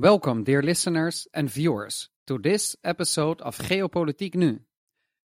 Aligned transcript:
Welcome, 0.00 0.44
dear 0.44 0.62
listeners 0.62 1.26
and 1.34 1.50
viewers, 1.50 2.08
to 2.28 2.38
this 2.38 2.76
episode 2.84 3.40
of 3.40 3.58
Geopolitiek 3.58 4.36
Nu, 4.36 4.60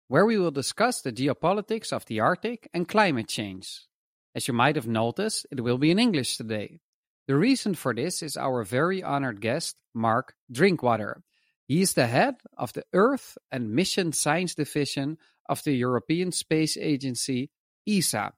where 0.09 0.25
we 0.25 0.39
will 0.39 0.51
discuss 0.51 1.03
the 1.03 1.13
geopolitics 1.13 1.93
of 1.93 2.07
the 2.07 2.21
Arctic 2.21 2.71
and 2.73 2.89
climate 2.89 3.29
change. 3.29 3.87
As 4.35 4.49
you 4.49 4.55
might 4.55 4.77
have 4.77 4.87
noticed, 4.87 5.47
it 5.51 5.61
will 5.61 5.77
be 5.77 5.91
in 5.91 5.99
English 5.99 6.39
today. 6.39 6.81
The 7.29 7.37
reason 7.37 7.75
for 7.75 7.93
this 7.93 8.23
is 8.23 8.39
our 8.39 8.65
very 8.65 9.03
honored 9.03 9.43
guest, 9.43 9.77
Mark 9.93 10.33
Drinkwater. 10.51 11.23
He 11.69 11.83
is 11.83 11.93
the 11.93 12.07
head 12.07 12.37
of 12.57 12.73
the 12.73 12.85
Earth 12.95 13.37
and 13.51 13.75
Mission 13.75 14.13
Science 14.13 14.55
Division 14.55 15.19
of 15.51 15.63
the 15.65 15.75
European 15.75 16.33
Space 16.33 16.79
Agency, 16.79 17.51
ESA. 17.87 18.33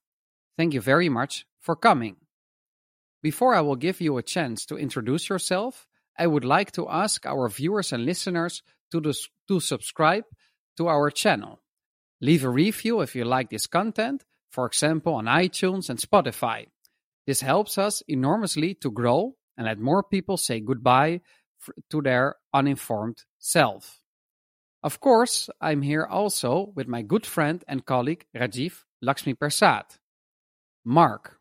Thank 0.56 0.74
you 0.74 0.80
very 0.80 1.08
much 1.08 1.46
for 1.60 1.76
coming. 1.76 2.16
Before 3.22 3.54
I 3.54 3.60
will 3.60 3.76
give 3.76 4.00
you 4.00 4.18
a 4.18 4.22
chance 4.24 4.66
to 4.66 4.76
introduce 4.76 5.28
yourself, 5.28 5.86
I 6.18 6.26
would 6.26 6.44
like 6.44 6.72
to 6.72 6.88
ask 6.88 7.26
our 7.26 7.48
viewers 7.48 7.92
and 7.92 8.04
listeners 8.04 8.62
to, 8.92 9.00
to 9.48 9.60
subscribe 9.60 10.24
to 10.76 10.88
our 10.88 11.10
channel. 11.10 11.60
Leave 12.20 12.44
a 12.44 12.48
review 12.48 13.00
if 13.00 13.14
you 13.14 13.24
like 13.24 13.50
this 13.50 13.66
content, 13.66 14.24
for 14.50 14.66
example 14.66 15.14
on 15.14 15.26
iTunes 15.26 15.90
and 15.90 15.98
Spotify. 15.98 16.66
This 17.26 17.40
helps 17.40 17.78
us 17.78 18.02
enormously 18.06 18.74
to 18.76 18.90
grow 18.90 19.34
and 19.56 19.66
let 19.66 19.78
more 19.78 20.02
people 20.02 20.36
say 20.36 20.60
goodbye 20.60 21.20
to 21.90 22.02
their 22.02 22.36
uninformed 22.52 23.24
self. 23.38 23.98
Of 24.82 25.00
course, 25.00 25.48
I'm 25.60 25.80
here 25.80 26.04
also 26.04 26.72
with 26.74 26.88
my 26.88 27.02
good 27.02 27.24
friend 27.24 27.64
and 27.66 27.86
colleague 27.86 28.26
Rajiv 28.36 28.82
Lakshmi 29.00 29.34
Persad. 29.34 29.84
Mark, 30.84 31.38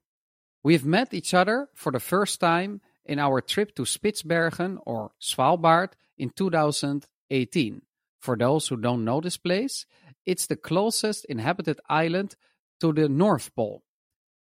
we've 0.64 0.86
met 0.86 1.14
each 1.14 1.34
other 1.34 1.68
for 1.74 1.92
the 1.92 2.00
first 2.00 2.40
time 2.40 2.80
in 3.06 3.20
our 3.20 3.42
trip 3.42 3.76
to 3.76 3.84
Spitsbergen 3.84 4.78
or 4.86 5.12
Svalbard 5.22 5.94
in 6.18 6.30
2018. 6.30 7.82
For 8.22 8.38
those 8.38 8.68
who 8.68 8.78
don't 8.78 9.04
know 9.04 9.20
this 9.20 9.38
place, 9.38 9.86
it's 10.26 10.48
the 10.48 10.56
closest 10.56 11.26
inhabited 11.26 11.80
island 11.90 12.36
to 12.80 12.94
the 12.94 13.10
North 13.10 13.54
Pole. 13.56 13.84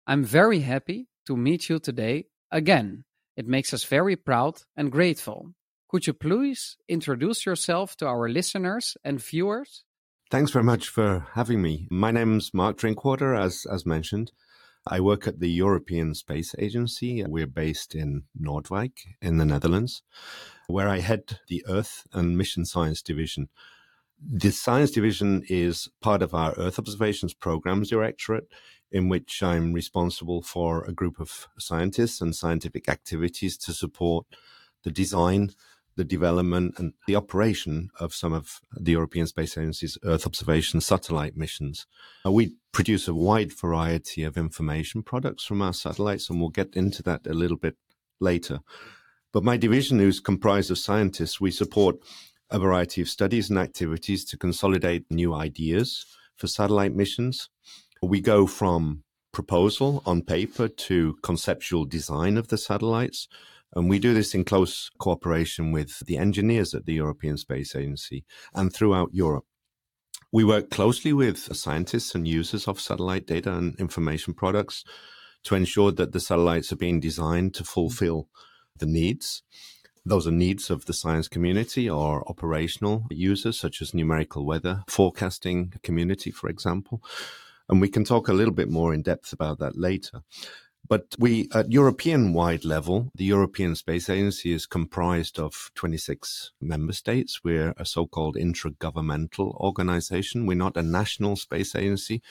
I'm 0.06 0.24
very 0.24 0.60
happy 0.60 1.08
to 1.26 1.36
meet 1.36 1.70
you 1.70 1.80
today 1.80 2.28
again. 2.52 3.06
It 3.36 3.48
makes 3.48 3.74
us 3.74 3.84
very 3.84 4.16
proud 4.16 4.62
and 4.78 4.92
grateful. 4.92 5.54
Could 5.90 6.08
you 6.08 6.14
please 6.14 6.78
introduce 6.88 7.46
yourself 7.46 7.96
to 7.98 8.08
our 8.08 8.30
listeners 8.30 8.98
and 9.04 9.22
viewers? 9.22 9.84
Thanks 10.32 10.52
very 10.52 10.64
much 10.64 10.90
for 10.90 11.28
having 11.34 11.62
me. 11.62 11.88
My 11.92 12.12
name's 12.12 12.54
Mark 12.54 12.78
Drinkwater, 12.78 13.34
as 13.36 13.66
as 13.72 13.86
mentioned. 13.86 14.32
I 14.88 15.00
work 15.00 15.28
at 15.28 15.40
the 15.40 15.50
European 15.50 16.14
Space 16.14 16.54
Agency. 16.60 17.24
We're 17.26 17.48
based 17.48 17.96
in 17.96 18.24
Noordwijk 18.40 18.92
in 19.20 19.38
the 19.38 19.46
Netherlands, 19.46 20.04
where 20.68 20.88
I 20.88 21.00
head 21.00 21.40
the 21.48 21.66
Earth 21.68 22.06
and 22.14 22.38
Mission 22.38 22.66
Science 22.66 23.02
Division. 23.02 23.50
The 24.22 24.52
Science 24.52 24.92
Division 24.92 25.44
is 25.50 25.90
part 26.02 26.22
of 26.22 26.36
our 26.36 26.54
Earth 26.58 26.78
Observations 26.78 27.34
Programs 27.34 27.90
Directorate, 27.90 28.48
in 28.92 29.10
which 29.10 29.42
I'm 29.42 29.74
responsible 29.74 30.44
for 30.44 30.86
a 30.86 30.94
group 30.94 31.20
of 31.20 31.48
scientists 31.58 32.22
and 32.22 32.36
scientific 32.36 32.88
activities 32.88 33.58
to 33.58 33.74
support 33.74 34.28
the 34.84 34.92
design, 34.92 35.52
the 35.96 36.04
development, 36.04 36.76
and 36.78 36.94
the 37.08 37.16
operation 37.16 37.90
of 38.00 38.14
some 38.14 38.34
of 38.34 38.60
the 38.74 38.92
European 38.92 39.28
Space 39.28 39.58
Agency's 39.58 39.98
Earth 40.04 40.26
observation 40.26 40.82
satellite 40.82 41.38
missions. 41.38 41.88
Uh, 42.26 42.32
we 42.32 42.56
produce 42.72 43.08
a 43.08 43.14
wide 43.14 43.54
variety 43.54 44.24
of 44.24 44.38
information 44.38 45.04
products 45.04 45.46
from 45.46 45.62
our 45.62 45.74
satellites, 45.74 46.30
and 46.30 46.40
we'll 46.40 46.50
get 46.50 46.76
into 46.76 47.02
that 47.04 47.26
a 47.26 47.34
little 47.34 47.58
bit 47.58 47.78
later. 48.20 48.60
But 49.32 49.44
my 49.44 49.58
division 49.58 50.00
is 50.00 50.20
comprised 50.20 50.72
of 50.72 50.78
scientists. 50.78 51.42
We 51.42 51.52
support 51.52 51.98
a 52.50 52.60
variety 52.60 53.02
of 53.02 53.10
studies 53.10 53.50
and 53.50 53.60
activities 53.60 54.24
to 54.26 54.38
consolidate 54.38 55.06
new 55.10 55.34
ideas 55.34 56.06
for 56.38 56.48
satellite 56.48 56.94
missions. 56.94 57.50
We 58.02 58.22
go 58.22 58.48
from 58.48 59.04
proposal 59.32 60.02
on 60.06 60.22
paper 60.22 60.68
to 60.70 61.18
conceptual 61.22 61.84
design 61.84 62.38
of 62.38 62.48
the 62.48 62.58
satellites. 62.58 63.28
And 63.74 63.90
we 63.90 64.00
do 64.00 64.14
this 64.14 64.34
in 64.34 64.46
close 64.46 64.90
cooperation 65.00 65.72
with 65.72 66.00
the 66.06 66.18
engineers 66.18 66.74
at 66.74 66.86
the 66.86 66.94
European 66.94 67.38
Space 67.38 67.76
Agency 67.76 68.26
and 68.54 68.74
throughout 68.74 69.10
Europe. 69.14 69.46
We 70.32 70.44
work 70.44 70.70
closely 70.70 71.14
with 71.14 71.56
scientists 71.56 72.16
and 72.16 72.28
users 72.28 72.68
of 72.68 72.80
satellite 72.80 73.28
data 73.28 73.54
and 73.54 73.78
information 73.80 74.34
products 74.34 74.84
to 75.44 75.56
ensure 75.56 75.92
that 75.92 76.12
the 76.12 76.20
satellites 76.20 76.72
are 76.72 76.78
being 76.78 77.00
designed 77.00 77.54
to 77.56 77.64
fulfill 77.64 78.30
the 78.78 78.86
needs 78.86 79.44
those 80.06 80.28
are 80.28 80.32
needs 80.32 80.70
of 80.70 80.86
the 80.86 80.94
science 80.94 81.28
community 81.28 81.90
or 81.90 82.28
operational 82.30 83.08
users, 83.10 83.60
such 83.60 83.82
as 83.82 83.94
numerical 83.94 84.46
weather 84.46 84.84
forecasting 84.88 85.74
community, 85.82 86.30
for 86.30 86.48
example. 86.48 87.04
And 87.68 87.82
we 87.82 87.90
can 87.90 88.04
talk 88.04 88.28
a 88.28 88.34
little 88.34 88.54
bit 88.54 88.70
more 88.70 88.94
in 88.94 89.02
depth 89.02 89.34
about 89.34 89.58
that 89.60 89.76
later. 89.76 90.22
But 90.88 91.16
we, 91.18 91.50
at 91.54 91.72
European 91.72 92.34
wide 92.34 92.64
level, 92.64 93.12
the 93.16 93.26
European 93.26 93.76
Space 93.76 94.08
Agency 94.10 94.52
is 94.52 94.68
comprised 94.68 95.40
of 95.40 95.72
26 95.74 96.52
member 96.62 96.94
states. 96.94 97.44
We're 97.44 97.74
a 97.78 97.86
so 97.86 98.06
called 98.06 98.36
intragovernmental 98.36 99.56
organization. 99.56 100.46
We're 100.46 100.56
not 100.56 100.78
a 100.78 100.84
national 100.84 101.38
space 101.38 101.76
agency. 101.76 102.22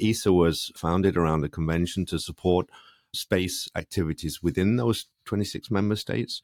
ESA 0.00 0.32
was 0.32 0.72
founded 0.74 1.16
around 1.16 1.44
a 1.44 1.50
convention 1.50 2.06
to 2.06 2.18
support 2.18 2.70
space 3.12 3.68
activities 3.74 4.42
within 4.42 4.76
those 4.76 5.06
26 5.26 5.70
member 5.70 5.96
states. 5.96 6.40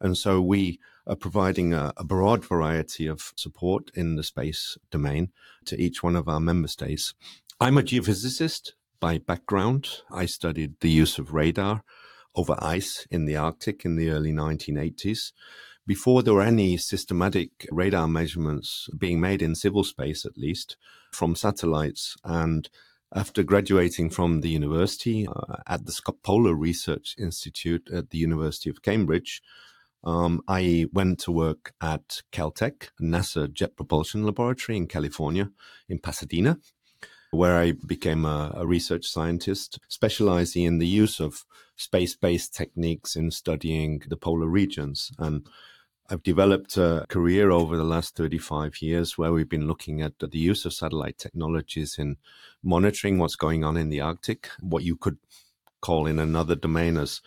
And 0.00 0.16
so 0.16 0.42
we 0.42 0.78
are 1.06 1.16
providing 1.16 1.72
a, 1.72 1.92
a, 1.96 2.04
broad 2.04 2.44
variety 2.44 3.06
of 3.06 3.32
support 3.34 3.90
in 3.94 4.16
the 4.16 4.22
space 4.22 4.76
domain 4.90 5.30
to 5.64 5.80
each 5.80 6.02
one 6.02 6.16
of 6.16 6.28
our 6.28 6.38
member 6.38 6.68
states. 6.68 7.14
I'm 7.60 7.78
a 7.78 7.82
geophysicist 7.82 8.72
by 9.00 9.18
background. 9.18 9.88
I 10.10 10.26
studied 10.26 10.80
the 10.80 10.90
use 10.90 11.18
of 11.18 11.32
radar 11.32 11.82
over 12.34 12.56
ice 12.58 13.06
in 13.10 13.24
the 13.24 13.36
Arctic 13.36 13.84
in 13.84 13.96
the 13.96 14.10
early 14.10 14.32
1980s. 14.32 15.32
Before 15.86 16.22
there 16.22 16.34
were 16.34 16.42
any 16.42 16.76
systematic 16.76 17.66
radar 17.70 18.06
measurements 18.06 18.88
being 18.96 19.20
made 19.20 19.40
in 19.40 19.54
civil 19.54 19.84
space, 19.84 20.26
at 20.26 20.36
least 20.36 20.76
from 21.12 21.34
satellites. 21.34 22.16
And 22.24 22.68
after 23.14 23.42
graduating 23.42 24.10
from 24.10 24.42
the 24.42 24.50
university 24.50 25.26
uh, 25.26 25.56
at 25.66 25.86
the 25.86 25.92
Scott 25.92 26.16
Polar 26.22 26.54
Research 26.54 27.14
Institute 27.18 27.88
at 27.90 28.10
the 28.10 28.18
University 28.18 28.68
of 28.68 28.82
Cambridge, 28.82 29.40
um, 30.04 30.42
I 30.46 30.86
went 30.92 31.18
to 31.20 31.32
work 31.32 31.72
at 31.80 32.22
Caltech, 32.32 32.90
NASA 33.00 33.50
Jet 33.52 33.74
Propulsion 33.74 34.24
Laboratory 34.24 34.76
in 34.76 34.86
California, 34.86 35.50
in 35.88 35.98
Pasadena, 35.98 36.58
where 37.30 37.56
I 37.56 37.72
became 37.72 38.24
a, 38.24 38.52
a 38.54 38.66
research 38.66 39.06
scientist 39.06 39.78
specializing 39.88 40.64
in 40.64 40.78
the 40.78 40.86
use 40.86 41.20
of 41.20 41.44
space 41.76 42.16
based 42.16 42.54
techniques 42.54 43.16
in 43.16 43.30
studying 43.30 44.02
the 44.08 44.16
polar 44.16 44.46
regions. 44.46 45.12
And 45.18 45.46
I've 46.10 46.22
developed 46.22 46.76
a 46.78 47.04
career 47.08 47.50
over 47.50 47.76
the 47.76 47.84
last 47.84 48.16
35 48.16 48.80
years 48.80 49.18
where 49.18 49.32
we've 49.32 49.48
been 49.48 49.68
looking 49.68 50.00
at 50.00 50.18
the 50.18 50.38
use 50.38 50.64
of 50.64 50.72
satellite 50.72 51.18
technologies 51.18 51.96
in 51.98 52.16
monitoring 52.62 53.18
what's 53.18 53.36
going 53.36 53.62
on 53.62 53.76
in 53.76 53.90
the 53.90 54.00
Arctic, 54.00 54.48
what 54.60 54.84
you 54.84 54.96
could 54.96 55.18
call 55.82 56.06
in 56.06 56.18
another 56.18 56.54
domain 56.54 56.96
as 56.96 57.20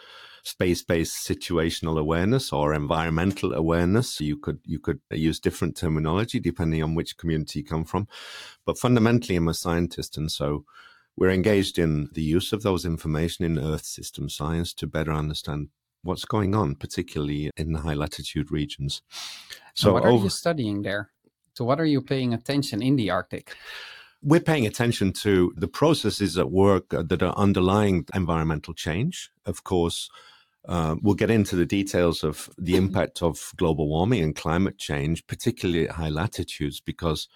space-based 0.43 1.27
situational 1.27 1.99
awareness 1.99 2.51
or 2.51 2.73
environmental 2.73 3.53
awareness. 3.53 4.19
You 4.19 4.37
could 4.37 4.59
you 4.65 4.79
could 4.79 4.99
use 5.11 5.39
different 5.39 5.75
terminology 5.75 6.39
depending 6.39 6.83
on 6.83 6.95
which 6.95 7.17
community 7.17 7.59
you 7.59 7.65
come 7.65 7.85
from, 7.85 8.07
but 8.65 8.77
fundamentally, 8.77 9.35
I'm 9.35 9.47
a 9.47 9.53
scientist, 9.53 10.17
and 10.17 10.31
so 10.31 10.65
we're 11.15 11.31
engaged 11.31 11.77
in 11.77 12.09
the 12.13 12.23
use 12.23 12.53
of 12.53 12.63
those 12.63 12.85
information 12.85 13.45
in 13.45 13.59
Earth 13.59 13.85
system 13.85 14.29
science 14.29 14.73
to 14.75 14.87
better 14.87 15.11
understand 15.11 15.69
what's 16.03 16.25
going 16.25 16.55
on, 16.55 16.75
particularly 16.75 17.51
in 17.57 17.73
the 17.73 17.79
high 17.79 17.93
latitude 17.93 18.51
regions. 18.51 19.01
So, 19.75 19.93
what 19.93 20.03
are 20.03 20.09
over- 20.09 20.25
you 20.25 20.29
studying 20.29 20.81
there? 20.81 21.11
So, 21.53 21.65
what 21.65 21.79
are 21.79 21.85
you 21.85 22.01
paying 22.01 22.33
attention 22.33 22.81
in 22.81 22.95
the 22.95 23.09
Arctic? 23.09 23.55
we're 24.23 24.39
paying 24.39 24.67
attention 24.67 25.11
to 25.11 25.53
the 25.57 25.67
processes 25.67 26.37
at 26.37 26.51
work 26.51 26.93
uh, 26.93 27.03
that 27.03 27.23
are 27.23 27.33
underlying 27.35 28.05
environmental 28.13 28.73
change. 28.73 29.31
Of 29.45 29.63
course, 29.63 30.09
uh, 30.67 30.95
we'll 31.01 31.15
get 31.15 31.31
into 31.31 31.55
the 31.55 31.65
details 31.65 32.23
of 32.23 32.49
the 32.57 32.73
mm-hmm. 32.73 32.85
impact 32.85 33.21
of 33.21 33.51
global 33.57 33.87
warming 33.87 34.23
and 34.23 34.35
climate 34.35 34.77
change, 34.77 35.25
particularly 35.27 35.87
at 35.87 35.95
high 35.95 36.09
latitudes, 36.09 36.79
because 36.79 37.27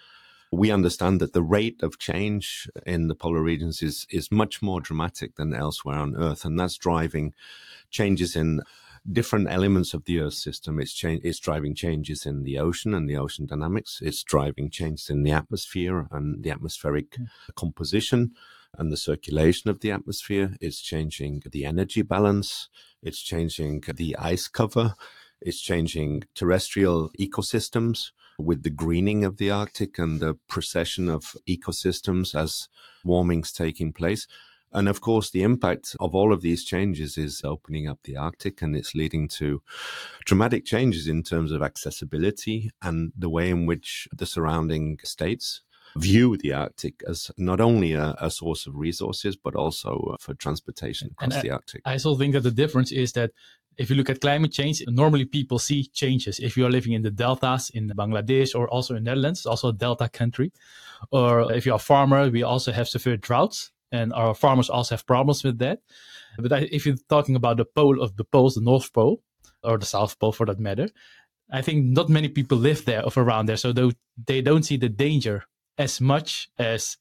we 0.52 0.72
understand 0.72 1.20
that 1.20 1.34
the 1.34 1.42
rate 1.42 1.82
of 1.82 1.98
change 1.98 2.70
in 2.86 3.08
the 3.08 3.16
polar 3.16 3.42
regions 3.42 3.82
is, 3.82 4.06
is 4.10 4.32
much 4.32 4.62
more 4.62 4.80
dramatic 4.80 5.36
than 5.36 5.54
elsewhere 5.54 5.98
on 5.98 6.16
Earth. 6.16 6.46
And 6.46 6.60
that's 6.60 6.78
driving 6.78 7.34
changes 7.90 8.36
in 8.36 8.62
different 9.12 9.50
elements 9.50 9.94
of 9.94 10.06
the 10.06 10.20
Earth 10.20 10.36
system. 10.36 10.80
It's, 10.80 10.94
cha- 10.94 11.20
it's 11.24 11.40
driving 11.40 11.76
changes 11.76 12.26
in 12.26 12.44
the 12.44 12.60
ocean 12.60 12.94
and 12.94 13.10
the 13.10 13.18
ocean 13.18 13.48
dynamics. 13.48 14.00
It's 14.02 14.24
driving 14.24 14.70
changes 14.70 15.10
in 15.10 15.24
the 15.24 15.32
atmosphere 15.32 16.08
and 16.12 16.44
the 16.44 16.52
atmospheric 16.52 17.12
mm. 17.12 17.28
composition 17.56 18.34
and 18.78 18.92
the 18.92 18.98
circulation 18.98 19.70
of 19.70 19.80
the 19.80 19.92
atmosphere. 19.92 20.56
It's 20.62 20.80
changing 20.80 21.44
the 21.52 21.66
energy 21.66 22.02
balance. 22.02 22.70
It's 23.02 23.22
changing 23.22 23.84
the 23.96 24.16
ice 24.18 24.48
cover. 24.48 24.96
It's 25.42 25.62
changing 25.62 26.24
terrestrial 26.34 27.12
ecosystems 27.20 28.12
with 28.38 28.64
the 28.64 28.70
greening 28.70 29.24
of 29.24 29.38
the 29.38 29.52
Arctic 29.52 29.98
and 30.00 30.20
the 30.20 30.38
precession 30.48 31.10
of 31.10 31.36
ecosystems 31.48 32.36
as 32.36 32.68
warming's 33.04 33.52
taking 33.52 33.94
place. 33.94 34.28
And 34.74 34.90
of 34.90 35.00
course, 35.00 35.30
the 35.30 35.44
impact 35.44 35.96
of 36.02 36.14
all 36.14 36.34
of 36.34 36.42
these 36.42 36.66
changes 36.66 37.18
is 37.18 37.42
opening 37.46 37.88
up 37.88 38.00
the 38.04 38.18
Arctic 38.18 38.62
and 38.62 38.76
it's 38.76 38.94
leading 38.94 39.30
to 39.30 39.62
dramatic 40.26 40.66
changes 40.66 41.08
in 41.08 41.24
terms 41.24 41.54
of 41.54 41.62
accessibility 41.62 42.72
and 42.82 43.14
the 43.18 43.30
way 43.30 43.50
in 43.50 43.66
which 43.66 44.10
the 44.12 44.26
surrounding 44.26 45.00
states 45.04 45.62
view 45.98 46.38
the 46.38 46.54
Arctic 46.54 47.02
as 47.08 47.32
not 47.38 47.62
only 47.62 47.94
a, 47.94 48.16
a 48.20 48.30
source 48.30 48.68
of 48.68 48.76
resources, 48.76 49.36
but 49.36 49.56
also 49.56 50.12
uh, 50.14 50.18
for 50.20 50.34
transportation 50.34 51.10
across 51.12 51.42
the 51.42 51.52
Arctic. 51.52 51.82
I 51.86 51.94
also 51.94 52.16
think 52.16 52.34
that 52.34 52.42
the 52.42 52.52
difference 52.52 52.92
is 52.92 53.14
that 53.14 53.32
if 53.78 53.90
you 53.90 53.96
look 53.96 54.10
at 54.10 54.22
climate 54.22 54.52
change, 54.52 54.84
normally 54.88 55.26
people 55.26 55.60
see 55.60 55.86
changes. 55.86 56.40
If 56.40 56.56
you 56.56 56.66
are 56.66 56.72
living 56.72 56.94
in 56.94 57.02
the 57.02 57.12
deltas 57.12 57.70
in 57.74 57.90
Bangladesh 57.90 58.56
or 58.56 58.70
also 58.70 58.96
in 58.96 59.04
Netherlands, 59.04 59.46
also 59.46 59.70
a 59.70 59.74
delta 59.74 60.08
country, 60.10 60.52
or 61.12 61.52
if 61.52 61.66
you're 61.66 61.76
a 61.76 61.80
farmer, 61.80 62.30
we 62.30 62.44
also 62.44 62.72
have 62.72 62.88
severe 62.88 63.18
droughts, 63.18 63.72
and 63.92 64.14
our 64.14 64.34
farmers 64.34 64.70
also 64.70 64.96
have 64.96 65.06
problems 65.06 65.44
with 65.44 65.60
that. 65.60 65.80
But 66.38 66.64
if 66.72 66.86
you're 66.86 66.96
talking 67.10 67.36
about 67.36 67.58
the 67.58 67.66
pole 67.66 68.02
of 68.02 68.16
the 68.16 68.24
poles, 68.24 68.56
the 68.56 68.62
North 68.62 68.92
Pole 68.94 69.22
or 69.64 69.78
the 69.78 69.86
South 69.86 70.20
Pole 70.20 70.32
for 70.32 70.46
that 70.46 70.60
matter, 70.60 70.90
I 71.52 71.62
think 71.62 71.86
not 71.86 72.10
many 72.10 72.30
people 72.30 72.58
live 72.58 72.86
there 72.86 73.04
or 73.04 73.12
around 73.16 73.48
there, 73.48 73.58
so 73.58 73.74
they 74.26 74.42
don't 74.42 74.64
see 74.64 74.78
the 74.78 74.90
danger 74.90 75.46
as 75.78 76.02
much 76.02 76.50
as 76.58 76.98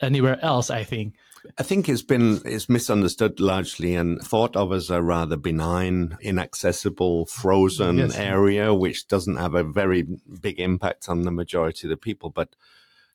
anywhere 0.00 0.38
else. 0.42 0.70
I 0.70 0.84
think. 0.84 1.14
I 1.56 1.62
think 1.62 1.88
it's 1.88 2.02
been 2.02 2.40
it's 2.44 2.68
misunderstood 2.68 3.40
largely 3.40 3.94
and 3.94 4.20
thought 4.20 4.56
of 4.56 4.72
as 4.72 4.90
a 4.90 5.00
rather 5.00 5.36
benign, 5.36 6.16
inaccessible, 6.20 7.26
frozen 7.26 7.98
yes. 7.98 8.16
area, 8.16 8.74
which 8.74 9.06
doesn't 9.08 9.36
have 9.36 9.54
a 9.54 9.62
very 9.62 10.06
big 10.40 10.58
impact 10.58 11.08
on 11.08 11.22
the 11.22 11.30
majority 11.30 11.86
of 11.86 11.90
the 11.90 11.96
people. 11.96 12.30
But 12.30 12.54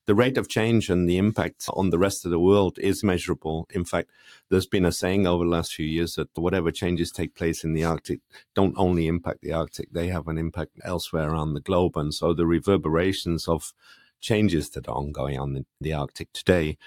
the 0.06 0.16
rate 0.16 0.38
of 0.38 0.50
change 0.50 0.90
and 0.90 1.07
the 1.07 1.18
impact 1.18 1.66
on 1.69 1.90
the 1.90 2.00
rest 2.00 2.25
of 2.25 2.31
the 2.31 2.40
world 2.40 2.78
is 2.80 3.04
measurable. 3.04 3.68
In 3.69 3.86
fact, 3.86 4.10
there's 4.50 4.68
been 4.68 4.86
a 4.86 4.92
saying 4.92 5.25
over 5.25 5.45
the 5.45 5.50
last 5.50 5.74
few 5.74 5.86
years 5.86 6.16
that 6.16 6.30
whatever 6.36 6.72
changes 6.72 7.12
take 7.12 7.36
place 7.36 7.63
in 7.63 7.74
the 7.74 7.86
Arctic 7.86 8.19
don't 8.54 8.75
only 8.78 9.07
impact 9.07 9.42
the 9.42 9.54
Arctic, 9.54 9.92
they 9.92 10.07
have 10.07 10.28
an 10.28 10.38
impact 10.38 10.80
elsewhere 10.84 11.31
around 11.31 11.54
the 11.54 11.62
globe. 11.62 11.95
And 11.95 12.13
so 12.13 12.34
the 12.34 12.45
reverberations 12.45 13.48
of 13.48 13.74
changes 14.23 14.71
that 14.71 14.87
are 14.87 14.95
ongoing 14.95 15.37
on 15.37 15.53
the, 15.53 15.65
the 15.79 15.93
Arctic 15.93 16.31
today 16.33 16.77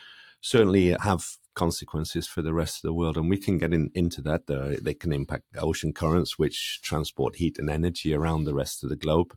certainly 0.41 0.97
have 1.01 1.37
consequences 1.55 2.27
for 2.27 2.43
the 2.43 2.53
rest 2.53 2.77
of 2.79 2.83
the 2.83 2.93
world. 2.93 3.17
And 3.17 3.31
we 3.31 3.39
can 3.39 3.59
get 3.59 3.73
in, 3.73 3.91
into 3.95 4.21
that. 4.23 4.47
They 4.83 4.95
can 4.95 5.13
impact 5.13 5.45
ocean 5.59 5.93
currents, 5.93 6.39
which 6.39 6.81
transport 6.83 7.37
heat 7.37 7.59
and 7.59 7.71
energy 7.71 8.15
around 8.15 8.45
the 8.45 8.55
rest 8.55 8.85
of 8.85 8.91
the 8.91 8.97
globe. 8.97 9.35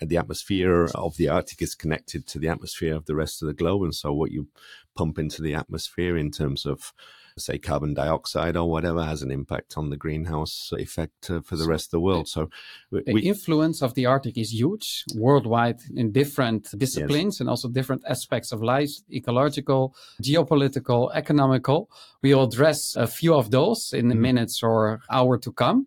And 0.00 0.08
the 0.08 0.16
atmosphere 0.16 0.88
of 0.94 1.16
the 1.16 1.28
Arctic 1.28 1.60
is 1.62 1.74
connected 1.74 2.26
to 2.28 2.38
the 2.38 2.48
atmosphere 2.48 2.94
of 2.94 3.06
the 3.06 3.16
rest 3.16 3.42
of 3.42 3.48
the 3.48 3.54
globe. 3.54 3.82
And 3.82 3.94
so 3.94 4.12
what 4.12 4.32
you 4.32 4.48
pump 4.96 5.18
into 5.18 5.42
the 5.42 5.54
atmosphere 5.54 6.16
in 6.16 6.30
terms 6.30 6.66
of 6.66 6.92
say 7.38 7.58
carbon 7.58 7.94
dioxide 7.94 8.56
or 8.56 8.70
whatever 8.70 9.04
has 9.04 9.22
an 9.22 9.30
impact 9.30 9.74
on 9.76 9.90
the 9.90 9.96
greenhouse 9.96 10.70
effect 10.78 11.30
uh, 11.30 11.40
for 11.40 11.56
the 11.56 11.66
rest 11.66 11.88
of 11.88 11.90
the 11.92 12.00
world. 12.00 12.28
So 12.28 12.48
we, 12.90 13.02
the 13.04 13.28
influence 13.28 13.82
of 13.82 13.94
the 13.94 14.06
Arctic 14.06 14.38
is 14.38 14.52
huge 14.52 15.04
worldwide 15.14 15.80
in 15.94 16.12
different 16.12 16.68
disciplines 16.76 17.36
yes. 17.36 17.40
and 17.40 17.48
also 17.48 17.68
different 17.68 18.02
aspects 18.08 18.52
of 18.52 18.62
life, 18.62 18.90
ecological, 19.12 19.94
geopolitical, 20.22 21.10
economical. 21.14 21.90
We 22.22 22.34
will 22.34 22.44
address 22.44 22.96
a 22.96 23.06
few 23.06 23.34
of 23.34 23.50
those 23.50 23.92
in 23.92 24.08
the 24.08 24.14
mm. 24.14 24.20
minutes 24.20 24.62
or 24.62 25.00
hour 25.10 25.38
to 25.38 25.52
come. 25.52 25.86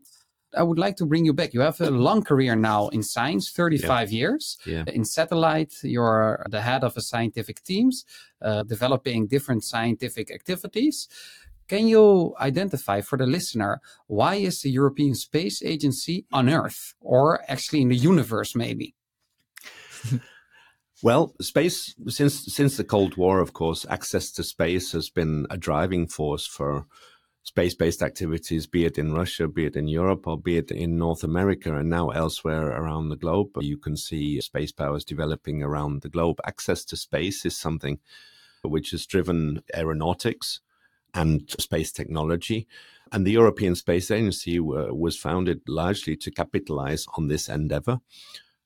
I 0.55 0.63
would 0.63 0.79
like 0.79 0.95
to 0.97 1.05
bring 1.05 1.25
you 1.25 1.33
back. 1.33 1.53
You 1.53 1.61
have 1.61 1.79
a 1.79 1.91
long 1.91 2.23
career 2.23 2.55
now 2.55 2.87
in 2.89 3.03
science, 3.03 3.51
35 3.51 4.11
yeah. 4.11 4.17
years. 4.17 4.57
Yeah. 4.65 4.83
In 4.87 5.05
satellite, 5.05 5.73
you're 5.83 6.45
the 6.49 6.61
head 6.61 6.83
of 6.83 6.97
a 6.97 7.01
scientific 7.01 7.63
teams, 7.63 8.05
uh, 8.41 8.63
developing 8.63 9.27
different 9.27 9.63
scientific 9.63 10.31
activities. 10.31 11.07
Can 11.67 11.87
you 11.87 12.33
identify 12.39 13.01
for 13.01 13.17
the 13.17 13.27
listener 13.27 13.79
why 14.07 14.35
is 14.35 14.61
the 14.61 14.71
European 14.71 15.13
Space 15.13 15.61
Agency 15.61 16.25
on 16.31 16.49
Earth 16.49 16.95
or 16.99 17.41
actually 17.47 17.81
in 17.81 17.89
the 17.89 17.95
universe 17.95 18.55
maybe? 18.55 18.95
Well, 21.01 21.33
space 21.39 21.95
since 22.09 22.53
since 22.53 22.75
the 22.75 22.83
Cold 22.83 23.15
War, 23.15 23.39
of 23.39 23.53
course, 23.53 23.85
access 23.89 24.31
to 24.31 24.43
space 24.43 24.91
has 24.91 25.09
been 25.09 25.47
a 25.49 25.55
driving 25.55 26.07
force 26.07 26.45
for 26.45 26.87
space-based 27.49 28.03
activities, 28.03 28.67
be 28.67 28.85
it 28.85 28.99
in 28.99 29.11
Russia, 29.11 29.47
be 29.47 29.65
it 29.65 29.75
in 29.75 29.87
Europe, 29.87 30.27
or 30.27 30.37
be 30.37 30.57
it 30.57 30.69
in 30.69 30.99
North 30.99 31.23
America, 31.23 31.75
and 31.75 31.89
now 31.89 32.09
elsewhere 32.09 32.67
around 32.67 33.09
the 33.09 33.17
globe. 33.17 33.49
You 33.59 33.77
can 33.77 33.97
see 33.97 34.39
space 34.39 34.71
powers 34.71 35.03
developing 35.03 35.63
around 35.63 36.03
the 36.03 36.09
globe. 36.09 36.37
Access 36.45 36.85
to 36.85 36.95
space 36.95 37.45
is 37.45 37.57
something 37.57 37.97
which 38.61 38.91
has 38.91 39.07
driven 39.07 39.63
aeronautics 39.73 40.61
and 41.15 41.49
space 41.59 41.91
technology. 41.91 42.67
And 43.11 43.25
the 43.25 43.31
European 43.31 43.73
Space 43.73 44.11
Agency 44.11 44.59
was 44.59 45.17
founded 45.17 45.61
largely 45.67 46.15
to 46.17 46.29
capitalize 46.29 47.07
on 47.17 47.29
this 47.29 47.49
endeavor. 47.49 47.99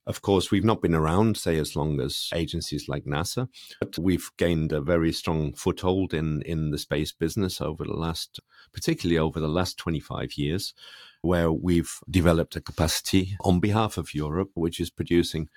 Of 0.05 0.21
course, 0.21 0.51
we've 0.51 0.65
not 0.65 0.81
been 0.81 0.95
around, 0.95 1.37
say, 1.37 1.57
as 1.57 1.75
long 1.75 2.01
as 2.01 2.29
agencies 2.33 2.89
like 2.89 3.05
NASA, 3.05 3.47
but 3.79 3.97
we've 3.97 4.29
gained 4.37 4.73
a 4.73 4.81
very 4.81 5.13
strong 5.13 5.53
foothold 5.53 6.13
in, 6.13 6.41
in 6.41 6.71
the 6.71 6.77
space 6.77 7.13
business 7.13 7.61
over 7.61 7.85
the 7.85 7.93
last, 7.93 8.41
particularly 8.73 9.17
over 9.17 9.39
the 9.39 9.47
last 9.47 9.77
25 9.77 10.33
years, 10.33 10.73
where 11.21 11.51
we've 11.51 11.99
developed 12.09 12.57
a 12.57 12.61
capacity 12.61 13.37
on 13.41 13.61
behalf 13.61 13.97
of 13.97 14.13
Europe, 14.13 14.51
which 14.55 14.81
is 14.81 14.89
producing 14.89 15.47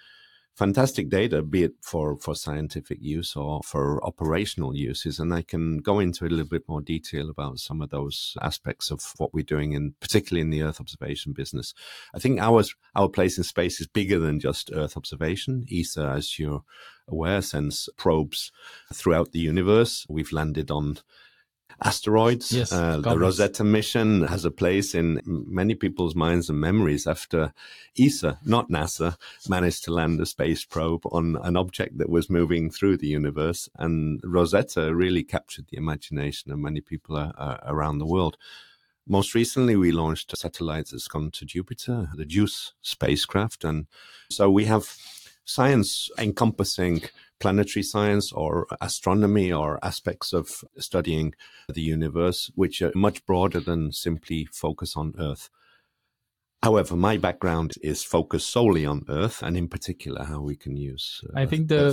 fantastic 0.57 1.11
data, 1.11 1.43
be 1.43 1.65
it 1.65 1.75
for, 1.83 2.17
for 2.19 2.35
scientific 2.35 2.99
use 3.01 3.37
or 3.37 3.61
for 3.63 4.05
operational 4.05 4.75
uses. 4.75 5.19
And 5.19 5.33
I 5.33 5.43
can 5.43 5.79
go 5.79 5.99
into 5.99 6.25
a 6.25 6.29
little 6.29 6.49
bit 6.49 6.67
more 6.67 6.81
detail 6.81 7.29
about 7.29 7.59
some 7.59 7.83
of 7.83 7.91
those 7.91 8.37
aspects 8.41 8.91
of 8.91 9.03
what 9.19 9.35
we're 9.35 9.45
doing, 9.45 9.73
in 9.73 9.95
particularly 10.01 10.41
in 10.41 10.51
the 10.51 10.63
Earth 10.63 10.81
observation 10.81 11.33
business. 11.35 11.75
I 12.15 12.19
think 12.19 12.41
ours, 12.41 12.75
our 12.95 13.09
place 13.09 13.37
in 13.37 13.45
space 13.45 13.81
is 13.81 13.87
bigger 13.87 14.19
than 14.19 14.41
just 14.41 14.71
Earth 14.73 14.97
observation. 14.97 15.67
ESA, 15.71 16.15
as 16.17 16.39
you're 16.39 16.65
aware, 17.07 17.43
sends 17.43 17.91
probes 17.99 18.51
throughout 18.93 19.33
the 19.33 19.41
universe. 19.41 20.07
We've 20.09 20.33
landed 20.33 20.71
on 20.71 20.99
asteroids. 21.83 22.53
Yes, 22.53 22.73
uh, 22.73 22.99
the 22.99 23.19
Rosetta 23.19 23.65
mission 23.65 24.23
has 24.23 24.45
a 24.45 24.51
place 24.51 24.95
in 24.95 25.21
many 25.25 25.75
people's 25.75 26.15
minds 26.15 26.49
and 26.49 26.61
memories 26.61 27.07
after 27.07 27.53
ESA, 27.99 28.39
not 28.45 28.71
NASA, 28.71 29.17
managed 29.49 29.85
to 29.85 29.93
land 29.93 30.21
a 30.21 30.27
space 30.27 30.65
probe 30.65 31.03
on 31.13 31.37
an 31.43 31.57
object 31.57 31.99
that 31.99 32.09
was 32.09 32.31
moving 32.31 32.71
through 32.71 32.97
the 32.97 33.09
universe. 33.09 33.69
And 33.77 34.21
Rosetta 34.25 34.95
really 34.95 35.23
captured 35.23 35.67
the 35.69 35.77
imagination 35.77 36.53
of 36.53 36.59
many 36.59 36.81
people 36.81 37.17
uh, 37.17 37.33
uh, 37.37 37.59
around 37.65 37.99
the 37.99 38.07
world. 38.07 38.37
Most 39.07 39.35
recently, 39.35 39.77
we 39.77 39.93
launched 39.93 40.33
a 40.33 40.37
satellite 40.37 40.89
that's 40.91 41.07
gone 41.07 41.31
to 41.33 41.45
Jupiter, 41.45 42.09
the 42.17 42.25
JUICE 42.25 42.73
spacecraft. 42.83 43.63
And 43.63 43.87
so 44.31 44.51
we 44.51 44.65
have 44.65 44.97
science 45.45 46.11
encompassing 46.19 47.03
planetary 47.39 47.83
science 47.83 48.33
or 48.33 48.67
astronomy 48.81 49.53
or 49.53 49.79
aspects 49.85 50.33
of 50.33 50.65
studying 50.79 51.35
the 51.73 51.83
universe, 51.83 52.51
which 52.55 52.83
are 52.83 52.93
much 52.95 53.25
broader 53.27 53.61
than 53.61 53.93
simply 53.93 54.47
focus 54.53 54.97
on 54.97 55.15
Earth. 55.19 55.51
However, 56.63 56.97
my 56.97 57.17
background 57.17 57.75
is 57.83 58.03
focused 58.03 58.49
solely 58.49 58.87
on 58.87 59.05
Earth 59.09 59.43
and 59.43 59.57
in 59.57 59.69
particular 59.69 60.25
how 60.25 60.41
we 60.41 60.57
can 60.57 60.75
use 60.77 61.23
uh, 61.29 61.39
I 61.39 61.47
think 61.47 61.69
the 61.69 61.93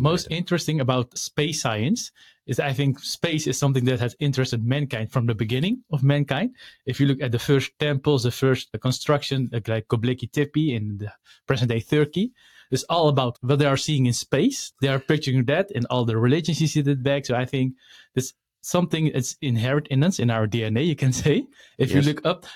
most 0.00 0.28
data. 0.28 0.34
interesting 0.34 0.80
about 0.80 1.18
space 1.18 1.60
science 1.60 2.12
is 2.46 2.60
I 2.60 2.72
think 2.72 3.00
space 3.00 3.46
is 3.46 3.58
something 3.58 3.84
that 3.86 4.00
has 4.00 4.16
interested 4.20 4.64
mankind 4.64 5.10
from 5.12 5.26
the 5.26 5.34
beginning 5.34 5.82
of 5.92 6.02
mankind. 6.02 6.54
If 6.86 7.00
you 7.00 7.06
look 7.06 7.20
at 7.20 7.32
the 7.32 7.38
first 7.38 7.72
temples, 7.78 8.22
the 8.22 8.30
first 8.30 8.70
construction 8.80 9.50
like 9.52 9.88
Göbekli 9.88 10.30
Tepe 10.30 10.74
in 10.74 10.98
the 10.98 11.12
present 11.46 11.70
day 11.70 11.80
Turkey, 11.80 12.32
it's 12.70 12.84
all 12.84 13.08
about 13.08 13.38
what 13.40 13.58
they 13.58 13.66
are 13.66 13.76
seeing 13.76 14.06
in 14.06 14.12
space. 14.12 14.72
They 14.80 14.88
are 14.88 14.98
picturing 14.98 15.44
that 15.46 15.70
in 15.70 15.86
all 15.86 16.04
the 16.04 16.16
religions 16.16 16.60
you 16.60 16.66
see 16.66 16.82
that 16.82 17.02
back. 17.02 17.26
So 17.26 17.34
I 17.34 17.44
think 17.44 17.74
it's 18.14 18.34
something 18.60 19.10
that's 19.12 19.36
inherent 19.40 19.88
in 19.88 20.02
us, 20.02 20.18
in 20.18 20.30
our 20.30 20.46
DNA, 20.46 20.86
you 20.86 20.96
can 20.96 21.12
say. 21.24 21.46
If 21.78 21.90
yes. 21.90 22.04
you 22.04 22.12
look 22.12 22.24
up, 22.24 22.46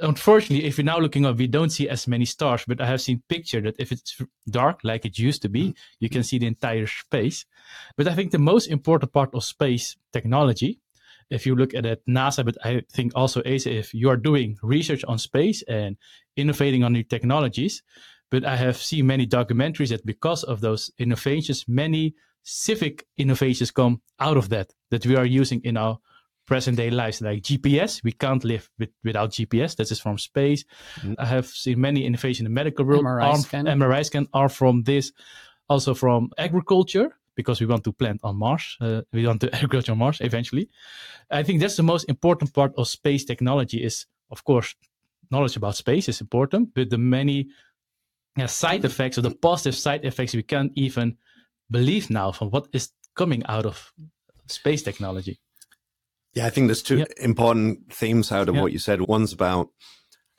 unfortunately, 0.00 0.66
if 0.66 0.78
you're 0.78 0.84
now 0.84 0.98
looking 0.98 1.26
up, 1.26 1.36
we 1.36 1.46
don't 1.46 1.70
see 1.70 1.88
as 1.88 2.08
many 2.08 2.24
stars, 2.24 2.64
but 2.66 2.80
I 2.80 2.86
have 2.86 3.00
seen 3.00 3.22
picture 3.28 3.60
that 3.60 3.76
if 3.78 3.92
it's 3.92 4.20
dark, 4.48 4.80
like 4.82 5.04
it 5.04 5.18
used 5.18 5.42
to 5.42 5.48
be, 5.48 5.68
mm-hmm. 5.68 5.96
you 6.00 6.08
can 6.08 6.22
see 6.22 6.38
the 6.38 6.46
entire 6.46 6.86
space. 6.86 7.44
But 7.96 8.08
I 8.08 8.14
think 8.14 8.30
the 8.30 8.38
most 8.38 8.68
important 8.68 9.12
part 9.12 9.34
of 9.34 9.44
space 9.44 9.96
technology, 10.12 10.80
if 11.30 11.46
you 11.46 11.54
look 11.54 11.74
at 11.74 11.86
it, 11.86 12.02
NASA, 12.08 12.44
but 12.44 12.56
I 12.64 12.82
think 12.92 13.12
also 13.14 13.40
ESA, 13.42 13.72
if 13.72 13.94
you 13.94 14.08
are 14.10 14.16
doing 14.16 14.58
research 14.62 15.04
on 15.04 15.18
space 15.18 15.62
and 15.62 15.96
innovating 16.36 16.84
on 16.84 16.92
new 16.92 17.04
technologies, 17.04 17.82
but 18.32 18.46
I 18.46 18.56
have 18.56 18.78
seen 18.78 19.06
many 19.06 19.26
documentaries 19.26 19.90
that 19.90 20.06
because 20.06 20.42
of 20.42 20.62
those 20.62 20.90
innovations, 20.98 21.66
many 21.68 22.14
civic 22.42 23.06
innovations 23.18 23.70
come 23.70 24.00
out 24.18 24.38
of 24.38 24.48
that, 24.48 24.72
that 24.90 25.04
we 25.04 25.16
are 25.16 25.26
using 25.26 25.60
in 25.64 25.76
our 25.76 25.98
present 26.46 26.78
day 26.78 26.88
lives 26.88 27.20
like 27.20 27.42
GPS. 27.42 28.02
We 28.02 28.12
can't 28.12 28.42
live 28.42 28.70
with, 28.78 28.88
without 29.04 29.32
GPS. 29.32 29.76
That 29.76 29.90
is 29.90 30.00
from 30.00 30.16
space. 30.16 30.64
Mm. 31.02 31.16
I 31.18 31.26
have 31.26 31.46
seen 31.46 31.78
many 31.78 32.06
innovations 32.06 32.40
in 32.40 32.44
the 32.44 32.50
medical 32.62 32.86
world. 32.86 33.04
MRI 33.04 33.36
scan. 33.36 33.66
MRI 33.66 34.02
scan 34.06 34.26
are 34.32 34.48
from 34.48 34.82
this. 34.84 35.12
Also 35.68 35.92
from 35.92 36.30
agriculture 36.38 37.14
because 37.34 37.60
we 37.60 37.66
want 37.66 37.84
to 37.84 37.92
plant 37.92 38.20
on 38.24 38.36
Mars. 38.36 38.78
Uh, 38.80 39.02
we 39.12 39.26
want 39.26 39.42
to 39.42 39.54
agriculture 39.54 39.92
on 39.92 39.98
Mars 39.98 40.22
eventually. 40.22 40.70
I 41.30 41.42
think 41.42 41.60
that's 41.60 41.76
the 41.76 41.82
most 41.82 42.08
important 42.08 42.54
part 42.54 42.72
of 42.78 42.88
space 42.88 43.26
technology 43.26 43.84
is, 43.84 44.06
of 44.30 44.42
course, 44.42 44.74
knowledge 45.30 45.56
about 45.56 45.76
space 45.76 46.08
is 46.08 46.20
important, 46.22 46.74
but 46.74 46.88
the 46.88 46.98
many 46.98 47.48
uh, 48.38 48.46
side 48.46 48.84
effects 48.84 49.18
or 49.18 49.22
the 49.22 49.30
positive 49.30 49.74
side 49.74 50.04
effects 50.04 50.34
we 50.34 50.42
can't 50.42 50.72
even 50.74 51.16
believe 51.70 52.10
now 52.10 52.32
from 52.32 52.50
what 52.50 52.68
is 52.72 52.90
coming 53.14 53.42
out 53.46 53.66
of 53.66 53.92
space 54.46 54.82
technology. 54.82 55.40
Yeah, 56.34 56.46
I 56.46 56.50
think 56.50 56.68
there's 56.68 56.82
two 56.82 57.04
important 57.20 57.92
themes 57.92 58.32
out 58.32 58.48
of 58.48 58.56
what 58.56 58.72
you 58.72 58.78
said. 58.78 59.02
One's 59.02 59.34
about 59.34 59.68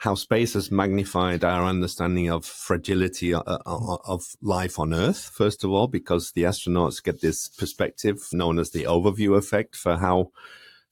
how 0.04 0.16
space 0.16 0.54
has 0.54 0.72
magnified 0.72 1.44
our 1.44 1.64
understanding 1.66 2.30
of 2.30 2.46
fragility 2.46 3.34
uh, 3.34 3.42
uh, 3.46 3.98
of 4.06 4.24
life 4.42 4.80
on 4.80 4.94
Earth, 4.94 5.32
first 5.34 5.64
of 5.64 5.72
all, 5.72 5.88
because 5.88 6.32
the 6.32 6.44
astronauts 6.44 7.02
get 7.02 7.22
this 7.22 7.48
perspective 7.48 8.18
known 8.34 8.60
as 8.60 8.72
the 8.72 8.84
overview 8.84 9.38
effect 9.38 9.76
for 9.76 9.96
how 9.98 10.32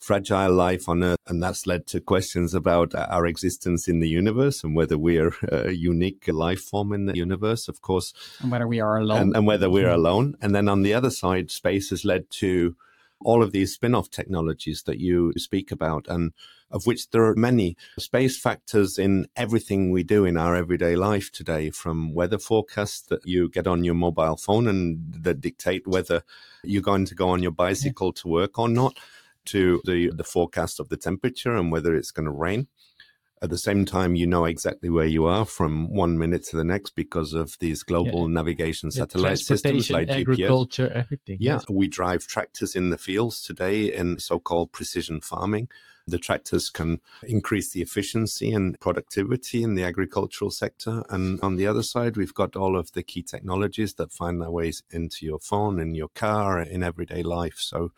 fragile 0.01 0.51
life 0.51 0.89
on 0.89 1.03
Earth. 1.03 1.17
And 1.27 1.41
that's 1.41 1.65
led 1.65 1.87
to 1.87 2.01
questions 2.01 2.53
about 2.53 2.93
uh, 2.93 3.07
our 3.09 3.25
existence 3.25 3.87
in 3.87 3.99
the 3.99 4.09
universe 4.09 4.63
and 4.63 4.75
whether 4.75 4.97
we're 4.97 5.33
a 5.51 5.71
unique 5.71 6.27
life 6.27 6.61
form 6.61 6.91
in 6.91 7.05
the 7.05 7.15
universe, 7.15 7.67
of 7.67 7.81
course. 7.81 8.13
And 8.41 8.51
whether 8.51 8.67
we 8.67 8.81
are 8.81 8.97
alone. 8.97 9.21
And, 9.21 9.35
and 9.37 9.47
whether 9.47 9.69
we're 9.69 9.85
mm-hmm. 9.85 9.93
alone. 9.93 10.35
And 10.41 10.53
then 10.53 10.67
on 10.67 10.81
the 10.81 10.93
other 10.93 11.11
side, 11.11 11.51
space 11.51 11.91
has 11.91 12.03
led 12.03 12.29
to 12.31 12.75
all 13.23 13.43
of 13.43 13.51
these 13.51 13.73
spin 13.73 13.95
off 13.95 14.09
technologies 14.09 14.83
that 14.83 14.99
you 14.99 15.31
speak 15.37 15.71
about, 15.71 16.07
and 16.07 16.33
of 16.71 16.87
which 16.87 17.09
there 17.11 17.23
are 17.25 17.35
many 17.35 17.75
space 17.99 18.39
factors 18.39 18.97
in 18.97 19.27
everything 19.35 19.91
we 19.91 20.03
do 20.03 20.25
in 20.25 20.37
our 20.37 20.55
everyday 20.55 20.95
life 20.95 21.31
today, 21.31 21.69
from 21.69 22.13
weather 22.13 22.39
forecasts 22.39 23.01
that 23.01 23.25
you 23.25 23.49
get 23.49 23.67
on 23.67 23.83
your 23.83 23.93
mobile 23.93 24.37
phone 24.37 24.67
and 24.67 25.13
that 25.13 25.41
dictate 25.41 25.87
whether 25.87 26.23
you're 26.63 26.81
going 26.81 27.05
to 27.05 27.15
go 27.15 27.29
on 27.29 27.43
your 27.43 27.51
bicycle 27.51 28.07
yeah. 28.15 28.21
to 28.21 28.27
work 28.27 28.57
or 28.57 28.69
not, 28.69 28.97
to 29.45 29.81
the, 29.85 30.11
the 30.15 30.23
forecast 30.23 30.79
of 30.79 30.89
the 30.89 30.97
temperature 30.97 31.55
and 31.55 31.71
whether 31.71 31.95
it's 31.95 32.11
going 32.11 32.25
to 32.25 32.31
rain. 32.31 32.67
At 33.43 33.49
the 33.49 33.57
same 33.57 33.85
time, 33.85 34.13
you 34.13 34.27
know 34.27 34.45
exactly 34.45 34.89
where 34.89 35.07
you 35.07 35.25
are 35.25 35.45
from 35.45 35.91
one 35.91 36.15
minute 36.15 36.43
to 36.45 36.57
the 36.57 36.63
next 36.63 36.91
because 36.91 37.33
of 37.33 37.57
these 37.57 37.81
global 37.81 38.29
yeah. 38.29 38.35
navigation 38.35 38.91
satellite 38.91 39.39
systems 39.39 39.89
like 39.89 40.09
agriculture, 40.09 40.87
GPS. 40.87 40.95
everything. 40.95 41.37
Yeah, 41.39 41.53
yes. 41.53 41.65
we 41.67 41.87
drive 41.87 42.27
tractors 42.27 42.75
in 42.75 42.91
the 42.91 42.99
fields 42.99 43.41
today 43.41 43.91
in 43.91 44.19
so-called 44.19 44.71
precision 44.71 45.21
farming. 45.21 45.69
The 46.05 46.19
tractors 46.19 46.69
can 46.69 46.99
increase 47.23 47.71
the 47.71 47.81
efficiency 47.81 48.51
and 48.51 48.79
productivity 48.79 49.63
in 49.63 49.73
the 49.73 49.83
agricultural 49.83 50.51
sector. 50.51 51.03
And 51.09 51.39
on 51.41 51.55
the 51.55 51.65
other 51.65 51.83
side, 51.83 52.17
we've 52.17 52.33
got 52.33 52.55
all 52.55 52.77
of 52.77 52.91
the 52.91 53.01
key 53.01 53.23
technologies 53.23 53.95
that 53.95 54.11
find 54.11 54.39
their 54.39 54.51
ways 54.51 54.83
into 54.91 55.25
your 55.25 55.39
phone, 55.39 55.79
in 55.79 55.95
your 55.95 56.09
car, 56.09 56.59
in 56.59 56.83
everyday 56.83 57.23
life. 57.23 57.57
So 57.57 57.91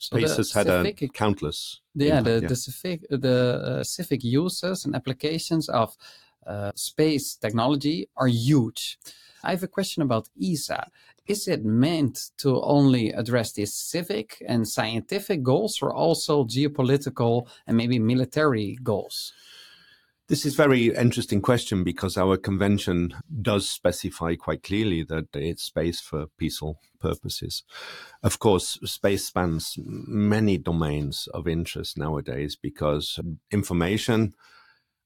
space 0.00 0.36
has 0.36 0.52
had 0.52 0.66
a 0.66 0.92
countless. 1.08 1.80
Yeah, 1.94 2.20
the, 2.20 2.40
yeah. 2.40 2.48
the 2.48 2.56
civic 2.56 3.06
the 3.10 3.78
uh, 3.80 3.84
civic 3.84 4.24
uses 4.24 4.84
and 4.84 4.94
applications 4.94 5.68
of 5.68 5.96
uh, 6.46 6.72
space 6.74 7.36
technology 7.36 8.08
are 8.16 8.26
huge. 8.26 8.98
I 9.44 9.50
have 9.50 9.62
a 9.62 9.68
question 9.68 10.02
about 10.02 10.28
ESA. 10.42 10.90
Is 11.26 11.46
it 11.46 11.64
meant 11.64 12.30
to 12.38 12.60
only 12.62 13.10
address 13.10 13.52
these 13.52 13.72
civic 13.72 14.42
and 14.46 14.66
scientific 14.66 15.42
goals, 15.42 15.78
or 15.82 15.94
also 15.94 16.44
geopolitical 16.44 17.46
and 17.66 17.76
maybe 17.76 17.98
military 17.98 18.78
goals? 18.82 19.32
This 20.30 20.46
is 20.46 20.54
a 20.54 20.62
very 20.62 20.94
interesting 20.94 21.42
question 21.42 21.82
because 21.82 22.16
our 22.16 22.36
convention 22.36 23.14
does 23.42 23.68
specify 23.68 24.36
quite 24.36 24.62
clearly 24.62 25.02
that 25.02 25.26
it's 25.34 25.64
space 25.64 26.00
for 26.00 26.26
peaceful 26.38 26.78
purposes. 27.00 27.64
Of 28.22 28.38
course, 28.38 28.78
space 28.84 29.26
spans 29.26 29.74
many 29.76 30.56
domains 30.56 31.28
of 31.34 31.48
interest 31.48 31.98
nowadays 31.98 32.54
because 32.54 33.18
information 33.50 34.34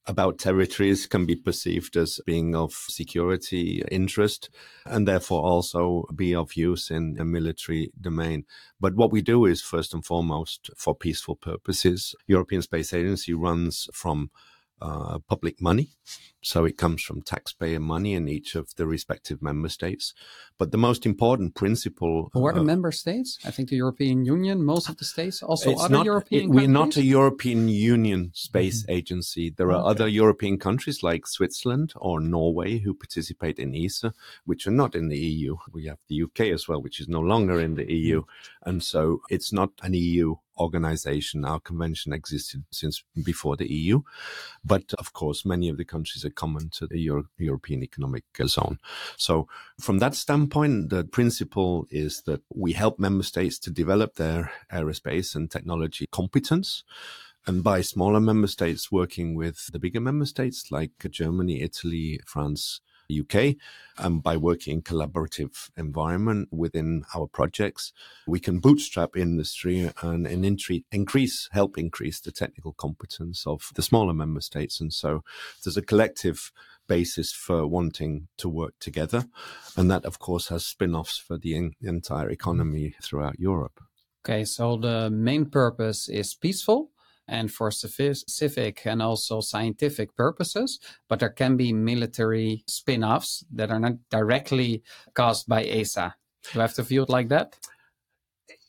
about 0.07 0.39
territories 0.39 1.07
can 1.07 1.25
be 1.25 1.37
perceived 1.37 1.97
as 1.97 2.21
being 2.27 2.55
of 2.55 2.75
security 2.75 3.83
interest 3.91 4.51
and 4.85 5.09
therefore 5.09 5.41
also 5.41 6.05
be 6.15 6.35
of 6.35 6.55
use 6.55 6.91
in 6.91 7.17
a 7.19 7.25
military 7.25 7.91
domain. 7.99 8.45
But 8.79 8.95
what 8.95 9.11
we 9.11 9.23
do 9.23 9.47
is 9.47 9.63
first 9.63 9.95
and 9.95 10.05
foremost 10.05 10.69
for 10.77 10.95
peaceful 10.95 11.37
purposes. 11.37 12.15
European 12.27 12.61
Space 12.61 12.93
Agency 12.93 13.33
runs 13.33 13.89
from 13.95 14.31
uh, 14.81 15.19
public 15.29 15.61
money. 15.61 15.91
So 16.43 16.67
it 16.67 16.77
comes 16.77 17.03
from 17.03 17.23
taxpayer 17.23 17.81
money 17.81 18.13
in 18.13 18.29
each 18.29 18.55
of 18.55 18.75
the 18.77 18.87
respective 18.87 19.41
member 19.41 19.71
states. 19.71 20.13
But 20.59 20.73
the 20.73 20.79
most 20.79 21.07
important 21.07 21.55
principle. 21.55 22.29
The 22.35 22.41
uh, 22.41 22.63
member 22.63 22.93
states? 22.93 23.39
I 23.47 23.51
think 23.51 23.71
the 23.71 23.77
European 23.77 24.27
Union, 24.27 24.63
most 24.63 24.91
of 24.91 24.99
the 24.99 25.07
states, 25.07 25.43
also 25.43 25.75
other 25.75 25.95
not, 25.95 26.05
European 26.05 26.45
it, 26.45 26.49
We're 26.51 26.69
not 26.69 26.97
a 26.97 27.03
European 27.03 27.69
Union 27.69 28.31
space 28.35 28.83
mm-hmm. 28.83 28.93
agency. 28.93 29.55
There 29.57 29.73
are 29.73 29.81
okay. 29.81 29.91
other 29.91 30.09
European 30.09 30.59
countries 30.59 31.03
like 31.03 31.27
Switzerland 31.27 31.95
or 31.97 32.21
Norway 32.21 32.79
who 32.79 32.93
participate 32.93 33.59
in 33.59 33.75
ESA, 33.75 34.13
which 34.45 34.67
are 34.67 34.77
not 34.83 34.95
in 34.95 35.09
the 35.09 35.19
EU. 35.19 35.57
We 35.73 35.87
have 35.87 35.99
the 36.09 36.23
UK 36.23 36.41
as 36.53 36.69
well, 36.69 36.83
which 36.83 37.01
is 37.01 37.09
no 37.09 37.21
longer 37.21 37.59
in 37.59 37.75
the 37.75 37.91
EU. 37.91 38.21
Mm-hmm. 38.21 38.69
And 38.69 38.83
so 38.83 39.23
it's 39.31 39.53
not 39.53 39.71
an 39.83 39.95
EU 39.95 40.37
organization. 40.59 41.45
Our 41.45 41.61
convention 41.61 42.13
existed 42.13 42.65
since 42.71 43.03
before 43.23 43.57
the 43.57 43.71
EU, 43.73 44.03
but 44.65 44.95
of 44.99 45.13
course, 45.13 45.45
many 45.45 45.69
of 45.69 45.77
the 45.77 45.85
countries 45.85 46.25
are 46.25 46.31
common 46.31 46.71
to 46.71 46.87
the 46.87 46.99
Euro- 47.01 47.29
European 47.39 47.83
Economic 47.83 48.25
Zone. 48.47 48.79
So, 49.17 49.49
from 49.81 49.99
that 49.99 50.15
standpoint, 50.15 50.91
the 50.91 51.05
principle 51.05 51.87
is 51.91 52.23
that 52.23 52.43
we 52.55 52.73
help 52.73 52.99
member 52.99 53.25
states 53.25 53.59
to 53.61 53.71
develop 53.71 54.15
their 54.15 54.53
aerospace 54.73 55.35
and 55.35 55.51
technology 55.51 56.07
competence. 56.11 56.85
And 57.47 57.63
by 57.63 57.83
smaller 57.83 58.21
member 58.21 58.47
states 58.47 58.91
working 58.91 59.35
with 59.35 59.71
the 59.71 59.79
bigger 59.79 60.01
member 60.01 60.25
states 60.25 60.71
like 60.71 60.93
Germany, 61.11 61.61
Italy, 61.61 62.21
France, 62.27 62.81
UK. 63.11 63.57
And 63.99 64.23
by 64.23 64.37
working 64.37 64.75
in 64.75 64.83
collaborative 64.83 65.71
environment 65.77 66.49
within 66.51 67.05
our 67.15 67.27
projects, 67.27 67.93
we 68.27 68.41
can 68.41 68.59
bootstrap 68.59 69.17
industry 69.17 69.91
and, 70.03 70.27
and 70.27 70.45
increase, 70.91 71.49
help 71.53 71.79
increase 71.79 72.21
the 72.21 72.33
technical 72.33 72.73
competence 72.73 73.47
of 73.47 73.71
the 73.75 73.83
smaller 73.83 74.15
member 74.15 74.41
states. 74.41 74.81
And 74.81 74.93
so 74.93 75.23
there's 75.63 75.77
a 75.77 75.83
collective 75.83 76.53
basis 76.87 77.33
for 77.33 77.67
wanting 77.67 78.29
to 78.39 78.49
work 78.49 78.75
together. 78.81 79.27
And 79.77 79.91
that, 79.91 80.05
of 80.05 80.19
course, 80.19 80.49
has 80.49 80.67
spin 80.67 80.95
offs 80.95 81.19
for 81.19 81.39
the 81.39 81.57
en- 81.57 81.75
entire 81.81 82.31
economy 82.31 82.95
throughout 83.03 83.39
Europe. 83.39 83.81
Okay, 84.27 84.45
so 84.45 84.77
the 84.77 85.11
main 85.11 85.47
purpose 85.47 86.09
is 86.09 86.35
peaceful 86.35 86.91
and 87.27 87.53
for 87.53 87.71
civic 87.71 88.87
and 88.87 89.03
also 89.03 89.41
scientific 89.41 90.15
purposes, 90.17 90.79
but 91.09 91.21
there 91.21 91.31
can 91.31 91.57
be 91.57 91.73
military 91.73 92.65
spin 92.69 93.03
offs 93.03 93.45
that 93.53 93.71
are 93.71 93.81
not 93.81 93.95
directly 94.11 94.83
caused 95.15 95.49
by 95.49 95.65
ESA. 95.65 96.15
Do 96.53 96.61
I 96.61 96.63
have 96.63 96.75
to 96.75 96.83
view 96.83 97.03
it 97.03 97.09
like 97.09 97.29
that? 97.29 97.57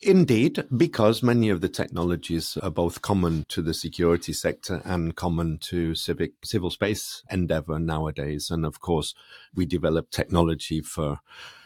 Indeed, 0.01 0.65
because 0.75 1.23
many 1.23 1.49
of 1.49 1.61
the 1.61 1.67
technologies 1.67 2.57
are 2.57 2.69
both 2.69 3.01
common 3.01 3.45
to 3.49 3.61
the 3.61 3.73
security 3.73 4.33
sector 4.33 4.81
and 4.85 5.15
common 5.15 5.57
to 5.63 5.95
civic 5.95 6.33
civil 6.43 6.69
space 6.69 7.23
endeavor 7.29 7.79
nowadays. 7.79 8.49
And 8.49 8.65
of 8.65 8.79
course, 8.79 9.13
we 9.53 9.65
develop 9.65 10.11
technology 10.11 10.79
for 10.79 11.19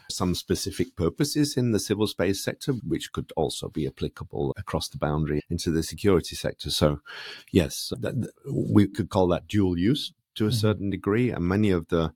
some 0.09 0.35
specific 0.35 0.95
purposes 0.95 1.55
in 1.57 1.71
the 1.71 1.79
civil 1.79 2.07
space 2.07 2.43
sector, 2.43 2.73
which 2.73 3.11
could 3.11 3.31
also 3.35 3.69
be 3.69 3.87
applicable 3.87 4.53
across 4.57 4.89
the 4.89 4.97
boundary 4.97 5.41
into 5.49 5.71
the 5.71 5.83
security 5.83 6.35
sector. 6.35 6.69
So, 6.69 6.99
yes, 7.51 7.93
that, 7.99 8.31
we 8.51 8.87
could 8.87 9.09
call 9.09 9.27
that 9.27 9.47
dual 9.47 9.77
use 9.77 10.13
to 10.35 10.45
a 10.45 10.49
mm-hmm. 10.49 10.55
certain 10.55 10.89
degree. 10.89 11.31
And 11.31 11.45
many 11.45 11.69
of 11.69 11.87
the 11.89 12.13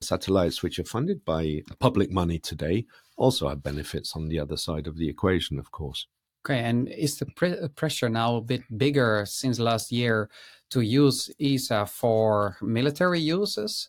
satellites 0.00 0.62
which 0.62 0.78
are 0.78 0.84
funded 0.84 1.24
by 1.24 1.62
public 1.78 2.10
money 2.10 2.38
today 2.38 2.86
also 3.16 3.48
have 3.48 3.62
benefits 3.62 4.14
on 4.16 4.28
the 4.28 4.38
other 4.38 4.56
side 4.56 4.86
of 4.86 4.96
the 4.96 5.08
equation, 5.08 5.58
of 5.58 5.70
course. 5.70 6.06
Okay, 6.44 6.58
and 6.58 6.88
is 6.88 7.18
the 7.18 7.26
pre- 7.26 7.68
pressure 7.76 8.08
now 8.08 8.36
a 8.36 8.40
bit 8.40 8.62
bigger 8.76 9.24
since 9.26 9.60
last 9.60 9.92
year 9.92 10.28
to 10.70 10.80
use 10.80 11.30
ESA 11.40 11.86
for 11.86 12.56
military 12.60 13.20
uses? 13.20 13.88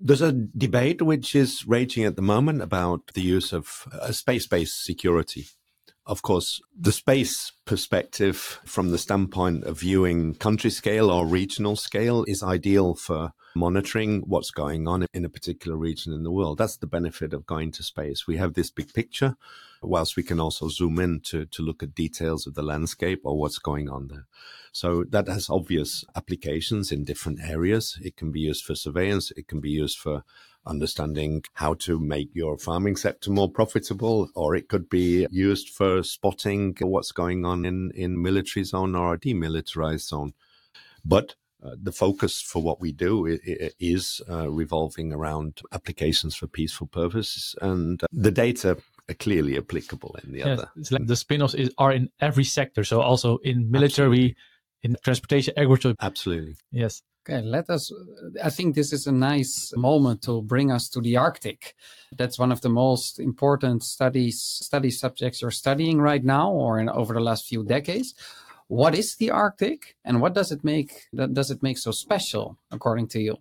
There's 0.00 0.22
a 0.22 0.32
debate 0.32 1.02
which 1.02 1.34
is 1.34 1.66
raging 1.66 2.04
at 2.04 2.16
the 2.16 2.22
moment 2.22 2.62
about 2.62 3.12
the 3.14 3.20
use 3.20 3.52
of 3.52 3.86
uh, 3.92 4.12
space 4.12 4.46
based 4.46 4.82
security. 4.82 5.48
Of 6.06 6.22
course, 6.22 6.60
the 6.76 6.92
space 6.92 7.52
perspective 7.66 8.58
from 8.64 8.90
the 8.90 8.98
standpoint 8.98 9.64
of 9.64 9.80
viewing 9.80 10.34
country 10.34 10.70
scale 10.70 11.10
or 11.10 11.26
regional 11.26 11.76
scale 11.76 12.24
is 12.26 12.42
ideal 12.42 12.94
for 12.94 13.32
monitoring 13.54 14.22
what's 14.26 14.50
going 14.50 14.88
on 14.88 15.06
in 15.12 15.24
a 15.24 15.28
particular 15.28 15.76
region 15.76 16.12
in 16.12 16.22
the 16.22 16.30
world. 16.30 16.58
That's 16.58 16.76
the 16.76 16.86
benefit 16.86 17.32
of 17.32 17.46
going 17.46 17.72
to 17.72 17.82
space. 17.82 18.26
We 18.26 18.38
have 18.38 18.54
this 18.54 18.70
big 18.70 18.92
picture, 18.92 19.36
whilst 19.82 20.16
we 20.16 20.22
can 20.22 20.40
also 20.40 20.68
zoom 20.68 20.98
in 20.98 21.20
to, 21.26 21.46
to 21.46 21.62
look 21.62 21.82
at 21.82 21.94
details 21.94 22.46
of 22.46 22.54
the 22.54 22.62
landscape 22.62 23.20
or 23.24 23.38
what's 23.38 23.58
going 23.58 23.88
on 23.88 24.08
there. 24.08 24.26
So 24.72 25.04
that 25.10 25.28
has 25.28 25.50
obvious 25.50 26.04
applications 26.14 26.92
in 26.92 27.04
different 27.04 27.40
areas. 27.40 27.98
It 28.02 28.16
can 28.16 28.30
be 28.30 28.40
used 28.40 28.64
for 28.64 28.74
surveillance. 28.74 29.32
It 29.36 29.48
can 29.48 29.60
be 29.60 29.70
used 29.70 29.98
for 29.98 30.22
understanding 30.66 31.42
how 31.54 31.74
to 31.74 31.98
make 31.98 32.28
your 32.34 32.58
farming 32.58 32.96
sector 32.96 33.30
more 33.30 33.50
profitable, 33.50 34.28
or 34.34 34.54
it 34.54 34.68
could 34.68 34.88
be 34.88 35.26
used 35.30 35.68
for 35.70 36.02
spotting 36.02 36.76
what's 36.80 37.12
going 37.12 37.44
on 37.44 37.64
in, 37.64 37.90
in 37.94 38.22
military 38.22 38.64
zone 38.64 38.94
or 38.94 39.14
a 39.14 39.18
demilitarized 39.18 40.08
zone. 40.08 40.32
But 41.04 41.34
uh, 41.62 41.76
the 41.82 41.92
focus 41.92 42.40
for 42.40 42.62
what 42.62 42.80
we 42.80 42.92
do 42.92 43.38
is 43.78 44.22
uh, 44.28 44.50
revolving 44.50 45.12
around 45.12 45.60
applications 45.72 46.34
for 46.34 46.46
peaceful 46.46 46.86
purposes, 46.86 47.54
and 47.60 48.02
uh, 48.02 48.06
the 48.12 48.30
data 48.30 48.78
are 49.08 49.14
clearly 49.14 49.58
applicable 49.58 50.16
in 50.24 50.32
the 50.32 50.38
yes, 50.38 50.46
other. 50.46 50.70
It's 50.76 50.92
like 50.92 51.06
the 51.06 51.16
spin-offs 51.16 51.54
is, 51.54 51.70
are 51.76 51.92
in 51.92 52.10
every 52.20 52.44
sector, 52.44 52.84
so 52.84 53.00
also 53.00 53.38
in 53.38 53.70
military, 53.70 54.36
Absolutely. 54.36 54.36
in 54.82 54.96
transportation, 55.02 55.54
agriculture. 55.56 55.96
Absolutely. 56.00 56.56
Yes. 56.70 57.02
Okay, 57.22 57.42
let 57.42 57.68
us. 57.68 57.92
I 58.42 58.50
think 58.50 58.74
this 58.74 58.92
is 58.92 59.06
a 59.06 59.12
nice 59.12 59.72
moment 59.76 60.22
to 60.22 60.40
bring 60.42 60.72
us 60.72 60.88
to 60.90 61.00
the 61.00 61.18
Arctic. 61.18 61.74
That's 62.16 62.38
one 62.38 62.50
of 62.50 62.62
the 62.62 62.70
most 62.70 63.20
important 63.20 63.82
studies 63.82 64.40
study 64.40 64.90
subjects 64.90 65.42
you're 65.42 65.50
studying 65.50 66.00
right 66.00 66.24
now, 66.24 66.50
or 66.50 66.80
in, 66.80 66.88
over 66.88 67.12
the 67.12 67.20
last 67.20 67.46
few 67.46 67.62
decades 67.64 68.14
what 68.70 68.94
is 68.94 69.16
the 69.16 69.30
Arctic 69.30 69.96
and 70.04 70.20
what 70.20 70.32
does 70.32 70.52
it 70.52 70.62
make 70.62 71.08
that 71.12 71.34
does 71.34 71.50
it 71.50 71.60
make 71.60 71.76
so 71.76 71.90
special 71.90 72.56
according 72.70 73.08
to 73.08 73.20
you? 73.20 73.36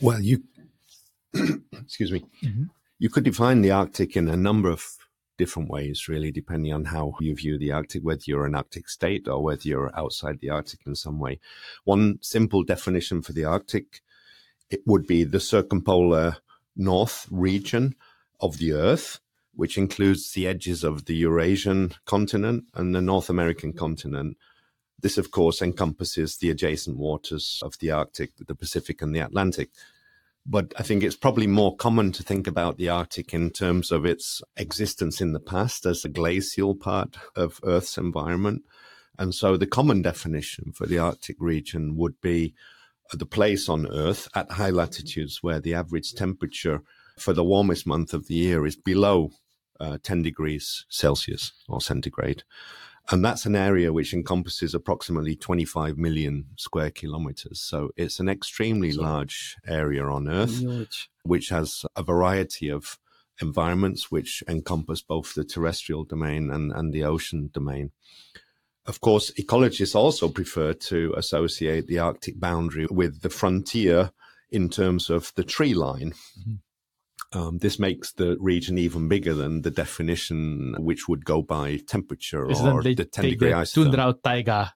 Well, 0.00 0.18
you 0.18 0.44
excuse 1.34 2.10
me. 2.10 2.24
Mm-hmm. 2.42 2.64
You 2.98 3.10
could 3.10 3.24
define 3.24 3.60
the 3.60 3.72
Arctic 3.72 4.16
in 4.16 4.28
a 4.28 4.36
number 4.36 4.70
of 4.70 4.82
different 5.36 5.70
ways, 5.70 6.08
really, 6.08 6.30
depending 6.30 6.72
on 6.72 6.86
how 6.86 7.14
you 7.20 7.34
view 7.34 7.58
the 7.58 7.72
Arctic, 7.72 8.02
whether 8.02 8.22
you're 8.24 8.46
an 8.46 8.54
Arctic 8.54 8.88
state 8.88 9.28
or 9.28 9.42
whether 9.42 9.68
you're 9.68 9.96
outside 9.98 10.40
the 10.40 10.50
Arctic 10.50 10.80
in 10.86 10.94
some 10.94 11.18
way. 11.18 11.40
One 11.84 12.18
simple 12.22 12.62
definition 12.62 13.22
for 13.22 13.32
the 13.32 13.44
Arctic 13.44 14.02
it 14.70 14.82
would 14.86 15.06
be 15.06 15.24
the 15.24 15.40
circumpolar 15.40 16.38
north 16.76 17.26
region 17.30 17.94
of 18.40 18.58
the 18.58 18.72
Earth, 18.72 19.20
which 19.54 19.78
includes 19.78 20.32
the 20.32 20.46
edges 20.46 20.84
of 20.84 21.06
the 21.06 21.16
Eurasian 21.16 21.92
continent 22.04 22.64
and 22.74 22.94
the 22.94 23.00
North 23.00 23.30
American 23.30 23.72
continent. 23.72 24.36
This, 25.00 25.18
of 25.18 25.30
course, 25.30 25.62
encompasses 25.62 26.36
the 26.36 26.50
adjacent 26.50 26.96
waters 26.96 27.60
of 27.62 27.78
the 27.78 27.90
Arctic, 27.90 28.32
the 28.46 28.54
Pacific, 28.54 29.02
and 29.02 29.14
the 29.14 29.20
Atlantic. 29.20 29.70
But 30.48 30.72
I 30.78 30.82
think 30.82 31.02
it's 31.02 31.16
probably 31.16 31.48
more 31.48 31.74
common 31.76 32.12
to 32.12 32.22
think 32.22 32.46
about 32.46 32.76
the 32.76 32.88
Arctic 32.88 33.34
in 33.34 33.50
terms 33.50 33.90
of 33.90 34.04
its 34.04 34.42
existence 34.56 35.20
in 35.20 35.32
the 35.32 35.40
past 35.40 35.84
as 35.86 36.04
a 36.04 36.08
glacial 36.08 36.76
part 36.76 37.16
of 37.34 37.58
Earth's 37.64 37.98
environment. 37.98 38.62
And 39.18 39.34
so 39.34 39.56
the 39.56 39.66
common 39.66 40.02
definition 40.02 40.72
for 40.72 40.86
the 40.86 40.98
Arctic 40.98 41.36
region 41.40 41.96
would 41.96 42.20
be 42.20 42.54
the 43.12 43.26
place 43.26 43.68
on 43.68 43.90
Earth 43.90 44.28
at 44.34 44.52
high 44.52 44.70
latitudes 44.70 45.42
where 45.42 45.60
the 45.60 45.74
average 45.74 46.14
temperature 46.14 46.82
for 47.18 47.32
the 47.32 47.44
warmest 47.44 47.86
month 47.86 48.14
of 48.14 48.26
the 48.26 48.34
year 48.34 48.66
is 48.66 48.76
below 48.76 49.30
uh, 49.80 49.98
10 50.02 50.22
degrees 50.22 50.84
Celsius 50.88 51.52
or 51.68 51.80
centigrade. 51.80 52.44
And 53.08 53.24
that's 53.24 53.46
an 53.46 53.54
area 53.54 53.92
which 53.92 54.12
encompasses 54.12 54.74
approximately 54.74 55.36
25 55.36 55.96
million 55.96 56.46
square 56.56 56.90
kilometers. 56.90 57.60
So 57.60 57.90
it's 57.96 58.18
an 58.18 58.28
extremely 58.28 58.92
large 58.92 59.56
area 59.66 60.04
on 60.04 60.28
Earth, 60.28 60.60
which 61.22 61.50
has 61.50 61.84
a 61.94 62.02
variety 62.02 62.68
of 62.68 62.98
environments 63.40 64.10
which 64.10 64.42
encompass 64.48 65.02
both 65.02 65.34
the 65.34 65.44
terrestrial 65.44 66.04
domain 66.04 66.50
and, 66.50 66.72
and 66.72 66.92
the 66.92 67.04
ocean 67.04 67.50
domain. 67.52 67.92
Of 68.86 69.00
course, 69.00 69.32
ecologists 69.32 69.94
also 69.94 70.28
prefer 70.28 70.72
to 70.72 71.14
associate 71.16 71.86
the 71.86 71.98
Arctic 71.98 72.40
boundary 72.40 72.86
with 72.90 73.22
the 73.22 73.30
frontier 73.30 74.12
in 74.50 74.68
terms 74.68 75.10
of 75.10 75.32
the 75.34 75.44
tree 75.44 75.74
line. 75.74 76.12
Mm-hmm. 76.38 76.54
Um, 77.32 77.58
this 77.58 77.78
makes 77.78 78.12
the 78.12 78.36
region 78.38 78.78
even 78.78 79.08
bigger 79.08 79.34
than 79.34 79.62
the 79.62 79.70
definition, 79.70 80.76
which 80.78 81.08
would 81.08 81.24
go 81.24 81.42
by 81.42 81.78
temperature 81.86 82.48
Isn't 82.48 82.66
or 82.66 82.82
the 82.82 83.04
10 83.04 83.24
degree 83.24 83.52
ice. 83.52 83.72
Tundra 83.72 84.14
taiga. 84.22 84.72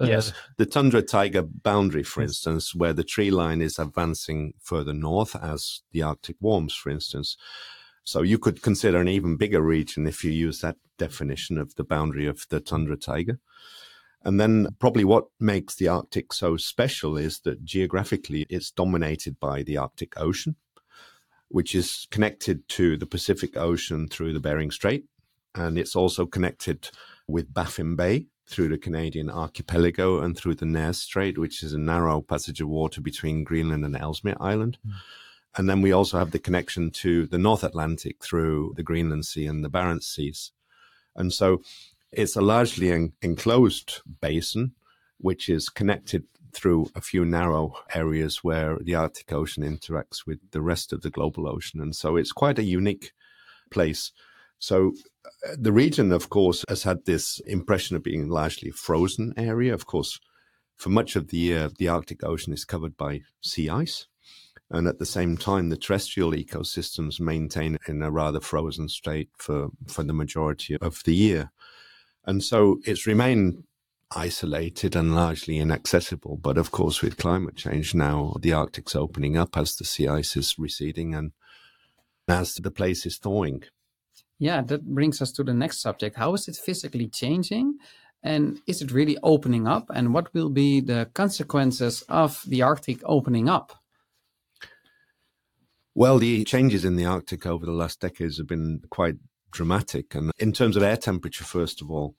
Uh, 0.00 0.06
yes, 0.06 0.32
the 0.56 0.66
tundra 0.66 1.02
taiga 1.02 1.42
boundary, 1.42 2.02
for 2.02 2.22
instance, 2.22 2.74
where 2.74 2.92
the 2.92 3.04
tree 3.04 3.30
line 3.30 3.60
is 3.60 3.78
advancing 3.78 4.54
further 4.62 4.94
north 4.94 5.36
as 5.36 5.82
the 5.92 6.02
Arctic 6.02 6.36
warms, 6.40 6.74
for 6.74 6.90
instance. 6.90 7.36
So 8.02 8.22
you 8.22 8.38
could 8.38 8.62
consider 8.62 9.00
an 9.00 9.08
even 9.08 9.36
bigger 9.36 9.60
region 9.60 10.06
if 10.06 10.24
you 10.24 10.30
use 10.30 10.60
that 10.60 10.76
definition 10.96 11.58
of 11.58 11.74
the 11.74 11.84
boundary 11.84 12.26
of 12.26 12.46
the 12.48 12.60
tundra 12.60 12.96
taiga. 12.96 13.38
And 14.22 14.40
then 14.40 14.68
probably 14.78 15.04
what 15.04 15.26
makes 15.38 15.74
the 15.74 15.88
Arctic 15.88 16.32
so 16.32 16.56
special 16.56 17.16
is 17.16 17.40
that 17.40 17.64
geographically 17.64 18.46
it's 18.48 18.70
dominated 18.70 19.38
by 19.38 19.62
the 19.62 19.76
Arctic 19.76 20.18
Ocean 20.18 20.56
which 21.48 21.74
is 21.74 22.06
connected 22.10 22.68
to 22.68 22.96
the 22.96 23.06
Pacific 23.06 23.56
Ocean 23.56 24.08
through 24.08 24.32
the 24.32 24.40
Bering 24.40 24.70
Strait. 24.70 25.04
And 25.54 25.78
it's 25.78 25.96
also 25.96 26.26
connected 26.26 26.90
with 27.26 27.52
Baffin 27.52 27.96
Bay 27.96 28.26
through 28.48 28.68
the 28.68 28.78
Canadian 28.78 29.30
archipelago 29.30 30.20
and 30.20 30.36
through 30.36 30.54
the 30.54 30.66
Nares 30.66 31.00
Strait, 31.00 31.38
which 31.38 31.62
is 31.62 31.72
a 31.72 31.78
narrow 31.78 32.20
passage 32.20 32.60
of 32.60 32.68
water 32.68 33.00
between 33.00 33.44
Greenland 33.44 33.84
and 33.84 33.96
Ellesmere 33.96 34.36
Island. 34.40 34.78
Mm. 34.86 34.92
And 35.56 35.68
then 35.68 35.80
we 35.80 35.92
also 35.92 36.18
have 36.18 36.30
the 36.30 36.38
connection 36.38 36.90
to 36.92 37.26
the 37.26 37.38
North 37.38 37.64
Atlantic 37.64 38.22
through 38.22 38.74
the 38.76 38.82
Greenland 38.82 39.24
Sea 39.24 39.46
and 39.46 39.64
the 39.64 39.70
Barents 39.70 40.04
Seas. 40.04 40.52
And 41.16 41.32
so 41.32 41.62
it's 42.12 42.36
a 42.36 42.42
largely 42.42 42.92
en- 42.92 43.14
enclosed 43.22 44.02
basin, 44.20 44.72
which 45.18 45.48
is 45.48 45.68
connected 45.68 46.24
through 46.56 46.88
a 46.94 47.00
few 47.00 47.24
narrow 47.24 47.74
areas 47.94 48.42
where 48.42 48.78
the 48.80 48.94
Arctic 48.94 49.32
Ocean 49.32 49.62
interacts 49.62 50.26
with 50.26 50.38
the 50.50 50.62
rest 50.62 50.92
of 50.92 51.02
the 51.02 51.10
global 51.10 51.46
ocean. 51.46 51.80
And 51.80 51.94
so 51.94 52.16
it's 52.16 52.32
quite 52.32 52.58
a 52.58 52.64
unique 52.64 53.12
place. 53.70 54.12
So 54.58 54.94
uh, 55.46 55.56
the 55.58 55.72
region, 55.72 56.12
of 56.12 56.30
course, 56.30 56.64
has 56.68 56.82
had 56.82 57.04
this 57.04 57.40
impression 57.40 57.94
of 57.94 58.02
being 58.02 58.28
largely 58.28 58.70
frozen 58.70 59.34
area. 59.36 59.74
Of 59.74 59.84
course, 59.86 60.18
for 60.76 60.88
much 60.88 61.14
of 61.14 61.28
the 61.28 61.36
year, 61.36 61.70
the 61.78 61.88
Arctic 61.88 62.24
Ocean 62.24 62.52
is 62.52 62.64
covered 62.64 62.96
by 62.96 63.20
sea 63.42 63.68
ice. 63.68 64.06
And 64.70 64.88
at 64.88 64.98
the 64.98 65.06
same 65.06 65.36
time, 65.36 65.68
the 65.68 65.76
terrestrial 65.76 66.32
ecosystems 66.32 67.20
maintain 67.20 67.78
in 67.86 68.02
a 68.02 68.10
rather 68.10 68.40
frozen 68.40 68.88
state 68.88 69.28
for, 69.36 69.68
for 69.86 70.02
the 70.02 70.12
majority 70.12 70.76
of 70.80 71.02
the 71.04 71.14
year. 71.14 71.52
And 72.24 72.42
so 72.42 72.80
it's 72.84 73.06
remained 73.06 73.62
isolated 74.14 74.94
and 74.94 75.14
largely 75.14 75.58
inaccessible. 75.58 76.36
But 76.36 76.58
of 76.58 76.70
course, 76.70 77.02
with 77.02 77.16
climate 77.16 77.56
change 77.56 77.94
now, 77.94 78.36
the 78.40 78.52
Arctic's 78.52 78.94
opening 78.94 79.36
up 79.36 79.56
as 79.56 79.76
the 79.76 79.84
sea 79.84 80.08
ice 80.08 80.36
is 80.36 80.58
receding 80.58 81.14
and 81.14 81.32
as 82.28 82.54
the 82.54 82.70
place 82.70 83.06
is 83.06 83.18
thawing. 83.18 83.62
Yeah, 84.38 84.62
that 84.62 84.84
brings 84.84 85.22
us 85.22 85.32
to 85.32 85.44
the 85.44 85.54
next 85.54 85.80
subject. 85.80 86.16
How 86.16 86.34
is 86.34 86.46
it 86.48 86.56
physically 86.56 87.08
changing? 87.08 87.78
And 88.22 88.60
is 88.66 88.82
it 88.82 88.92
really 88.92 89.16
opening 89.22 89.66
up? 89.66 89.90
And 89.94 90.12
what 90.12 90.32
will 90.34 90.50
be 90.50 90.80
the 90.80 91.08
consequences 91.14 92.02
of 92.08 92.42
the 92.46 92.62
Arctic 92.62 93.00
opening 93.04 93.48
up? 93.48 93.72
Well, 95.94 96.18
the 96.18 96.44
changes 96.44 96.84
in 96.84 96.96
the 96.96 97.06
Arctic 97.06 97.46
over 97.46 97.64
the 97.64 97.72
last 97.72 98.00
decades 98.00 98.36
have 98.36 98.46
been 98.46 98.82
quite 98.90 99.16
dramatic. 99.50 100.14
And 100.14 100.32
in 100.38 100.52
terms 100.52 100.76
of 100.76 100.82
air 100.82 100.96
temperature, 100.96 101.44
first 101.44 101.80
of 101.80 101.90
all, 101.90 102.16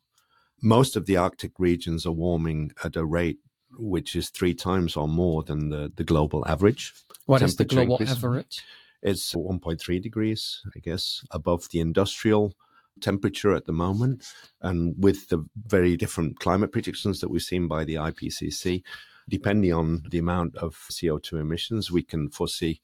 most 0.62 0.96
of 0.96 1.06
the 1.06 1.17
Arctic 1.17 1.54
regions 1.60 2.06
are 2.06 2.12
warming 2.12 2.72
at 2.84 2.96
a 2.96 3.06
rate 3.06 3.39
which 3.78 4.15
is 4.15 4.30
three 4.30 4.54
times 4.54 4.96
or 4.96 5.08
more 5.08 5.43
than 5.43 5.70
the, 5.70 5.91
the 5.96 6.04
global 6.04 6.48
average. 6.48 6.93
What 7.26 7.41
is 7.41 7.58
the 7.58 7.65
global 7.65 7.98
increase. 7.98 8.12
average? 8.12 8.63
It's 9.02 9.34
1.3 9.34 10.02
degrees, 10.02 10.62
I 10.76 10.80
guess, 10.80 11.24
above 11.32 11.70
the 11.70 11.80
industrial 11.80 12.56
temperature 13.02 13.54
at 13.54 13.65
the 13.65 13.74
moment. 13.74 14.26
And 14.62 14.96
with 14.98 15.30
the 15.30 15.46
very 15.56 15.96
different 15.98 16.39
climate 16.39 16.72
predictions 16.72 17.20
that 17.22 17.30
we've 17.30 17.41
seen 17.41 17.67
by 17.67 17.84
the 17.84 17.96
IPCC, 17.96 18.82
depending 19.30 19.74
on 19.74 20.04
the 20.10 20.17
amount 20.17 20.56
of 20.58 20.76
CO2 20.91 21.39
emissions, 21.39 21.91
we 21.91 22.02
can 22.02 22.30
foresee 22.30 22.82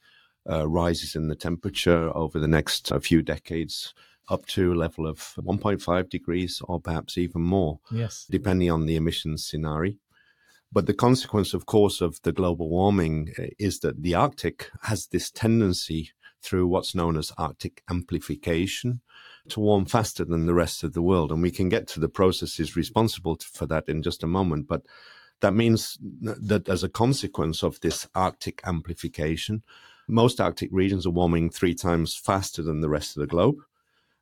uh, 0.49 0.67
rises 0.67 1.15
in 1.15 1.29
the 1.29 1.35
temperature 1.35 2.15
over 2.15 2.37
the 2.37 2.47
next 2.47 2.91
uh, 2.91 2.99
few 2.99 3.21
decades 3.21 3.93
up 4.29 4.45
to 4.47 4.73
a 4.73 4.75
level 4.75 5.05
of 5.05 5.19
1.5 5.37 6.09
degrees 6.09 6.61
or 6.63 6.79
perhaps 6.79 7.17
even 7.17 7.41
more, 7.41 7.79
yes. 7.91 8.25
depending 8.29 8.71
on 8.71 8.85
the 8.85 8.95
emissions 8.95 9.45
scenario. 9.45 9.93
But 10.71 10.87
the 10.87 10.93
consequence, 10.93 11.53
of 11.53 11.65
course, 11.65 12.01
of 12.01 12.19
the 12.23 12.31
global 12.31 12.69
warming 12.69 13.33
uh, 13.37 13.43
is 13.59 13.79
that 13.79 14.01
the 14.01 14.15
Arctic 14.15 14.71
has 14.83 15.07
this 15.07 15.29
tendency 15.29 16.11
through 16.41 16.67
what's 16.67 16.95
known 16.95 17.15
as 17.17 17.31
Arctic 17.37 17.83
amplification 17.89 19.01
to 19.49 19.59
warm 19.59 19.85
faster 19.85 20.25
than 20.25 20.45
the 20.45 20.53
rest 20.53 20.83
of 20.83 20.93
the 20.93 21.01
world. 21.01 21.31
And 21.31 21.41
we 21.41 21.51
can 21.51 21.69
get 21.69 21.87
to 21.89 21.99
the 21.99 22.09
processes 22.09 22.75
responsible 22.75 23.37
for 23.41 23.65
that 23.67 23.87
in 23.87 24.01
just 24.01 24.23
a 24.23 24.27
moment. 24.27 24.67
But 24.67 24.81
That 25.41 25.53
means 25.53 25.97
that 26.01 26.69
as 26.69 26.83
a 26.83 26.89
consequence 26.89 27.63
of 27.63 27.79
this 27.81 28.07
Arctic 28.15 28.61
amplification, 28.65 29.63
most 30.07 30.39
Arctic 30.39 30.69
regions 30.71 31.05
are 31.05 31.11
warming 31.11 31.49
three 31.49 31.75
times 31.75 32.15
faster 32.15 32.63
than 32.63 32.81
the 32.81 32.89
rest 32.89 33.15
of 33.15 33.21
the 33.21 33.27
globe, 33.27 33.57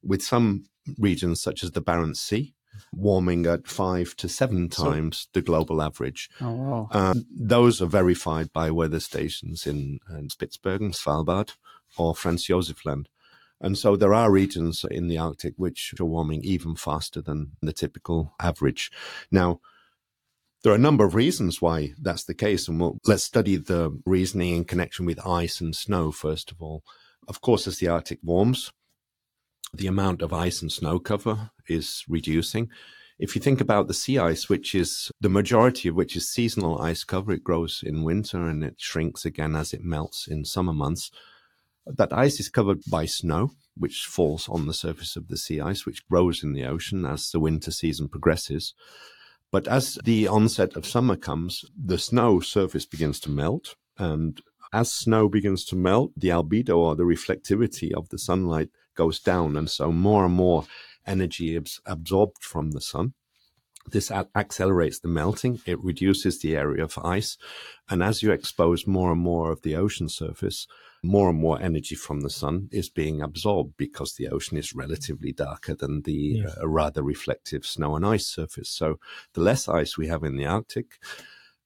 with 0.04 0.22
some 0.22 0.66
regions, 0.98 1.42
such 1.42 1.64
as 1.64 1.72
the 1.72 1.82
Barents 1.82 2.18
Sea, 2.18 2.54
warming 2.94 3.46
at 3.46 3.68
five 3.68 4.16
to 4.18 4.30
seven 4.30 4.70
times 4.70 5.18
so, 5.18 5.28
the 5.34 5.42
global 5.42 5.82
average. 5.82 6.30
Oh, 6.40 6.52
wow. 6.52 6.88
Um, 6.92 7.26
those 7.36 7.82
are 7.82 7.88
verified 7.88 8.52
by 8.54 8.72
weather 8.72 9.00
stations 9.00 9.68
in, 9.68 10.00
in 10.10 10.30
Spitsbergen, 10.30 10.96
Svalbard, 10.96 11.54
or 11.98 12.16
Franz 12.16 12.46
Josef 12.46 12.86
Land. 12.86 13.10
And 13.60 13.78
so 13.78 13.96
there 13.96 14.14
are 14.14 14.32
regions 14.32 14.84
in 14.90 15.08
the 15.08 15.20
Arctic 15.20 15.54
which 15.56 15.94
are 16.00 16.06
warming 16.06 16.42
even 16.44 16.76
faster 16.76 17.22
than 17.22 17.52
the 17.62 17.74
typical 17.74 18.34
average. 18.40 18.92
Now, 19.32 19.60
there 20.64 20.72
are 20.72 20.76
a 20.76 20.80
number 20.80 21.06
of 21.06 21.16
reasons 21.16 21.62
why 21.62 21.94
that's 22.00 22.24
the 22.24 22.34
case, 22.34 22.68
and 22.68 22.80
we'll, 22.80 23.00
let's 23.06 23.24
study 23.24 23.58
the 23.58 24.00
reasoning 24.06 24.56
in 24.56 24.66
connection 24.66 25.06
with 25.06 25.26
ice 25.26 25.62
and 25.62 25.76
snow 25.76 26.12
first 26.12 26.52
of 26.52 26.62
all. 26.62 26.84
Of 27.28 27.42
course, 27.42 27.68
as 27.68 27.78
the 27.78 27.88
Arctic 27.88 28.20
warms, 28.24 28.72
the 29.74 29.88
amount 29.88 30.22
of 30.22 30.34
ice 30.34 30.62
and 30.62 30.72
snow 30.72 31.00
cover 31.00 31.52
is 31.68 32.04
reducing. 32.08 32.70
If 33.20 33.36
you 33.36 33.42
think 33.42 33.62
about 33.62 33.88
the 33.88 33.94
sea 33.94 34.18
ice, 34.18 34.50
which 34.50 34.74
is 34.74 35.12
the 35.22 35.30
majority 35.30 35.90
of 35.90 35.96
which 35.96 36.16
is 36.16 36.28
seasonal 36.28 36.82
ice 36.82 37.04
cover, 37.04 37.32
it 37.34 37.44
grows 37.44 37.84
in 37.86 38.04
winter 38.04 38.48
and 38.48 38.64
it 38.64 38.76
shrinks 38.80 39.26
again 39.26 39.56
as 39.56 39.74
it 39.74 39.84
melts 39.84 40.28
in 40.28 40.44
summer 40.44 40.74
months. 40.74 41.12
That 41.86 42.12
ice 42.12 42.40
is 42.40 42.50
covered 42.50 42.82
by 42.90 43.06
snow, 43.06 43.52
which 43.78 44.06
falls 44.06 44.50
on 44.50 44.66
the 44.66 44.74
surface 44.74 45.16
of 45.16 45.28
the 45.28 45.38
sea 45.38 45.62
ice, 45.62 45.86
which 45.86 46.08
grows 46.08 46.44
in 46.44 46.54
the 46.54 46.66
ocean 46.66 47.06
as 47.06 47.30
the 47.30 47.40
winter 47.40 47.72
season 47.72 48.08
progresses. 48.08 48.74
But 49.52 49.68
as 49.68 49.98
the 50.04 50.28
onset 50.28 50.76
of 50.76 50.86
summer 50.86 51.16
comes, 51.16 51.66
the 51.78 51.98
snow 51.98 52.40
surface 52.40 52.86
begins 52.86 53.20
to 53.22 53.30
melt. 53.30 53.76
And 53.98 54.42
as 54.74 54.92
snow 54.92 55.30
begins 55.30 55.66
to 55.66 55.76
melt, 55.76 56.12
the 56.16 56.30
albedo 56.30 56.78
or 56.78 56.96
the 56.96 57.04
reflectivity 57.04 57.94
of 57.94 58.10
the 58.10 58.18
sunlight 58.18 58.70
goes 59.02 59.20
down. 59.20 59.58
And 59.58 59.70
so 59.70 59.92
more 59.92 60.26
and 60.26 60.36
more 60.36 60.62
energy 61.06 61.56
is 61.56 61.80
absorbed 61.86 62.44
from 62.44 62.72
the 62.72 62.82
sun. 62.82 63.14
This 63.88 64.12
accelerates 64.12 65.00
the 65.00 65.08
melting. 65.08 65.60
It 65.66 65.84
reduces 65.84 66.40
the 66.40 66.56
area 66.56 66.84
of 66.84 67.00
ice. 67.04 67.38
And 67.90 68.04
as 68.04 68.22
you 68.22 68.32
expose 68.32 68.86
more 68.86 69.12
and 69.12 69.22
more 69.22 69.52
of 69.52 69.64
the 69.64 69.76
ocean 69.76 70.08
surface, 70.08 70.68
more 71.04 71.30
and 71.32 71.40
more 71.40 71.60
energy 71.60 71.96
from 71.96 72.22
the 72.22 72.30
sun 72.30 72.70
is 72.72 72.90
being 72.90 73.22
absorbed 73.22 73.74
because 73.76 74.14
the 74.14 74.28
ocean 74.28 74.58
is 74.58 74.76
relatively 74.76 75.32
darker 75.32 75.74
than 75.74 76.04
the 76.04 76.22
yes. 76.44 76.58
uh, 76.62 76.68
rather 76.68 77.02
reflective 77.02 77.66
snow 77.66 77.96
and 77.96 78.06
ice 78.06 78.28
surface. 78.28 78.70
So 78.70 79.00
the 79.34 79.42
less 79.42 79.68
ice 79.68 79.98
we 79.98 80.08
have 80.10 80.24
in 80.24 80.38
the 80.38 80.46
Arctic, 80.46 81.00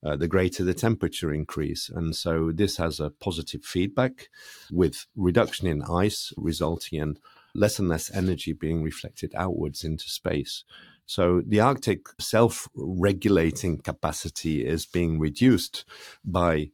uh, 0.05 0.15
the 0.15 0.27
greater 0.27 0.63
the 0.63 0.73
temperature 0.73 1.33
increase. 1.33 1.89
And 1.89 2.15
so 2.15 2.51
this 2.53 2.77
has 2.77 2.99
a 2.99 3.09
positive 3.09 3.63
feedback 3.63 4.29
with 4.71 5.07
reduction 5.15 5.67
in 5.67 5.81
ice 5.81 6.31
resulting 6.37 6.99
in 6.99 7.17
less 7.55 7.79
and 7.79 7.89
less 7.89 8.13
energy 8.13 8.53
being 8.53 8.83
reflected 8.83 9.33
outwards 9.35 9.83
into 9.83 10.07
space. 10.09 10.63
So 11.07 11.41
the 11.45 11.59
Arctic 11.59 12.07
self 12.19 12.67
regulating 12.75 13.79
capacity 13.79 14.65
is 14.65 14.85
being 14.85 15.19
reduced 15.19 15.85
by 16.23 16.71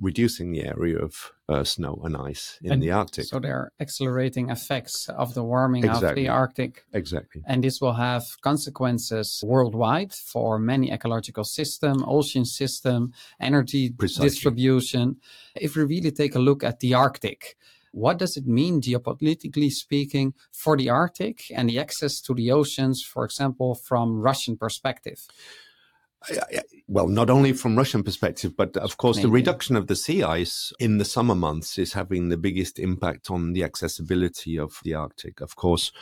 reducing 0.00 0.52
the 0.52 0.64
area 0.64 0.98
of 0.98 1.32
uh, 1.52 1.64
snow 1.64 2.00
and 2.04 2.16
ice 2.16 2.58
in 2.62 2.72
and 2.72 2.82
the 2.82 2.90
Arctic. 2.90 3.26
So 3.26 3.38
there 3.38 3.56
are 3.56 3.72
accelerating 3.80 4.50
effects 4.50 5.08
of 5.08 5.34
the 5.34 5.42
warming 5.42 5.84
exactly. 5.84 6.08
of 6.08 6.16
the 6.16 6.28
Arctic. 6.28 6.84
Exactly. 6.92 7.42
And 7.46 7.62
this 7.62 7.80
will 7.80 7.94
have 7.94 8.24
consequences 8.40 9.42
worldwide 9.46 10.12
for 10.12 10.58
many 10.58 10.90
ecological 10.90 11.44
system, 11.44 12.04
ocean 12.06 12.44
system, 12.44 13.12
energy 13.40 13.90
Precisely. 13.90 14.28
distribution. 14.28 15.16
If 15.54 15.76
we 15.76 15.84
really 15.84 16.10
take 16.10 16.34
a 16.34 16.38
look 16.38 16.64
at 16.64 16.80
the 16.80 16.94
Arctic, 16.94 17.56
what 17.92 18.18
does 18.18 18.36
it 18.36 18.46
mean 18.46 18.80
geopolitically 18.80 19.70
speaking 19.70 20.34
for 20.50 20.76
the 20.76 20.88
Arctic 20.88 21.44
and 21.54 21.68
the 21.68 21.78
access 21.78 22.20
to 22.22 22.34
the 22.34 22.50
oceans, 22.50 23.02
for 23.02 23.24
example, 23.24 23.74
from 23.74 24.20
Russian 24.20 24.56
perspective? 24.56 25.26
Well, 26.88 27.08
not 27.08 27.30
only 27.30 27.52
from 27.52 27.76
Russian 27.76 28.02
perspective, 28.02 28.56
but 28.56 28.76
of 28.76 28.96
course, 28.96 29.16
Maybe. 29.16 29.26
the 29.26 29.32
reduction 29.32 29.76
of 29.76 29.86
the 29.86 29.96
sea 29.96 30.22
ice 30.22 30.72
in 30.78 30.98
the 30.98 31.04
summer 31.04 31.34
months 31.34 31.78
is 31.78 31.94
having 31.94 32.28
the 32.28 32.36
biggest 32.36 32.78
impact 32.78 33.30
on 33.30 33.52
the 33.52 33.64
accessibility 33.64 34.58
of 34.58 34.78
the 34.84 34.94
Arctic. 34.94 35.40
Of 35.40 35.56
course, 35.56 35.92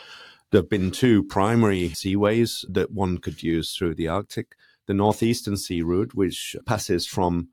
there 0.50 0.60
have 0.60 0.70
been 0.70 0.90
two 0.90 1.22
primary 1.22 1.90
seaways 1.90 2.64
that 2.68 2.90
one 2.90 3.18
could 3.18 3.42
use 3.42 3.74
through 3.74 3.94
the 3.94 4.08
Arctic. 4.08 4.56
The 4.86 4.94
northeastern 4.94 5.56
sea 5.56 5.82
route, 5.82 6.14
which 6.14 6.56
passes 6.66 7.06
from 7.06 7.48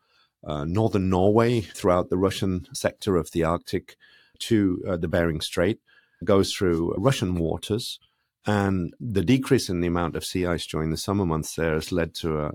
uh, 0.46 0.66
northern 0.66 1.10
Norway 1.10 1.62
throughout 1.62 2.10
the 2.10 2.18
Russian 2.18 2.68
sector 2.74 3.18
of 3.18 3.32
the 3.32 3.44
Arctic 3.44 3.98
to 4.40 4.84
uh, 4.88 4.98
the 4.98 5.08
Bering 5.08 5.42
Strait, 5.42 5.80
goes 6.24 6.52
through 6.54 6.96
Russian 6.98 7.36
waters 7.36 8.00
and 8.48 8.94
the 9.00 9.24
decrease 9.24 9.68
in 9.68 9.82
the 9.82 9.88
amount 9.88 10.16
of 10.16 10.24
sea 10.24 10.46
ice 10.46 10.66
during 10.66 10.90
the 10.90 10.98
summer 10.98 11.26
months 11.26 11.56
there 11.56 11.74
has 11.74 11.92
led 11.92 12.16
to 12.16 12.40
a, 12.40 12.50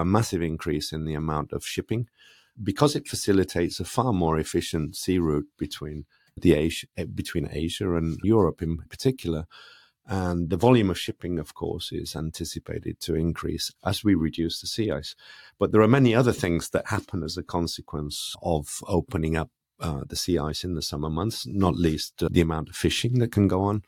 a, 0.00 0.04
massive 0.04 0.42
increase 0.42 0.90
in 0.90 1.04
the 1.04 1.12
amount 1.12 1.52
of 1.52 1.66
shipping 1.66 2.08
because 2.62 2.96
it 2.96 3.06
facilitates 3.06 3.78
a 3.78 3.84
far 3.84 4.14
more 4.14 4.38
efficient 4.38 4.96
sea 4.96 5.18
route 5.18 5.48
between 5.58 6.06
the 6.36 6.54
Asia, 6.54 6.86
eh, 6.96 7.04
between 7.04 7.48
Asia 7.52 7.94
and 7.94 8.18
Europe 8.24 8.62
in 8.62 8.78
particular. 8.78 9.46
And 10.06 10.50
the 10.50 10.56
volume 10.56 10.90
of 10.90 10.98
shipping, 10.98 11.38
of 11.38 11.54
course, 11.54 11.90
is 11.90 12.14
anticipated 12.14 13.00
to 13.00 13.14
increase 13.14 13.70
as 13.84 14.04
we 14.04 14.14
reduce 14.14 14.60
the 14.60 14.66
sea 14.66 14.90
ice. 14.90 15.14
But 15.58 15.72
there 15.72 15.80
are 15.80 15.88
many 15.88 16.14
other 16.14 16.32
things 16.32 16.70
that 16.70 16.88
happen 16.88 17.22
as 17.22 17.36
a 17.36 17.42
consequence 17.42 18.34
of 18.42 18.80
opening 18.86 19.36
up 19.36 19.50
uh, 19.80 20.02
the 20.06 20.16
sea 20.16 20.38
ice 20.38 20.62
in 20.62 20.74
the 20.74 20.82
summer 20.82 21.10
months, 21.10 21.46
not 21.46 21.76
least 21.76 22.22
uh, 22.22 22.28
the 22.30 22.42
amount 22.42 22.68
of 22.68 22.76
fishing 22.76 23.18
that 23.18 23.32
can 23.32 23.48
go 23.48 23.62
on 23.62 23.82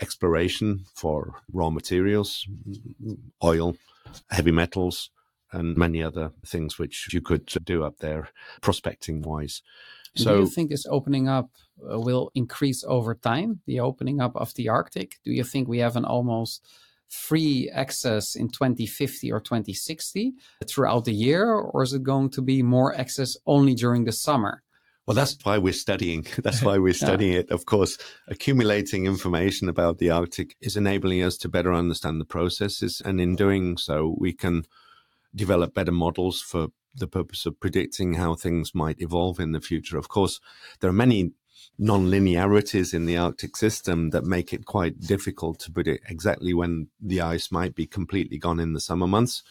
exploration 0.00 0.84
for 0.94 1.34
raw 1.52 1.70
materials, 1.70 2.46
oil, 3.42 3.76
heavy 4.30 4.52
metals, 4.52 5.10
and 5.52 5.76
many 5.76 6.02
other 6.02 6.32
things 6.44 6.78
which 6.78 7.08
you 7.12 7.20
could 7.20 7.46
do 7.64 7.84
up 7.84 7.98
there 7.98 8.28
prospecting 8.60 9.22
wise. 9.22 9.62
So, 10.16 10.34
do 10.34 10.40
you 10.40 10.48
think 10.48 10.70
this 10.70 10.86
opening 10.88 11.28
up 11.28 11.50
uh, 11.90 12.00
will 12.00 12.30
increase 12.34 12.82
over 12.84 13.14
time? 13.14 13.60
The 13.66 13.80
opening 13.80 14.20
up 14.20 14.34
of 14.34 14.54
the 14.54 14.68
Arctic? 14.68 15.16
Do 15.24 15.32
you 15.32 15.44
think 15.44 15.68
we 15.68 15.78
have 15.78 15.96
an 15.96 16.04
almost 16.04 16.66
free 17.08 17.70
access 17.72 18.34
in 18.34 18.48
2050 18.48 19.30
or 19.30 19.40
2060 19.40 20.32
throughout 20.66 21.04
the 21.04 21.12
year, 21.12 21.52
or 21.52 21.82
is 21.82 21.92
it 21.92 22.02
going 22.02 22.30
to 22.30 22.42
be 22.42 22.62
more 22.62 22.94
access 22.94 23.36
only 23.46 23.74
during 23.74 24.04
the 24.04 24.12
summer? 24.12 24.62
Well, 25.06 25.14
that's 25.14 25.36
why 25.44 25.58
we're 25.58 25.72
studying. 25.72 26.26
That's 26.42 26.62
why 26.62 26.78
we're 26.78 26.92
studying 27.06 27.34
yeah. 27.34 27.40
it. 27.40 27.50
Of 27.50 27.64
course, 27.64 27.96
accumulating 28.26 29.06
information 29.06 29.68
about 29.68 29.98
the 29.98 30.10
Arctic 30.10 30.56
is 30.60 30.76
enabling 30.76 31.22
us 31.22 31.36
to 31.38 31.48
better 31.48 31.72
understand 31.72 32.20
the 32.20 32.24
processes. 32.24 33.00
And 33.04 33.20
in 33.20 33.36
doing 33.36 33.76
so, 33.76 34.16
we 34.18 34.32
can 34.32 34.64
develop 35.34 35.74
better 35.74 35.92
models 35.92 36.40
for 36.40 36.68
the 36.92 37.06
purpose 37.06 37.46
of 37.46 37.60
predicting 37.60 38.14
how 38.14 38.34
things 38.34 38.74
might 38.74 39.00
evolve 39.00 39.38
in 39.38 39.52
the 39.52 39.60
future. 39.60 39.96
Of 39.96 40.08
course, 40.08 40.40
there 40.80 40.90
are 40.90 40.94
many 40.94 41.32
non-linearities 41.78 42.94
in 42.94 43.06
the 43.06 43.16
Arctic 43.16 43.56
system 43.56 44.10
that 44.10 44.24
make 44.24 44.52
it 44.52 44.64
quite 44.64 44.98
difficult 44.98 45.60
to 45.60 45.70
predict 45.70 46.10
exactly 46.10 46.54
when 46.54 46.88
the 47.00 47.20
ice 47.20 47.52
might 47.52 47.74
be 47.74 47.86
completely 47.86 48.38
gone 48.38 48.58
in 48.58 48.72
the 48.72 48.80
summer 48.80 49.06
months. 49.06 49.42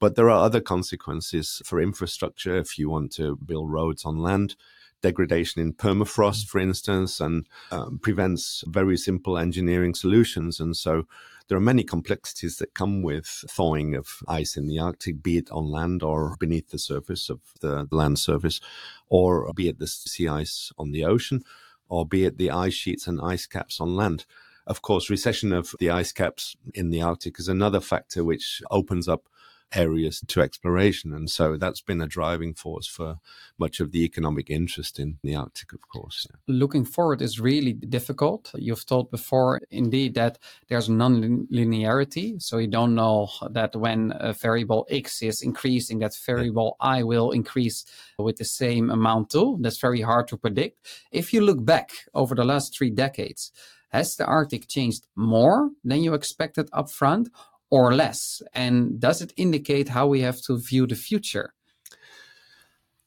But 0.00 0.16
there 0.16 0.28
are 0.28 0.44
other 0.44 0.60
consequences 0.60 1.62
for 1.64 1.80
infrastructure 1.80 2.56
if 2.56 2.78
you 2.78 2.90
want 2.90 3.12
to 3.12 3.36
build 3.36 3.70
roads 3.70 4.04
on 4.04 4.18
land 4.18 4.56
degradation 5.02 5.60
in 5.62 5.72
permafrost, 5.72 6.46
for 6.46 6.58
instance, 6.58 7.20
and 7.20 7.46
um, 7.70 7.98
prevents 7.98 8.64
very 8.66 8.96
simple 8.96 9.38
engineering 9.38 9.94
solutions. 9.94 10.60
And 10.60 10.76
so 10.76 11.04
there 11.48 11.56
are 11.56 11.62
many 11.62 11.82
complexities 11.82 12.58
that 12.58 12.74
come 12.74 13.02
with 13.02 13.26
thawing 13.26 13.94
of 13.94 14.08
ice 14.28 14.56
in 14.56 14.66
the 14.66 14.78
Arctic, 14.78 15.22
be 15.22 15.38
it 15.38 15.50
on 15.50 15.70
land 15.70 16.02
or 16.02 16.36
beneath 16.38 16.70
the 16.70 16.78
surface 16.78 17.30
of 17.30 17.40
the 17.60 17.88
land 17.90 18.18
surface, 18.18 18.60
or 19.08 19.50
be 19.54 19.68
it 19.68 19.78
the 19.78 19.86
sea 19.86 20.28
ice 20.28 20.72
on 20.78 20.92
the 20.92 21.04
ocean, 21.04 21.42
or 21.88 22.06
be 22.06 22.24
it 22.24 22.36
the 22.36 22.50
ice 22.50 22.74
sheets 22.74 23.06
and 23.06 23.20
ice 23.20 23.46
caps 23.46 23.80
on 23.80 23.96
land. 23.96 24.26
Of 24.66 24.82
course, 24.82 25.08
recession 25.08 25.54
of 25.54 25.74
the 25.78 25.88
ice 25.88 26.12
caps 26.12 26.54
in 26.74 26.90
the 26.90 27.00
Arctic 27.00 27.38
is 27.38 27.48
another 27.48 27.80
factor 27.80 28.22
which 28.22 28.60
opens 28.70 29.08
up 29.08 29.22
areas 29.72 30.22
to 30.26 30.40
exploration. 30.40 31.12
And 31.12 31.28
so 31.30 31.56
that's 31.56 31.80
been 31.80 32.00
a 32.00 32.06
driving 32.06 32.54
force 32.54 32.86
for 32.86 33.18
much 33.58 33.80
of 33.80 33.92
the 33.92 34.04
economic 34.04 34.50
interest 34.50 34.98
in 34.98 35.18
the 35.22 35.34
Arctic, 35.34 35.72
of 35.72 35.88
course. 35.88 36.26
Looking 36.46 36.84
forward 36.84 37.22
is 37.22 37.40
really 37.40 37.72
difficult. 37.72 38.50
You've 38.54 38.86
told 38.86 39.10
before, 39.10 39.60
indeed, 39.70 40.14
that 40.14 40.38
there's 40.68 40.88
non-linearity. 40.88 42.40
So 42.40 42.58
you 42.58 42.68
don't 42.68 42.94
know 42.94 43.28
that 43.50 43.76
when 43.76 44.12
a 44.16 44.32
variable 44.32 44.86
X 44.90 45.22
is 45.22 45.42
increasing, 45.42 45.98
that 45.98 46.16
variable 46.26 46.76
I 46.80 47.02
will 47.02 47.30
increase 47.32 47.84
with 48.18 48.36
the 48.36 48.44
same 48.44 48.90
amount 48.90 49.30
too. 49.30 49.58
That's 49.60 49.78
very 49.78 50.00
hard 50.00 50.28
to 50.28 50.36
predict. 50.36 50.86
If 51.12 51.32
you 51.32 51.40
look 51.40 51.64
back 51.64 51.90
over 52.14 52.34
the 52.34 52.44
last 52.44 52.76
three 52.76 52.90
decades, 52.90 53.52
has 53.90 54.16
the 54.16 54.26
Arctic 54.26 54.68
changed 54.68 55.06
more 55.16 55.70
than 55.82 56.02
you 56.02 56.14
expected 56.14 56.70
upfront? 56.72 57.28
Or 57.70 57.94
less? 57.94 58.42
And 58.52 59.00
does 59.00 59.22
it 59.22 59.32
indicate 59.36 59.88
how 59.88 60.06
we 60.06 60.20
have 60.22 60.40
to 60.42 60.58
view 60.58 60.86
the 60.86 60.94
future? 60.94 61.52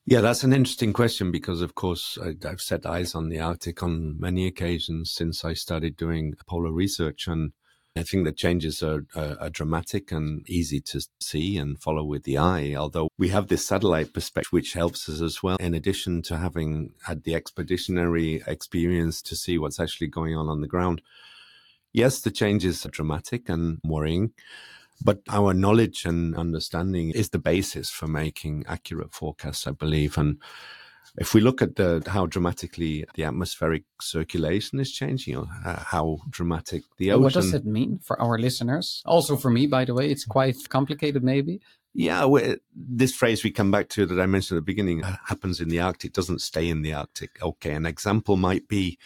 Yeah, 0.05 0.21
that's 0.21 0.43
an 0.43 0.51
interesting 0.51 0.93
question 0.93 1.31
because, 1.31 1.61
of 1.61 1.75
course, 1.75 2.17
I, 2.21 2.35
have 2.47 2.59
set 2.59 2.85
eyes 2.85 3.13
on 3.13 3.29
the 3.29 3.39
Arctic 3.39 3.83
on 3.83 4.19
many 4.19 4.47
occasions 4.47 5.11
since 5.11 5.45
I 5.45 5.53
started 5.53 5.95
doing 5.95 6.33
polar 6.47 6.71
research. 6.71 7.27
And 7.27 7.53
I 7.95 8.03
think 8.03 8.25
the 8.25 8.31
changes 8.31 8.81
are, 8.81 9.05
are, 9.15 9.37
are, 9.39 9.49
dramatic 9.49 10.11
and 10.11 10.49
easy 10.49 10.81
to 10.81 11.05
see 11.19 11.57
and 11.57 11.79
follow 11.79 12.03
with 12.03 12.23
the 12.23 12.37
eye. 12.37 12.73
Although 12.73 13.09
we 13.17 13.29
have 13.29 13.47
this 13.47 13.67
satellite 13.67 14.11
perspective, 14.11 14.51
which 14.51 14.73
helps 14.73 15.07
us 15.07 15.21
as 15.21 15.43
well, 15.43 15.57
in 15.59 15.75
addition 15.75 16.23
to 16.23 16.37
having 16.37 16.93
had 17.05 17.23
the 17.23 17.35
expeditionary 17.35 18.41
experience 18.47 19.21
to 19.23 19.35
see 19.35 19.57
what's 19.57 19.79
actually 19.79 20.07
going 20.07 20.35
on 20.35 20.47
on 20.47 20.61
the 20.61 20.67
ground. 20.67 21.01
Yes, 21.93 22.21
the 22.21 22.31
changes 22.31 22.85
are 22.85 22.89
dramatic 22.89 23.49
and 23.49 23.79
worrying, 23.83 24.31
but 25.03 25.21
our 25.29 25.53
knowledge 25.53 26.05
and 26.05 26.35
understanding 26.35 27.11
is 27.11 27.29
the 27.29 27.39
basis 27.39 27.89
for 27.89 28.07
making 28.07 28.65
accurate 28.67 29.13
forecasts, 29.13 29.67
I 29.67 29.71
believe. 29.71 30.17
And 30.17 30.37
if 31.17 31.33
we 31.33 31.41
look 31.41 31.61
at 31.61 31.75
the, 31.75 32.01
how 32.07 32.25
dramatically 32.27 33.03
the 33.15 33.23
atmospheric 33.25 33.83
circulation 33.99 34.79
is 34.79 34.91
changing, 34.91 35.35
or 35.35 35.47
how 35.65 36.19
dramatic 36.29 36.83
the 36.97 37.11
ocean. 37.11 37.23
What 37.23 37.33
does 37.33 37.53
it 37.53 37.65
mean 37.65 37.99
for 38.01 38.21
our 38.21 38.37
listeners? 38.37 39.01
Also 39.05 39.35
for 39.35 39.51
me, 39.51 39.67
by 39.67 39.83
the 39.83 39.93
way, 39.93 40.09
it's 40.09 40.25
quite 40.25 40.55
complicated, 40.69 41.23
maybe. 41.23 41.59
Yeah, 41.93 42.25
this 42.73 43.13
phrase 43.13 43.43
we 43.43 43.51
come 43.51 43.69
back 43.69 43.89
to 43.89 44.05
that 44.05 44.17
I 44.17 44.25
mentioned 44.25 44.55
at 44.57 44.61
the 44.61 44.65
beginning 44.65 45.01
happens 45.01 45.59
in 45.59 45.67
the 45.67 45.81
Arctic, 45.81 46.13
doesn't 46.13 46.39
stay 46.39 46.69
in 46.69 46.83
the 46.83 46.93
Arctic. 46.93 47.41
Okay, 47.41 47.73
an 47.73 47.85
example 47.85 48.37
might 48.37 48.69
be 48.69 48.97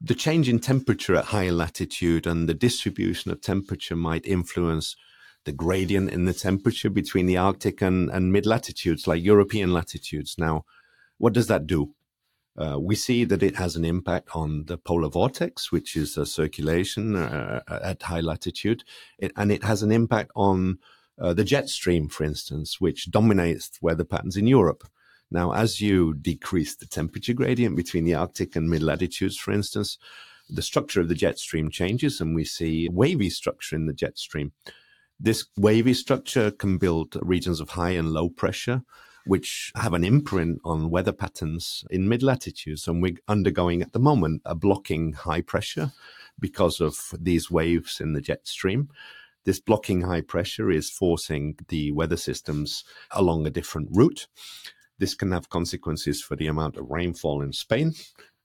the 0.00 0.14
change 0.14 0.48
in 0.48 0.60
temperature 0.60 1.16
at 1.16 1.26
higher 1.26 1.52
latitude 1.52 2.26
and 2.26 2.48
the 2.48 2.54
distribution 2.54 3.30
of 3.30 3.40
temperature 3.40 3.96
might 3.96 4.24
influence 4.26 4.96
the 5.44 5.52
gradient 5.52 6.10
in 6.10 6.24
the 6.24 6.34
temperature 6.34 6.90
between 6.90 7.26
the 7.26 7.36
Arctic 7.36 7.82
and, 7.82 8.10
and 8.10 8.32
mid 8.32 8.46
latitudes, 8.46 9.06
like 9.06 9.22
European 9.22 9.72
latitudes. 9.72 10.36
Now, 10.38 10.64
what 11.16 11.32
does 11.32 11.48
that 11.48 11.66
do? 11.66 11.94
Uh, 12.56 12.78
we 12.78 12.96
see 12.96 13.24
that 13.24 13.42
it 13.42 13.56
has 13.56 13.76
an 13.76 13.84
impact 13.84 14.30
on 14.34 14.64
the 14.66 14.76
polar 14.76 15.08
vortex, 15.08 15.70
which 15.70 15.96
is 15.96 16.16
a 16.16 16.26
circulation 16.26 17.14
uh, 17.14 17.60
at 17.68 18.02
high 18.02 18.20
latitude, 18.20 18.82
it, 19.18 19.32
and 19.36 19.52
it 19.52 19.62
has 19.62 19.82
an 19.82 19.92
impact 19.92 20.32
on 20.34 20.78
uh, 21.20 21.32
the 21.32 21.44
jet 21.44 21.68
stream, 21.68 22.08
for 22.08 22.24
instance, 22.24 22.80
which 22.80 23.10
dominates 23.10 23.70
weather 23.80 24.04
patterns 24.04 24.36
in 24.36 24.46
Europe. 24.46 24.84
Now, 25.30 25.52
as 25.52 25.80
you 25.80 26.14
decrease 26.14 26.74
the 26.74 26.86
temperature 26.86 27.34
gradient 27.34 27.76
between 27.76 28.04
the 28.04 28.14
Arctic 28.14 28.56
and 28.56 28.68
mid 28.68 28.82
latitudes, 28.82 29.36
for 29.36 29.52
instance, 29.52 29.98
the 30.48 30.62
structure 30.62 31.00
of 31.00 31.08
the 31.08 31.14
jet 31.14 31.38
stream 31.38 31.70
changes, 31.70 32.20
and 32.20 32.34
we 32.34 32.44
see 32.44 32.88
wavy 32.90 33.28
structure 33.28 33.76
in 33.76 33.86
the 33.86 33.92
jet 33.92 34.18
stream. 34.18 34.52
This 35.20 35.46
wavy 35.56 35.94
structure 35.94 36.50
can 36.50 36.78
build 36.78 37.18
regions 37.20 37.60
of 37.60 37.70
high 37.70 37.90
and 37.90 38.12
low 38.12 38.30
pressure, 38.30 38.82
which 39.26 39.72
have 39.74 39.92
an 39.92 40.04
imprint 40.04 40.60
on 40.64 40.90
weather 40.90 41.12
patterns 41.12 41.84
in 41.90 42.08
mid 42.08 42.22
latitudes. 42.22 42.88
And 42.88 43.02
we're 43.02 43.18
undergoing 43.26 43.82
at 43.82 43.92
the 43.92 43.98
moment 43.98 44.42
a 44.46 44.54
blocking 44.54 45.12
high 45.12 45.42
pressure 45.42 45.92
because 46.40 46.80
of 46.80 47.12
these 47.18 47.50
waves 47.50 48.00
in 48.00 48.14
the 48.14 48.22
jet 48.22 48.46
stream. 48.46 48.88
This 49.44 49.60
blocking 49.60 50.02
high 50.02 50.22
pressure 50.22 50.70
is 50.70 50.88
forcing 50.88 51.56
the 51.68 51.90
weather 51.92 52.16
systems 52.16 52.84
along 53.10 53.46
a 53.46 53.50
different 53.50 53.88
route. 53.92 54.28
This 54.98 55.14
can 55.14 55.32
have 55.32 55.48
consequences 55.48 56.22
for 56.22 56.36
the 56.36 56.46
amount 56.46 56.76
of 56.76 56.90
rainfall 56.90 57.42
in 57.42 57.52
Spain. 57.52 57.94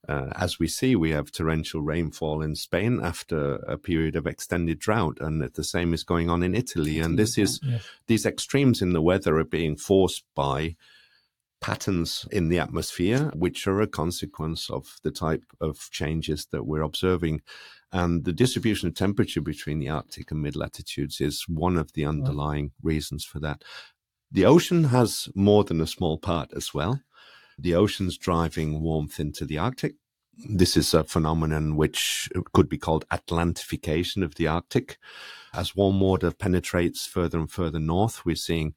Uh, 0.07 0.27
as 0.35 0.59
we 0.59 0.67
see, 0.67 0.95
we 0.95 1.11
have 1.11 1.31
torrential 1.31 1.81
rainfall 1.81 2.41
in 2.41 2.55
Spain 2.55 2.99
after 3.01 3.55
a 3.55 3.77
period 3.77 4.15
of 4.15 4.27
extended 4.27 4.77
drought, 4.77 5.17
and 5.21 5.41
the 5.41 5.63
same 5.63 5.93
is 5.93 6.03
going 6.03 6.29
on 6.29 6.43
in 6.43 6.53
Italy. 6.53 6.99
And 6.99 7.17
this 7.17 7.37
is 7.37 7.61
these 8.07 8.25
extremes 8.25 8.81
in 8.81 8.91
the 8.91 9.01
weather 9.01 9.37
are 9.37 9.45
being 9.45 9.77
forced 9.77 10.25
by 10.35 10.75
patterns 11.61 12.27
in 12.29 12.49
the 12.49 12.59
atmosphere, 12.59 13.31
which 13.33 13.65
are 13.65 13.79
a 13.79 13.87
consequence 13.87 14.69
of 14.69 14.97
the 15.03 15.11
type 15.11 15.45
of 15.61 15.89
changes 15.91 16.47
that 16.51 16.65
we're 16.65 16.81
observing. 16.81 17.41
And 17.93 18.25
the 18.25 18.33
distribution 18.33 18.89
of 18.89 18.95
temperature 18.95 19.39
between 19.39 19.79
the 19.79 19.87
Arctic 19.87 20.31
and 20.31 20.41
mid 20.41 20.57
latitudes 20.57 21.21
is 21.21 21.45
one 21.47 21.77
of 21.77 21.93
the 21.93 22.05
underlying 22.05 22.71
reasons 22.81 23.23
for 23.23 23.39
that. 23.39 23.63
The 24.33 24.45
ocean 24.45 24.85
has 24.85 25.29
more 25.35 25.63
than 25.63 25.79
a 25.79 25.85
small 25.85 26.17
part 26.17 26.51
as 26.55 26.73
well. 26.73 27.01
The 27.59 27.75
ocean's 27.75 28.17
driving 28.17 28.81
warmth 28.81 29.19
into 29.19 29.45
the 29.45 29.59
Arctic. 29.59 29.93
This 30.49 30.75
is 30.75 30.95
a 30.95 31.03
phenomenon 31.03 31.75
which 31.75 32.27
could 32.51 32.67
be 32.67 32.79
called 32.79 33.05
Atlantification 33.09 34.23
of 34.23 34.33
the 34.33 34.47
Arctic. 34.47 34.97
As 35.53 35.75
warm 35.75 35.99
water 35.99 36.31
penetrates 36.31 37.05
further 37.05 37.37
and 37.37 37.51
further 37.51 37.79
north, 37.79 38.25
we're 38.25 38.35
seeing 38.35 38.73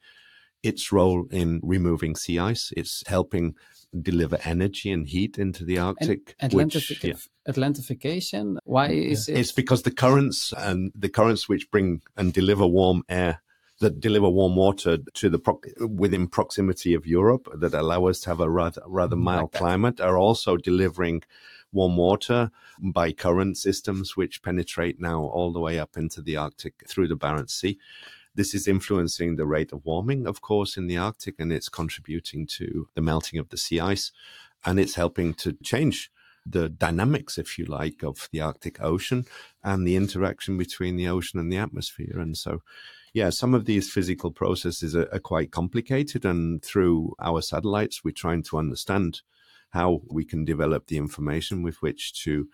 its 0.62 0.92
role 0.92 1.26
in 1.30 1.60
removing 1.62 2.16
sea 2.16 2.38
ice. 2.38 2.70
It's 2.76 3.02
helping 3.06 3.54
deliver 3.98 4.38
energy 4.44 4.90
and 4.90 5.06
heat 5.06 5.38
into 5.38 5.64
the 5.64 5.78
Arctic. 5.78 6.36
And 6.38 6.52
Atlantific- 6.52 7.02
which, 7.02 7.04
yeah. 7.04 7.14
Atlantification, 7.48 8.58
why 8.64 8.88
is 8.88 9.26
it? 9.26 9.38
It's 9.38 9.52
because 9.52 9.84
the 9.84 9.90
currents 9.90 10.52
and 10.52 10.92
the 10.94 11.08
currents 11.08 11.48
which 11.48 11.70
bring 11.70 12.02
and 12.14 12.34
deliver 12.34 12.66
warm 12.66 13.04
air 13.08 13.40
that 13.80 14.00
deliver 14.00 14.28
warm 14.28 14.56
water 14.56 14.98
to 15.14 15.28
the 15.28 15.38
pro- 15.38 15.60
within 15.86 16.28
proximity 16.28 16.94
of 16.94 17.06
Europe 17.06 17.48
that 17.54 17.74
allow 17.74 18.06
us 18.06 18.20
to 18.20 18.30
have 18.30 18.40
a 18.40 18.48
rather 18.48 18.82
rather 18.86 19.16
mm, 19.16 19.22
mild 19.22 19.52
like 19.52 19.60
climate 19.60 20.00
are 20.00 20.16
also 20.16 20.56
delivering 20.56 21.22
warm 21.72 21.96
water 21.96 22.50
by 22.80 23.12
current 23.12 23.58
systems 23.58 24.16
which 24.16 24.42
penetrate 24.42 25.00
now 25.00 25.22
all 25.22 25.52
the 25.52 25.60
way 25.60 25.78
up 25.78 25.96
into 25.96 26.22
the 26.22 26.36
Arctic 26.36 26.84
through 26.88 27.08
the 27.08 27.16
Barents 27.16 27.50
Sea. 27.50 27.78
This 28.34 28.54
is 28.54 28.68
influencing 28.68 29.36
the 29.36 29.46
rate 29.46 29.72
of 29.72 29.84
warming, 29.84 30.26
of 30.26 30.40
course, 30.40 30.76
in 30.76 30.86
the 30.86 30.98
Arctic, 30.98 31.36
and 31.38 31.52
it's 31.52 31.68
contributing 31.68 32.46
to 32.48 32.88
the 32.94 33.00
melting 33.00 33.38
of 33.38 33.48
the 33.48 33.56
sea 33.56 33.80
ice, 33.80 34.12
and 34.64 34.78
it's 34.78 34.94
helping 34.94 35.32
to 35.34 35.56
change 35.62 36.10
the 36.44 36.68
dynamics, 36.68 37.38
if 37.38 37.58
you 37.58 37.64
like, 37.64 38.04
of 38.04 38.28
the 38.32 38.40
Arctic 38.40 38.80
Ocean 38.80 39.24
and 39.64 39.86
the 39.86 39.96
interaction 39.96 40.56
between 40.56 40.96
the 40.96 41.08
ocean 41.08 41.40
and 41.40 41.50
the 41.50 41.56
atmosphere. 41.56 42.18
And 42.18 42.36
so 42.36 42.62
yeah, 43.16 43.30
some 43.30 43.54
of 43.54 43.64
these 43.64 43.90
physical 43.90 44.30
processes 44.30 44.94
are, 44.94 45.08
are 45.10 45.18
quite 45.18 45.50
complicated. 45.50 46.26
And 46.26 46.62
through 46.62 47.14
our 47.18 47.40
satellites, 47.40 48.04
we're 48.04 48.10
trying 48.10 48.42
to 48.42 48.58
understand 48.58 49.22
how 49.70 50.02
we 50.10 50.22
can 50.22 50.44
develop 50.44 50.88
the 50.88 50.98
information 50.98 51.62
with 51.62 51.80
which 51.80 52.12
to 52.24 52.46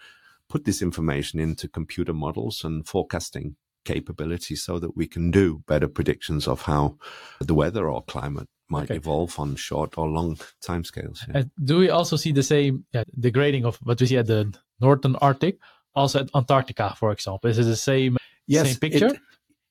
put 0.48 0.64
this 0.64 0.80
information 0.80 1.40
into 1.40 1.66
computer 1.66 2.14
models 2.14 2.62
and 2.62 2.86
forecasting 2.86 3.56
capability 3.84 4.54
so 4.54 4.78
that 4.78 4.96
we 4.96 5.08
can 5.08 5.32
do 5.32 5.64
better 5.66 5.88
predictions 5.88 6.46
of 6.46 6.62
how 6.62 6.96
the 7.40 7.54
weather 7.54 7.90
or 7.90 8.04
climate 8.04 8.48
might 8.68 8.84
okay. 8.84 8.94
evolve 8.94 9.36
on 9.40 9.56
short 9.56 9.98
or 9.98 10.06
long 10.06 10.36
timescales. 10.64 11.26
Yeah. 11.26 11.40
Uh, 11.40 11.44
do 11.64 11.78
we 11.78 11.90
also 11.90 12.14
see 12.14 12.30
the 12.30 12.44
same 12.44 12.84
yeah, 12.92 13.02
degrading 13.18 13.64
of 13.64 13.78
what 13.82 14.00
we 14.00 14.06
see 14.06 14.16
at 14.16 14.28
the 14.28 14.56
northern 14.80 15.16
Arctic, 15.16 15.58
also 15.96 16.20
at 16.20 16.30
Antarctica, 16.36 16.94
for 16.96 17.10
example? 17.10 17.50
Is 17.50 17.58
it 17.58 17.64
the 17.64 17.74
same, 17.74 18.16
yes, 18.46 18.68
same 18.68 18.76
picture? 18.76 19.06
It, 19.08 19.20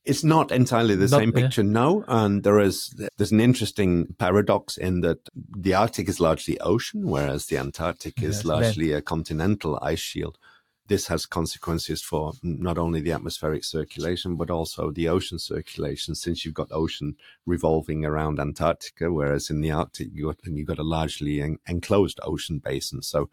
it's 0.03 0.23
not 0.23 0.51
entirely 0.51 0.95
the 0.95 1.07
not, 1.07 1.19
same 1.19 1.31
picture, 1.31 1.61
yeah. 1.61 1.71
no. 1.71 2.03
And 2.07 2.43
there 2.43 2.59
is 2.59 2.93
there's 3.17 3.31
an 3.31 3.39
interesting 3.39 4.15
paradox 4.17 4.77
in 4.77 5.01
that 5.01 5.19
the 5.35 5.73
Arctic 5.73 6.09
is 6.09 6.19
largely 6.19 6.59
ocean, 6.59 7.07
whereas 7.07 7.45
the 7.45 7.57
Antarctic 7.57 8.21
is 8.21 8.43
largely 8.45 8.91
a 8.93 9.01
continental 9.01 9.77
ice 9.81 9.99
shield. 9.99 10.37
This 10.87 11.07
has 11.07 11.25
consequences 11.25 12.01
for 12.01 12.33
not 12.41 12.77
only 12.77 12.99
the 12.99 13.13
atmospheric 13.13 13.63
circulation, 13.63 14.35
but 14.35 14.49
also 14.49 14.91
the 14.91 15.07
ocean 15.07 15.39
circulation, 15.39 16.15
since 16.15 16.43
you've 16.43 16.55
got 16.55 16.71
ocean 16.71 17.15
revolving 17.45 18.03
around 18.03 18.39
Antarctica, 18.39 19.11
whereas 19.11 19.49
in 19.49 19.61
the 19.61 19.71
Arctic, 19.71 20.09
you've 20.11 20.35
got, 20.35 20.45
you've 20.45 20.67
got 20.67 20.79
a 20.79 20.83
largely 20.83 21.41
en- 21.41 21.59
enclosed 21.67 22.19
ocean 22.23 22.59
basin. 22.59 23.03
So 23.03 23.29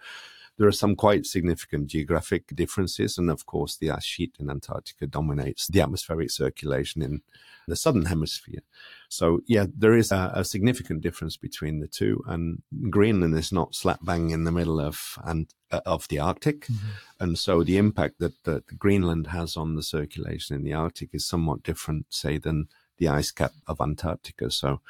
there 0.59 0.68
are 0.68 0.73
some 0.73 0.97
quite 0.97 1.25
significant 1.25 1.87
geographic 1.87 2.55
differences. 2.55 3.16
And 3.16 3.31
of 3.31 3.47
course, 3.47 3.77
the 3.77 3.90
ice 3.90 4.05
sheet 4.05 4.35
in 4.38 4.51
Antarctica 4.51 5.07
dominates 5.07 5.68
the 5.68 5.81
atmospheric 5.81 6.31
circulation 6.31 7.01
in 7.01 7.23
the 7.68 7.77
southern 7.77 8.07
hemisphere. 8.07 8.62
So 9.09 9.40
yeah, 9.47 9.66
there 9.75 9.94
is 9.94 10.11
a, 10.11 10.33
a 10.35 10.44
significant 10.44 11.01
difference 11.01 11.37
between 11.37 11.81
the 11.81 11.87
two. 11.87 12.23
And 12.27 12.62
Greenland 12.90 13.37
is 13.37 13.53
not 13.53 13.75
slap 13.75 14.01
bang 14.03 14.31
in 14.31 14.44
the 14.44 14.53
middle 14.53 14.81
of 14.81 15.18
and 15.25 15.47
uh, 15.71 15.81
of 15.87 16.09
the 16.09 16.18
Arctic, 16.18 16.66
mm-hmm. 16.66 16.88
and 17.21 17.38
so 17.38 17.62
the 17.62 17.77
impact 17.77 18.18
that, 18.21 18.42
that 18.44 18.79
Greenland 18.79 19.29
has 19.29 19.55
on 19.55 19.77
the 19.77 19.83
circulation 19.83 20.57
in 20.57 20.64
the 20.64 20.73
Arctic 20.73 21.11
is 21.12 21.27
somewhat 21.27 21.62
different, 21.62 22.07
say, 22.09 22.38
than 22.38 22.68
the 22.97 23.09
ice 23.09 23.31
cap 23.31 23.53
of 23.66 23.81
Antarctica. 23.81 24.51
So 24.51 24.81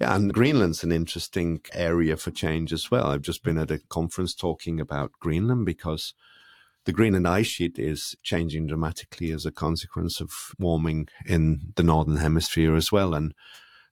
yeah, 0.00 0.14
and 0.14 0.32
Greenland's 0.32 0.84
an 0.84 0.92
interesting 0.92 1.60
area 1.72 2.16
for 2.16 2.30
change 2.30 2.72
as 2.72 2.90
well. 2.90 3.06
I've 3.06 3.22
just 3.22 3.42
been 3.42 3.58
at 3.58 3.70
a 3.70 3.80
conference 3.88 4.34
talking 4.34 4.80
about 4.80 5.12
Greenland 5.20 5.66
because 5.66 6.14
the 6.84 6.92
Greenland 6.92 7.26
ice 7.26 7.48
sheet 7.48 7.78
is 7.78 8.16
changing 8.22 8.68
dramatically 8.68 9.32
as 9.32 9.44
a 9.44 9.50
consequence 9.50 10.20
of 10.20 10.30
warming 10.58 11.08
in 11.26 11.72
the 11.74 11.82
northern 11.82 12.16
hemisphere 12.16 12.76
as 12.76 12.92
well. 12.92 13.12
And 13.12 13.34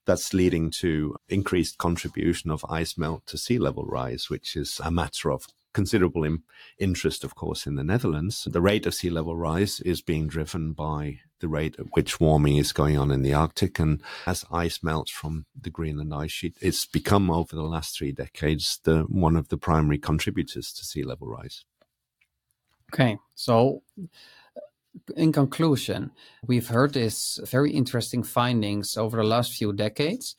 that's 0.07 0.33
leading 0.33 0.71
to 0.71 1.16
increased 1.29 1.79
contribution 1.79 2.51
of 2.51 2.64
ice 2.69 2.97
melt 2.97 3.27
to 3.27 3.37
sea 3.37 3.59
level 3.59 3.85
rise, 3.85 4.31
which 4.31 4.55
is 4.55 4.81
a 4.83 4.90
matter 4.92 5.33
of 5.33 5.47
considerable 5.77 6.25
in, 6.25 6.43
interest, 6.79 7.23
of 7.23 7.35
course, 7.35 7.67
in 7.67 7.75
the 7.75 7.85
Netherlands. 7.85 8.49
The 8.51 8.62
rate 8.62 8.87
of 8.87 8.95
sea 8.95 9.11
level 9.11 9.37
rise 9.37 9.79
is 9.81 10.01
being 10.01 10.27
driven 10.27 10.73
by 10.73 11.21
the 11.41 11.49
rate 11.49 11.77
at 11.79 11.85
which 11.93 12.19
warming 12.19 12.57
is 12.57 12.73
going 12.73 12.97
on 12.97 13.11
in 13.11 13.21
the 13.21 13.35
Arctic. 13.35 13.79
And 13.79 14.01
as 14.27 14.47
ice 14.51 14.83
melts 14.83 15.11
from 15.11 15.45
the 15.55 15.69
Greenland 15.69 16.15
ice 16.15 16.33
sheet, 16.33 16.57
it's 16.62 16.87
become 16.87 17.31
over 17.31 17.55
the 17.55 17.71
last 17.75 17.95
three 17.95 18.11
decades 18.11 18.81
the 18.85 19.03
one 19.03 19.37
of 19.37 19.49
the 19.49 19.59
primary 19.59 19.99
contributors 19.99 20.73
to 20.73 20.85
sea 20.85 21.03
level 21.03 21.29
rise. 21.29 21.67
Okay, 22.91 23.19
so 23.35 23.83
in 25.15 25.31
conclusion, 25.31 26.11
we've 26.47 26.69
heard 26.69 26.95
these 26.95 27.39
very 27.45 27.71
interesting 27.73 28.23
findings 28.23 28.97
over 28.97 29.19
the 29.19 29.29
last 29.29 29.53
few 29.53 29.75
decades. 29.75 30.37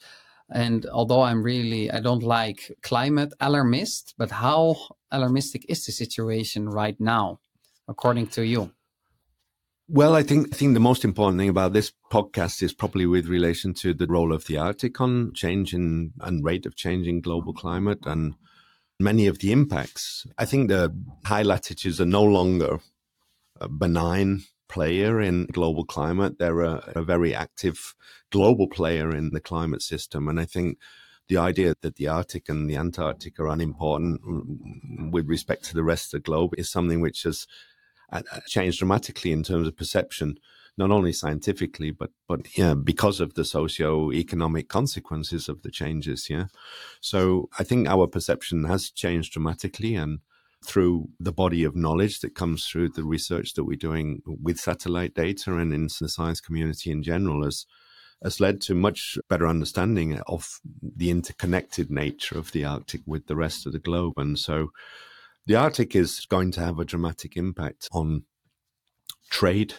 And 0.49 0.85
although 0.85 1.21
I'm 1.21 1.43
really, 1.43 1.91
I 1.91 1.99
don't 1.99 2.23
like 2.23 2.77
climate 2.81 3.33
alarmist, 3.39 4.13
but 4.17 4.31
how 4.31 4.77
alarmistic 5.11 5.65
is 5.67 5.85
the 5.85 5.91
situation 5.91 6.69
right 6.69 6.99
now, 6.99 7.39
according 7.87 8.27
to 8.27 8.45
you? 8.45 8.71
Well, 9.89 10.15
I 10.15 10.23
think 10.23 10.49
I 10.53 10.57
think 10.57 10.73
the 10.73 10.81
most 10.81 11.05
important 11.05 11.39
thing 11.39 11.49
about 11.49 11.71
this 11.71 11.93
podcast 12.11 12.61
is 12.61 12.73
probably 12.73 13.05
with 13.05 13.27
relation 13.27 13.73
to 13.75 13.93
the 13.93 14.07
role 14.07 14.33
of 14.33 14.45
the 14.45 14.57
Arctic 14.57 14.99
on 14.99 15.33
change 15.33 15.73
in, 15.73 16.11
and 16.19 16.43
rate 16.43 16.65
of 16.65 16.75
change 16.75 17.07
in 17.07 17.21
global 17.21 17.53
climate 17.53 17.99
and 18.05 18.35
many 18.99 19.27
of 19.27 19.39
the 19.39 19.53
impacts. 19.53 20.27
I 20.37 20.43
think 20.43 20.67
the 20.67 20.93
high 21.23 21.43
latitudes 21.43 22.01
are 22.01 22.05
no 22.05 22.23
longer 22.23 22.79
uh, 23.61 23.67
benign 23.69 24.43
player 24.67 25.19
in 25.21 25.45
global 25.47 25.85
climate. 25.85 26.37
They're 26.37 26.61
a, 26.61 26.83
a 26.95 27.03
very 27.03 27.33
active 27.33 27.95
global 28.31 28.67
player 28.67 29.15
in 29.15 29.31
the 29.31 29.39
climate 29.39 29.81
system. 29.81 30.27
And 30.27 30.39
I 30.39 30.45
think 30.45 30.77
the 31.27 31.37
idea 31.37 31.75
that 31.81 31.95
the 31.95 32.07
Arctic 32.07 32.49
and 32.49 32.69
the 32.69 32.75
Antarctic 32.77 33.39
are 33.39 33.47
unimportant 33.47 34.21
mm, 34.23 35.11
with 35.11 35.27
respect 35.27 35.63
to 35.65 35.73
the 35.73 35.83
rest 35.83 36.13
of 36.13 36.19
the 36.19 36.23
globe 36.23 36.53
is 36.57 36.69
something 36.69 37.01
which 37.01 37.23
has 37.23 37.47
uh, 38.11 38.21
uh, 38.31 38.39
changed 38.47 38.79
dramatically 38.79 39.31
in 39.31 39.43
terms 39.43 39.67
of 39.67 39.75
perception, 39.75 40.37
not 40.77 40.91
only 40.91 41.11
scientifically, 41.11 41.91
but 41.91 42.11
but 42.27 42.57
yeah, 42.57 42.73
because 42.73 43.19
of 43.19 43.33
the 43.33 43.43
socio-economic 43.43 44.69
consequences 44.69 45.49
of 45.49 45.61
the 45.63 45.71
changes. 45.71 46.29
Yeah, 46.29 46.45
so 47.01 47.49
I 47.59 47.63
think 47.63 47.87
our 47.87 48.07
perception 48.07 48.63
has 48.63 48.89
changed 48.89 49.33
dramatically, 49.33 49.95
and 49.95 50.19
through 50.67 51.09
the 51.19 51.31
body 51.31 51.63
of 51.63 51.75
knowledge 51.75 52.19
that 52.19 52.35
comes 52.35 52.67
through 52.67 52.89
the 52.89 53.03
research 53.03 53.53
that 53.53 53.63
we're 53.63 53.77
doing 53.77 54.21
with 54.25 54.59
satellite 54.59 55.13
data 55.13 55.55
and 55.55 55.73
in 55.73 55.87
the 55.99 56.09
science 56.09 56.41
community 56.41 56.91
in 56.91 57.01
general 57.01 57.43
has 57.43 57.65
has 58.23 58.39
led 58.39 58.59
to 58.59 58.73
much 58.73 59.17
better 59.29 59.47
understanding 59.47 60.19
of 60.27 60.59
the 60.81 61.11
interconnected 61.11 61.91
nature 61.91 62.37
of 62.37 62.51
the 62.51 62.65
Arctic 62.65 63.01
with 63.05 63.27
the 63.27 63.35
rest 63.35 63.67
of 63.67 63.73
the 63.73 63.79
globe. 63.79 64.13
And 64.17 64.39
so 64.39 64.71
the 65.45 65.55
Arctic 65.55 65.95
is 65.95 66.25
going 66.25 66.51
to 66.53 66.61
have 66.61 66.79
a 66.79 66.85
dramatic 66.85 67.37
impact 67.37 67.87
on 67.91 68.23
trade 69.29 69.75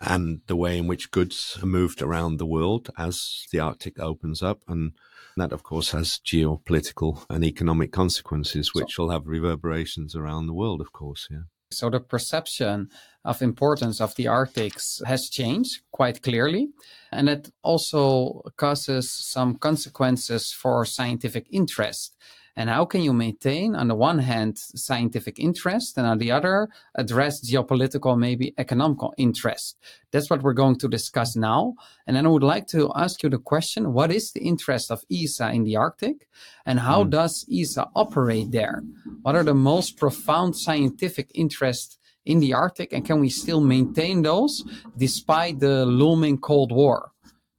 and 0.00 0.40
the 0.46 0.56
way 0.56 0.78
in 0.78 0.86
which 0.86 1.10
goods 1.10 1.58
are 1.62 1.66
moved 1.66 2.02
around 2.02 2.36
the 2.36 2.46
world 2.46 2.90
as 2.98 3.46
the 3.50 3.60
Arctic 3.60 3.98
opens 3.98 4.42
up. 4.42 4.62
And 4.68 4.92
that, 5.36 5.52
of 5.52 5.62
course, 5.62 5.90
has 5.90 6.20
geopolitical 6.24 7.24
and 7.28 7.44
economic 7.44 7.92
consequences, 7.92 8.74
which 8.74 8.94
so, 8.94 9.04
will 9.04 9.10
have 9.10 9.26
reverberations 9.26 10.14
around 10.14 10.46
the 10.46 10.54
world, 10.54 10.80
of 10.80 10.92
course. 10.92 11.28
Yeah. 11.30 11.42
So 11.70 11.90
the 11.90 12.00
perception 12.00 12.90
of 13.24 13.42
importance 13.42 14.00
of 14.00 14.14
the 14.14 14.28
Arctics 14.28 15.02
has 15.06 15.28
changed 15.28 15.82
quite 15.90 16.22
clearly. 16.22 16.68
And 17.10 17.28
it 17.28 17.50
also 17.62 18.42
causes 18.56 19.10
some 19.10 19.56
consequences 19.56 20.52
for 20.52 20.84
scientific 20.84 21.46
interest. 21.50 22.16
And 22.56 22.70
how 22.70 22.84
can 22.84 23.02
you 23.02 23.12
maintain, 23.12 23.74
on 23.74 23.88
the 23.88 23.94
one 23.94 24.20
hand, 24.20 24.58
scientific 24.58 25.40
interest, 25.40 25.98
and 25.98 26.06
on 26.06 26.18
the 26.18 26.30
other, 26.30 26.68
address 26.94 27.40
geopolitical, 27.40 28.16
maybe 28.16 28.54
economical 28.58 29.12
interest? 29.16 29.76
That's 30.12 30.30
what 30.30 30.42
we're 30.42 30.52
going 30.52 30.78
to 30.78 30.88
discuss 30.88 31.34
now. 31.34 31.74
And 32.06 32.16
then 32.16 32.26
I 32.26 32.28
would 32.28 32.44
like 32.44 32.68
to 32.68 32.92
ask 32.94 33.22
you 33.22 33.28
the 33.28 33.38
question 33.38 33.92
what 33.92 34.12
is 34.12 34.32
the 34.32 34.42
interest 34.42 34.90
of 34.90 35.02
ESA 35.10 35.50
in 35.50 35.64
the 35.64 35.76
Arctic? 35.76 36.28
And 36.64 36.78
how 36.78 37.02
mm. 37.04 37.10
does 37.10 37.44
ESA 37.52 37.88
operate 37.96 38.52
there? 38.52 38.84
What 39.22 39.34
are 39.34 39.44
the 39.44 39.54
most 39.54 39.96
profound 39.96 40.56
scientific 40.56 41.30
interests? 41.34 41.98
in 42.26 42.40
the 42.40 42.54
Arctic, 42.54 42.92
and 42.92 43.04
can 43.04 43.20
we 43.20 43.28
still 43.28 43.60
maintain 43.60 44.22
those 44.22 44.64
despite 44.96 45.60
the 45.60 45.84
looming 45.84 46.38
Cold 46.38 46.72
War, 46.72 47.10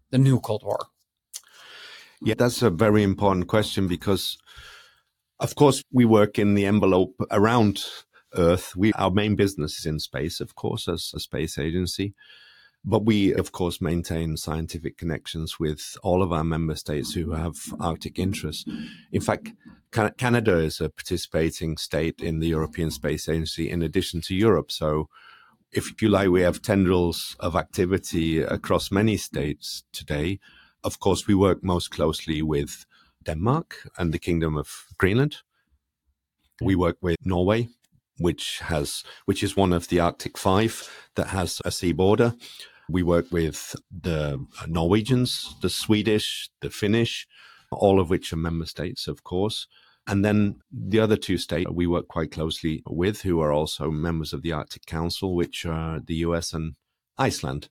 the 0.10 0.18
new 0.18 0.40
Cold 0.40 0.64
War? 0.64 0.80
Yeah, 2.22 2.34
that's 2.36 2.62
a 2.62 2.70
very 2.70 3.04
important 3.04 3.48
question 3.48 3.88
because 3.88 4.38
of 5.40 5.56
course, 5.56 5.84
we 5.92 6.06
work 6.06 6.40
in 6.40 6.54
the 6.54 6.66
envelope 6.66 7.16
around 7.32 7.84
Earth. 8.36 8.76
We, 8.76 8.94
our 8.94 9.12
main 9.12 9.36
business 9.36 9.80
is 9.80 9.86
in 9.86 10.00
space, 10.00 10.40
of 10.40 10.56
course, 10.56 10.88
as 10.88 11.12
a 11.16 11.20
space 11.20 11.58
agency. 11.58 12.14
But 12.88 13.04
we, 13.04 13.34
of 13.34 13.52
course, 13.52 13.82
maintain 13.82 14.38
scientific 14.38 14.96
connections 14.96 15.60
with 15.60 15.98
all 16.04 16.22
of 16.22 16.32
our 16.32 16.44
member 16.44 16.76
states 16.76 17.14
who 17.14 17.32
have 17.32 17.56
Arctic 17.80 18.20
interests. 18.20 18.66
In 19.12 19.22
fact, 19.22 19.54
Canada 20.18 20.58
is 20.58 20.80
a 20.80 20.90
participating 20.90 21.78
state 21.78 22.22
in 22.22 22.40
the 22.40 22.48
European 22.48 22.92
Space 22.92 23.28
Agency 23.28 23.72
in 23.72 23.82
addition 23.82 24.22
to 24.22 24.36
Europe. 24.36 24.72
So, 24.72 25.10
if 25.72 26.00
you 26.02 26.10
like, 26.10 26.30
we 26.30 26.42
have 26.42 26.62
tendrils 26.62 27.36
of 27.40 27.56
activity 27.56 28.42
across 28.42 28.92
many 28.92 29.18
states 29.18 29.84
today. 29.92 30.40
Of 30.84 31.00
course, 31.00 31.28
we 31.28 31.34
work 31.34 31.64
most 31.64 31.90
closely 31.90 32.42
with 32.44 32.86
Denmark 33.26 33.90
and 33.98 34.14
the 34.14 34.20
Kingdom 34.20 34.58
of 34.58 34.86
Greenland. 34.98 35.38
We 36.62 36.76
work 36.76 36.98
with 37.02 37.18
Norway, 37.26 37.68
which 38.18 38.60
has 38.60 39.04
which 39.26 39.44
is 39.44 39.58
one 39.58 39.74
of 39.74 39.88
the 39.88 40.00
Arctic 40.00 40.38
Five 40.38 40.90
that 41.16 41.28
has 41.28 41.62
a 41.66 41.72
sea 41.72 41.92
border. 41.94 42.34
We 42.88 43.04
work 43.04 43.32
with 43.32 43.76
the 43.90 44.46
Norwegians, 44.68 45.56
the 45.62 45.70
Swedish, 45.70 46.50
the 46.62 46.70
Finnish, 46.70 47.28
all 47.72 48.00
of 48.00 48.10
which 48.10 48.32
are 48.32 48.38
member 48.38 48.66
states, 48.66 49.08
of 49.08 49.24
course. 49.24 49.68
And 50.08 50.24
then 50.24 50.62
the 50.72 51.00
other 51.00 51.18
two 51.18 51.38
states 51.38 51.70
we 51.72 51.88
work 51.88 52.08
quite 52.08 52.32
closely 52.32 52.84
with, 52.86 53.24
who 53.24 53.40
are 53.42 53.52
also 53.52 53.90
members 53.90 54.34
of 54.34 54.44
the 54.44 54.52
Arctic 54.52 54.86
Council, 54.86 55.36
which 55.36 55.66
are 55.66 56.00
the 56.00 56.16
US 56.16 56.54
and 56.54 56.76
Iceland. 57.18 57.70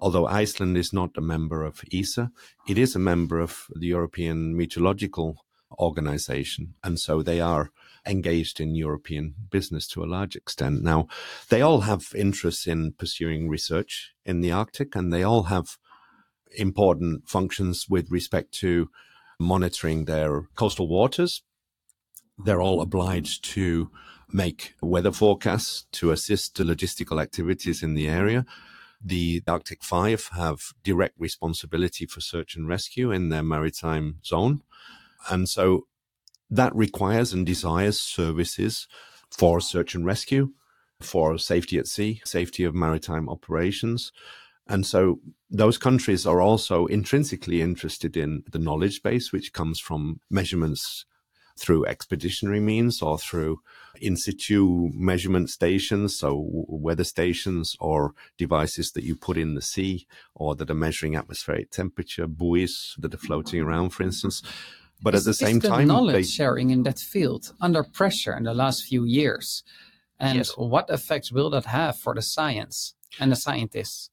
Although 0.00 0.26
Iceland 0.26 0.76
is 0.76 0.92
not 0.92 1.16
a 1.16 1.20
member 1.20 1.64
of 1.64 1.82
ESA, 1.92 2.30
it 2.68 2.78
is 2.78 2.94
a 2.94 3.00
member 3.00 3.40
of 3.40 3.66
the 3.74 3.88
European 3.88 4.56
Meteorological 4.56 5.44
Organization. 5.78 6.74
And 6.82 6.98
so 6.98 7.22
they 7.22 7.40
are 7.40 7.70
engaged 8.06 8.60
in 8.60 8.74
European 8.74 9.34
business 9.50 9.86
to 9.88 10.02
a 10.02 10.06
large 10.06 10.34
extent. 10.36 10.82
Now, 10.82 11.08
they 11.50 11.60
all 11.60 11.82
have 11.82 12.12
interests 12.14 12.66
in 12.66 12.92
pursuing 12.92 13.48
research 13.48 14.12
in 14.24 14.40
the 14.40 14.52
Arctic, 14.52 14.94
and 14.96 15.12
they 15.12 15.22
all 15.22 15.44
have 15.44 15.76
important 16.56 17.28
functions 17.28 17.86
with 17.88 18.10
respect 18.10 18.52
to 18.52 18.88
monitoring 19.38 20.04
their 20.04 20.48
coastal 20.54 20.88
waters. 20.88 21.42
They're 22.38 22.62
all 22.62 22.80
obliged 22.80 23.44
to 23.52 23.90
make 24.30 24.74
weather 24.80 25.12
forecasts 25.12 25.86
to 25.92 26.10
assist 26.10 26.56
the 26.56 26.64
logistical 26.64 27.20
activities 27.20 27.82
in 27.82 27.94
the 27.94 28.08
area. 28.08 28.46
The 29.04 29.42
Arctic 29.46 29.82
Five 29.84 30.30
have 30.36 30.72
direct 30.82 31.14
responsibility 31.18 32.06
for 32.06 32.20
search 32.20 32.56
and 32.56 32.68
rescue 32.68 33.12
in 33.12 33.28
their 33.28 33.42
maritime 33.42 34.18
zone. 34.24 34.62
And 35.30 35.48
so 35.48 35.86
that 36.50 36.74
requires 36.74 37.32
and 37.32 37.46
desires 37.46 38.00
services 38.00 38.88
for 39.30 39.60
search 39.60 39.94
and 39.94 40.04
rescue, 40.04 40.52
for 41.00 41.38
safety 41.38 41.78
at 41.78 41.86
sea, 41.86 42.20
safety 42.24 42.64
of 42.64 42.74
maritime 42.74 43.28
operations. 43.28 44.12
And 44.66 44.86
so 44.86 45.20
those 45.50 45.78
countries 45.78 46.26
are 46.26 46.40
also 46.40 46.86
intrinsically 46.86 47.62
interested 47.62 48.16
in 48.16 48.44
the 48.50 48.58
knowledge 48.58 49.02
base, 49.02 49.32
which 49.32 49.52
comes 49.52 49.80
from 49.80 50.20
measurements 50.30 51.04
through 51.58 51.86
expeditionary 51.86 52.60
means 52.60 53.02
or 53.02 53.18
through 53.18 53.60
in 54.00 54.16
situ 54.16 54.90
measurement 54.94 55.50
stations, 55.50 56.16
so 56.16 56.46
weather 56.68 57.04
stations 57.04 57.76
or 57.80 58.14
devices 58.36 58.92
that 58.92 59.04
you 59.04 59.16
put 59.16 59.36
in 59.36 59.54
the 59.54 59.62
sea 59.62 60.06
or 60.34 60.54
that 60.54 60.70
are 60.70 60.74
measuring 60.74 61.16
atmospheric 61.16 61.70
temperature, 61.70 62.26
buoys 62.26 62.94
that 62.98 63.14
are 63.14 63.18
floating 63.18 63.60
around, 63.60 63.90
for 63.90 64.02
instance. 64.04 64.42
But 65.02 65.14
is, 65.14 65.26
at 65.26 65.30
the 65.30 65.34
same 65.34 65.58
the 65.60 65.68
time, 65.68 65.88
knowledge 65.88 66.14
they... 66.14 66.22
sharing 66.22 66.70
in 66.70 66.82
that 66.84 66.98
field 66.98 67.52
under 67.60 67.82
pressure 67.82 68.36
in 68.36 68.44
the 68.44 68.54
last 68.54 68.84
few 68.84 69.04
years, 69.04 69.62
and 70.18 70.38
yes. 70.38 70.52
what 70.56 70.90
effects 70.90 71.30
will 71.30 71.50
that 71.50 71.66
have 71.66 71.98
for 71.98 72.14
the 72.14 72.22
science 72.22 72.94
and 73.20 73.30
the 73.30 73.36
scientists? 73.36 74.10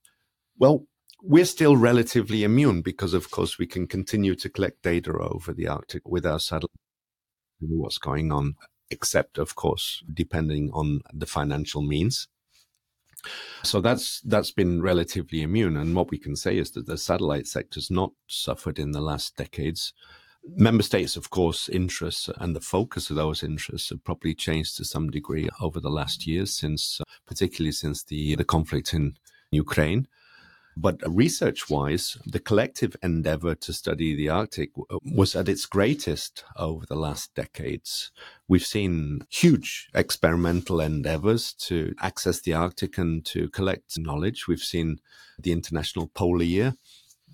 Well, 0.57 0.85
we're 1.21 1.45
still 1.45 1.75
relatively 1.75 2.43
immune 2.43 2.81
because, 2.83 3.15
of 3.15 3.31
course, 3.31 3.57
we 3.57 3.65
can 3.65 3.87
continue 3.87 4.35
to 4.35 4.47
collect 4.47 4.83
data 4.83 5.11
over 5.11 5.53
the 5.53 5.67
Arctic 5.67 6.07
with 6.07 6.25
our 6.25 6.39
satellite 6.39 6.69
what's 7.69 7.97
going 7.97 8.31
on, 8.31 8.55
except 8.89 9.37
of 9.37 9.55
course 9.55 10.03
depending 10.13 10.69
on 10.73 11.01
the 11.13 11.25
financial 11.25 11.81
means. 11.81 12.27
So 13.63 13.81
that's 13.81 14.21
that's 14.21 14.51
been 14.51 14.81
relatively 14.81 15.41
immune, 15.41 15.77
and 15.77 15.95
what 15.95 16.11
we 16.11 16.19
can 16.19 16.35
say 16.35 16.57
is 16.57 16.71
that 16.71 16.85
the 16.85 16.97
satellite 16.97 17.47
sector's 17.47 17.89
not 17.89 18.11
suffered 18.27 18.77
in 18.77 18.91
the 18.91 19.01
last 19.01 19.35
decades 19.35 19.93
member 20.47 20.83
states, 20.83 21.15
of 21.15 21.29
course, 21.29 21.69
interests 21.69 22.29
and 22.37 22.55
the 22.55 22.61
focus 22.61 23.09
of 23.09 23.15
those 23.15 23.43
interests 23.43 23.89
have 23.89 24.03
probably 24.03 24.33
changed 24.35 24.77
to 24.77 24.85
some 24.85 25.09
degree 25.09 25.49
over 25.61 25.79
the 25.79 25.89
last 25.89 26.27
years, 26.27 26.51
since, 26.51 27.01
particularly 27.25 27.71
since 27.71 28.03
the, 28.03 28.35
the 28.35 28.43
conflict 28.43 28.93
in 28.93 29.15
Ukraine. 29.51 30.07
But 30.77 31.01
research 31.07 31.69
wise, 31.69 32.17
the 32.25 32.39
collective 32.39 32.97
endeavor 33.01 33.55
to 33.55 33.71
study 33.71 34.13
the 34.13 34.27
Arctic 34.29 34.71
uh, 34.77 34.97
was 35.05 35.35
at 35.35 35.47
its 35.47 35.65
greatest 35.65 36.43
over 36.57 36.85
the 36.85 36.97
last 36.97 37.33
decades. 37.33 38.11
We've 38.49 38.65
seen 38.65 39.21
huge 39.29 39.89
experimental 39.93 40.81
endeavors 40.81 41.53
to 41.67 41.95
access 42.01 42.41
the 42.41 42.53
Arctic 42.53 42.97
and 42.97 43.25
to 43.27 43.49
collect 43.49 43.97
knowledge. 43.97 44.47
We've 44.47 44.59
seen 44.59 44.99
the 45.39 45.53
International 45.53 46.07
Polar 46.07 46.43
Year, 46.43 46.75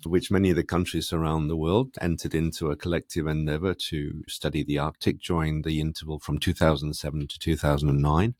which 0.04 0.30
many 0.30 0.50
of 0.50 0.56
the 0.56 0.62
countries 0.62 1.12
around 1.12 1.48
the 1.48 1.56
world 1.56 1.96
entered 2.00 2.36
into 2.36 2.70
a 2.70 2.76
collective 2.76 3.26
endeavor 3.26 3.74
to 3.74 4.22
study 4.28 4.62
the 4.62 4.78
Arctic 4.78 5.20
during 5.20 5.62
the 5.62 5.80
interval 5.80 6.20
from 6.20 6.38
2007 6.38 7.26
to 7.26 7.38
2009. 7.40 8.34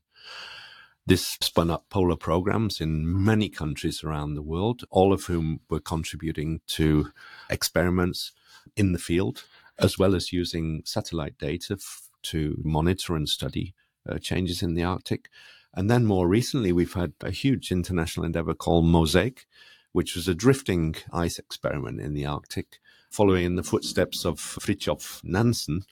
This 1.05 1.37
spun 1.41 1.69
up 1.69 1.89
polar 1.89 2.15
programs 2.15 2.79
in 2.79 3.23
many 3.25 3.49
countries 3.49 4.05
around 4.05 4.35
the 4.35 4.41
world, 4.41 4.83
all 4.89 5.11
of 5.11 5.25
whom 5.25 5.59
were 5.69 5.81
contributing 5.81 6.61
to 6.67 7.11
experiments 7.49 8.31
in 8.77 8.93
the 8.93 8.99
field, 8.99 9.43
as 9.77 9.99
well 9.99 10.15
as 10.15 10.31
using 10.31 10.81
satellite 10.85 11.37
data 11.37 11.73
f- 11.73 12.09
to 12.23 12.57
monitor 12.63 13.17
and 13.17 13.27
study 13.27 13.73
uh, 14.07 14.17
changes 14.17 14.63
in 14.63 14.75
the 14.75 14.83
Arctic. 14.83 15.29
And 15.73 15.89
then 15.89 16.05
more 16.05 16.27
recently, 16.27 16.71
we've 16.71 16.93
had 16.93 17.11
a 17.19 17.31
huge 17.31 17.69
international 17.69 18.25
endeavor 18.25 18.53
called 18.53 18.85
Mosaic, 18.85 19.45
which 19.91 20.15
was 20.15 20.29
a 20.29 20.35
drifting 20.35 20.95
ice 21.11 21.37
experiment 21.37 21.99
in 21.99 22.13
the 22.13 22.25
Arctic, 22.25 22.79
following 23.09 23.43
in 23.43 23.55
the 23.55 23.63
footsteps 23.63 24.23
of 24.23 24.39
Fridtjof 24.39 25.21
Nansen, 25.23 25.83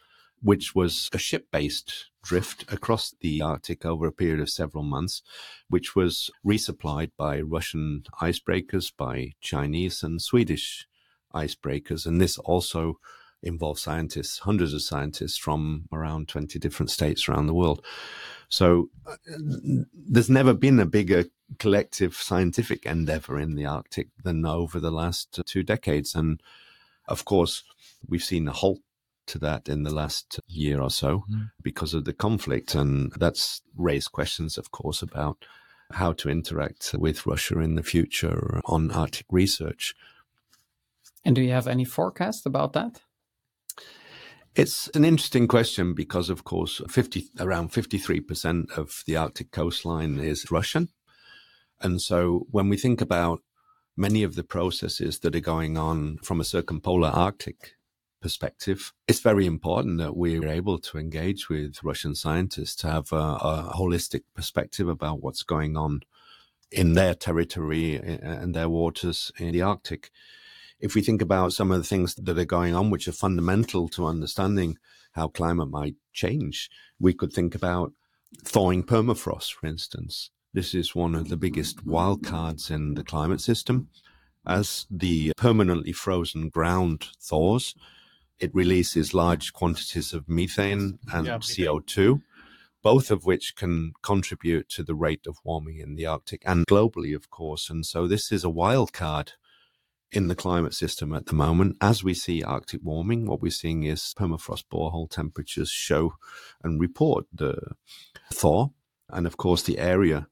which 0.42 0.74
was 0.76 1.10
a 1.14 1.18
ship 1.18 1.48
based 1.52 2.10
drift 2.24 2.72
across 2.72 3.14
the 3.22 3.42
Arctic 3.42 3.86
over 3.86 4.08
a 4.08 4.12
period 4.12 4.40
of 4.40 4.50
several 4.50 4.84
months, 4.84 5.22
which 5.70 5.96
was 5.96 6.30
resupplied 6.46 7.12
by 7.18 7.42
Russian 7.42 8.04
icebreakers, 8.22 8.92
by 8.96 9.32
Chinese 9.42 10.04
and 10.04 10.22
Swedish 10.22 10.88
icebreakers. 11.34 12.06
And 12.06 12.20
this 12.20 12.38
also 12.38 13.00
involved 13.44 13.80
scientists, 13.80 14.40
hundreds 14.40 14.74
of 14.74 14.82
scientists 14.82 15.38
from 15.38 15.86
around 15.92 16.28
20 16.28 16.60
different 16.60 16.92
states 16.92 17.28
around 17.28 17.48
the 17.48 17.54
world. 17.54 17.84
So 18.50 18.90
uh, 19.08 19.16
there's 19.94 20.30
never 20.30 20.54
been 20.54 20.80
a 20.80 20.86
bigger 20.86 21.26
collective 21.58 22.16
scientific 22.16 22.86
endeavor 22.86 23.40
in 23.40 23.56
the 23.56 23.66
Arctic 23.66 24.10
than 24.24 24.46
over 24.46 24.80
the 24.80 24.92
last 24.92 25.40
two 25.46 25.64
decades. 25.64 26.14
And 26.14 26.42
of 27.08 27.26
course, 27.26 27.64
we've 28.08 28.24
seen 28.24 28.48
a 28.48 28.52
halt 28.52 28.82
to 29.32 29.40
that 29.40 29.68
in 29.68 29.84
the 29.84 29.94
last 29.94 30.40
year 30.48 30.82
or 30.82 30.90
so 30.90 31.24
mm. 31.32 31.52
because 31.62 31.94
of 31.94 32.06
the 32.06 32.14
conflict. 32.14 32.76
And 32.76 33.12
that's 33.14 33.62
raised 33.76 34.12
questions, 34.12 34.58
of 34.58 34.72
course, 34.72 35.02
about 35.02 35.46
how 35.94 36.14
to 36.14 36.30
interact 36.30 36.94
with 36.98 37.26
Russia 37.26 37.60
in 37.60 37.76
the 37.76 37.84
future 37.84 38.62
on 38.66 38.92
Arctic 38.92 39.26
research. 39.30 39.96
And 41.26 41.36
do 41.36 41.42
you 41.42 41.52
have 41.52 41.68
any 41.68 41.86
forecast 41.86 42.46
about 42.46 42.74
that? 42.74 43.02
It's 44.54 44.90
an 44.90 45.06
interesting 45.06 45.48
question 45.48 45.94
because, 45.94 46.30
of 46.30 46.44
course, 46.44 46.82
50, 46.90 47.30
around 47.40 47.72
53% 47.72 48.78
of 48.78 49.04
the 49.06 49.16
Arctic 49.16 49.52
coastline 49.52 50.20
is 50.20 50.52
Russian. 50.52 50.90
And 51.80 52.02
so 52.02 52.48
when 52.52 52.68
we 52.68 52.78
think 52.78 53.00
about 53.00 53.42
many 53.96 54.24
of 54.24 54.36
the 54.36 54.44
processes 54.44 55.20
that 55.20 55.36
are 55.36 55.42
going 55.42 55.78
on 55.78 56.18
from 56.24 56.42
a 56.42 56.46
circumpolar 56.46 57.10
Arctic 57.10 57.76
perspective, 58.22 58.94
it's 59.08 59.20
very 59.20 59.46
important 59.46 59.98
that 59.98 60.16
we're 60.16 60.48
able 60.48 60.80
to 60.80 60.98
engage 60.98 61.50
with 61.50 61.84
Russian 61.84 62.16
scientists 62.16 62.76
to 62.78 62.88
have 62.88 63.12
a, 63.12 63.16
a 63.16 63.74
holistic 63.76 64.22
perspective 64.36 64.88
about 64.88 65.22
what's 65.22 65.44
going 65.44 65.76
on 65.76 66.02
in 66.72 66.94
their 66.94 67.14
territory 67.14 67.96
and 67.96 68.56
their 68.56 68.70
waters 68.70 69.32
in 69.38 69.52
the 69.52 69.62
Arctic. 69.62 70.12
If 70.80 70.96
we 70.96 71.02
think 71.02 71.22
about 71.22 71.54
some 71.54 71.72
of 71.72 71.78
the 71.78 71.84
things 71.84 72.16
that 72.16 72.40
are 72.40 72.46
going 72.46 72.74
on, 72.74 72.90
which 72.90 73.08
are 73.08 73.12
fundamental 73.14 73.88
to 73.90 74.08
understanding 74.08 74.78
how 75.12 75.28
climate 75.28 75.70
might 75.70 75.96
change, 76.14 76.70
we 77.00 77.14
could 77.14 77.34
think 77.34 77.54
about 77.54 77.94
thawing 78.44 78.84
permafrost, 78.84 79.54
for 79.54 79.68
instance. 79.68 80.32
This 80.54 80.74
is 80.74 80.96
one 80.96 81.16
of 81.16 81.30
the 81.30 81.38
biggest 81.38 81.86
wildcards 81.86 82.72
in 82.72 82.96
the 82.96 83.04
climate 83.04 83.42
system. 83.42 83.90
As 84.46 84.88
the 84.90 85.34
permanently 85.38 85.92
frozen 85.92 86.50
ground 86.50 87.08
thaws, 87.22 87.76
it 88.42 88.54
releases 88.54 89.14
large 89.14 89.54
quantities 89.54 90.14
of 90.14 90.28
methane 90.28 90.98
and 91.14 91.28
yeah, 91.28 91.38
CO2, 91.38 92.22
both 92.82 93.12
of 93.12 93.24
which 93.24 93.56
can 93.56 93.94
contribute 94.02 94.68
to 94.70 94.84
the 94.84 94.96
rate 94.96 95.28
of 95.28 95.38
warming 95.44 95.78
in 95.78 95.96
the 95.96 96.08
Arctic 96.08 96.42
and 96.46 96.66
globally, 96.66 97.16
of 97.16 97.30
course. 97.30 97.70
And 97.70 97.86
so 97.86 98.08
this 98.08 98.32
is 98.32 98.44
a 98.44 98.50
wild 98.50 98.94
card 98.94 99.34
in 100.12 100.28
the 100.28 100.36
climate 100.36 100.74
system 100.74 101.14
at 101.14 101.28
the 101.28 101.36
moment. 101.36 101.78
As 101.80 102.04
we 102.04 102.16
see 102.16 102.44
Arctic 102.44 102.82
warming, 102.84 103.28
what 103.28 103.42
we're 103.42 103.52
seeing 103.52 103.84
is 103.84 104.14
permafrost 104.18 104.66
borehole 104.74 105.10
temperatures 105.10 105.70
show 105.70 106.16
and 106.64 106.82
report 106.82 107.26
the 107.32 107.76
thaw. 108.34 108.70
And 109.10 109.28
of 109.28 109.38
course, 109.38 109.62
the 109.62 109.78
area 109.78 110.28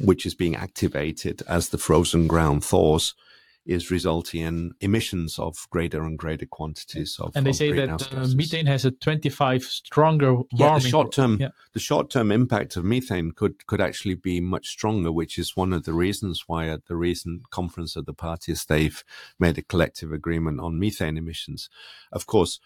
which 0.00 0.26
is 0.26 0.34
being 0.34 0.56
activated 0.56 1.42
as 1.46 1.68
the 1.68 1.78
frozen 1.78 2.26
ground 2.26 2.64
thaws 2.64 3.14
is 3.64 3.90
resulting 3.90 4.40
in 4.42 4.72
emissions 4.80 5.38
of 5.38 5.66
greater 5.70 6.02
and 6.02 6.18
greater 6.18 6.46
quantities 6.46 7.16
of. 7.20 7.32
And 7.36 7.46
they 7.46 7.50
of 7.50 7.56
say 7.56 7.72
that 7.72 8.12
uh, 8.12 8.26
methane 8.34 8.66
has 8.66 8.84
a 8.84 8.90
25 8.90 9.62
stronger 9.62 10.34
warming. 10.34 10.48
Yeah, 10.52 10.78
the 10.78 10.88
short 10.88 11.12
term, 11.12 11.38
yeah. 11.40 11.48
the 11.72 11.80
short 11.80 12.10
term 12.10 12.32
impact 12.32 12.76
of 12.76 12.84
methane 12.84 13.32
could 13.32 13.66
could 13.66 13.80
actually 13.80 14.14
be 14.14 14.40
much 14.40 14.68
stronger, 14.68 15.12
which 15.12 15.38
is 15.38 15.56
one 15.56 15.72
of 15.72 15.84
the 15.84 15.92
reasons 15.92 16.44
why 16.46 16.68
at 16.68 16.86
the 16.86 16.96
recent 16.96 17.50
conference 17.50 17.94
of 17.94 18.06
the 18.06 18.14
parties 18.14 18.64
they've 18.64 19.04
made 19.38 19.58
a 19.58 19.62
collective 19.62 20.12
agreement 20.12 20.60
on 20.60 20.78
methane 20.78 21.16
emissions. 21.16 21.68
Of 22.12 22.26
course. 22.26 22.58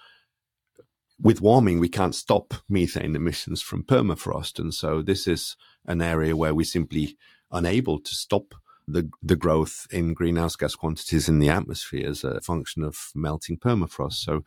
With 1.19 1.41
warming, 1.41 1.81
we 1.81 1.89
can't 1.89 2.15
stop 2.15 2.53
methane 2.69 3.17
emissions 3.17 3.63
from 3.63 3.85
permafrost. 3.85 4.59
And 4.59 4.75
so 4.75 5.01
this 5.01 5.27
is 5.27 5.57
an 5.87 6.03
area 6.03 6.37
where 6.37 6.55
we're 6.55 6.67
simply 6.67 7.17
unable 7.51 7.99
to 8.01 8.15
stop 8.15 8.55
the, 8.89 9.11
the 9.23 9.37
growth 9.37 9.87
in 9.91 10.15
greenhouse 10.15 10.57
gas 10.57 10.75
quantities 10.75 11.29
in 11.29 11.39
the 11.39 11.49
atmosphere 11.49 12.09
as 12.09 12.25
a 12.25 12.41
function 12.41 12.83
of 12.83 13.11
melting 13.15 13.59
permafrost. 13.59 14.15
So 14.15 14.45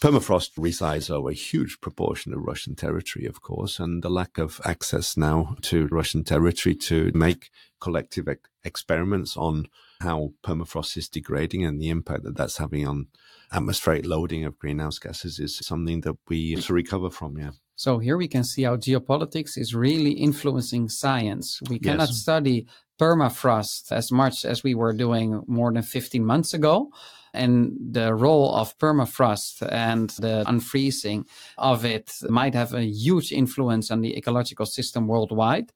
permafrost 0.00 0.50
resides 0.56 1.10
over 1.10 1.30
a 1.30 1.34
huge 1.34 1.80
proportion 1.80 2.32
of 2.32 2.40
Russian 2.40 2.74
territory, 2.74 3.26
of 3.26 3.42
course, 3.42 3.78
and 3.78 4.02
the 4.02 4.10
lack 4.10 4.38
of 4.38 4.60
access 4.64 5.16
now 5.16 5.56
to 5.62 5.88
Russian 5.88 6.24
territory 6.24 6.74
to 6.76 7.10
make 7.14 7.50
collective 7.80 8.28
ec- 8.28 8.48
experiments 8.64 9.36
on 9.36 9.66
how 10.00 10.32
permafrost 10.44 10.96
is 10.96 11.08
degrading 11.08 11.64
and 11.64 11.80
the 11.80 11.88
impact 11.88 12.22
that 12.22 12.36
that's 12.36 12.58
having 12.58 12.86
on 12.86 13.08
atmospheric 13.52 14.06
loading 14.06 14.44
of 14.44 14.58
greenhouse 14.58 14.98
gases 14.98 15.38
is 15.40 15.56
something 15.56 16.02
that 16.02 16.16
we 16.28 16.52
have 16.52 16.64
to 16.66 16.72
recover 16.72 17.10
from. 17.10 17.36
Yeah. 17.36 17.50
So 17.74 17.98
here 17.98 18.16
we 18.16 18.28
can 18.28 18.44
see 18.44 18.62
how 18.62 18.76
geopolitics 18.76 19.56
is 19.56 19.74
really 19.74 20.12
influencing 20.12 20.88
science. 20.88 21.60
We 21.68 21.78
cannot 21.78 22.08
yes. 22.08 22.18
study 22.18 22.66
permafrost 22.98 23.92
as 23.92 24.10
much 24.10 24.44
as 24.44 24.62
we 24.62 24.74
were 24.74 24.92
doing 24.92 25.42
more 25.46 25.72
than 25.72 25.82
15 25.82 26.24
months 26.24 26.54
ago. 26.54 26.90
And 27.34 27.76
the 27.92 28.14
role 28.14 28.54
of 28.54 28.76
permafrost 28.78 29.66
and 29.70 30.10
the 30.10 30.44
unfreezing 30.46 31.26
of 31.58 31.84
it 31.84 32.10
might 32.28 32.54
have 32.54 32.72
a 32.72 32.84
huge 32.84 33.32
influence 33.32 33.90
on 33.90 34.00
the 34.00 34.16
ecological 34.16 34.66
system 34.66 35.06
worldwide. 35.06 35.70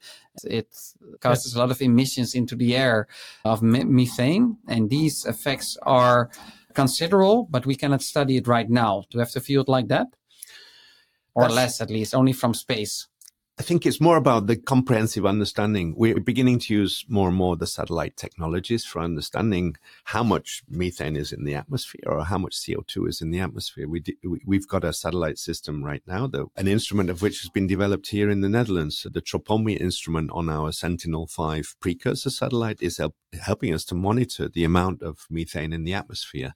It 0.44 0.74
causes 1.20 1.54
a 1.54 1.58
lot 1.58 1.70
of 1.70 1.82
emissions 1.82 2.34
into 2.34 2.56
the 2.56 2.74
air 2.74 3.06
of 3.44 3.62
methane, 3.62 4.56
and 4.66 4.88
these 4.88 5.26
effects 5.26 5.76
are 5.82 6.30
considerable, 6.74 7.46
but 7.50 7.66
we 7.66 7.76
cannot 7.76 8.02
study 8.02 8.38
it 8.38 8.48
right 8.48 8.70
now. 8.70 9.04
Do 9.10 9.18
we 9.18 9.20
have 9.20 9.30
to 9.32 9.40
feel 9.40 9.60
it 9.60 9.68
like 9.68 9.88
that? 9.88 10.06
Or 11.34 11.44
That's, 11.44 11.54
less, 11.54 11.80
at 11.80 11.90
least, 11.90 12.14
only 12.14 12.32
from 12.32 12.54
space. 12.54 13.08
I 13.58 13.62
think 13.62 13.84
it's 13.84 14.00
more 14.00 14.16
about 14.16 14.46
the 14.46 14.56
comprehensive 14.56 15.26
understanding. 15.26 15.94
We're 15.94 16.18
beginning 16.20 16.58
to 16.60 16.74
use 16.74 17.04
more 17.06 17.28
and 17.28 17.36
more 17.36 17.54
the 17.54 17.66
satellite 17.66 18.16
technologies 18.16 18.82
for 18.82 19.00
understanding 19.00 19.76
how 20.04 20.22
much 20.22 20.62
methane 20.70 21.16
is 21.16 21.32
in 21.32 21.44
the 21.44 21.54
atmosphere 21.54 22.04
or 22.06 22.24
how 22.24 22.38
much 22.38 22.56
CO2 22.56 23.08
is 23.10 23.20
in 23.20 23.30
the 23.30 23.40
atmosphere. 23.40 23.86
We 23.86 24.02
we've 24.46 24.66
got 24.66 24.84
a 24.84 24.92
satellite 24.94 25.36
system 25.36 25.84
right 25.84 26.02
now, 26.06 26.26
though, 26.26 26.50
an 26.56 26.66
instrument 26.66 27.10
of 27.10 27.20
which 27.20 27.42
has 27.42 27.50
been 27.50 27.66
developed 27.66 28.08
here 28.08 28.30
in 28.30 28.40
the 28.40 28.48
Netherlands. 28.48 29.06
The 29.10 29.20
Tropomi 29.20 29.78
instrument 29.78 30.30
on 30.32 30.48
our 30.48 30.72
Sentinel-5 30.72 31.78
precursor 31.78 32.30
satellite 32.30 32.80
is 32.80 32.96
help, 32.96 33.16
helping 33.38 33.74
us 33.74 33.84
to 33.84 33.94
monitor 33.94 34.48
the 34.48 34.64
amount 34.64 35.02
of 35.02 35.26
methane 35.28 35.74
in 35.74 35.84
the 35.84 35.92
atmosphere. 35.92 36.54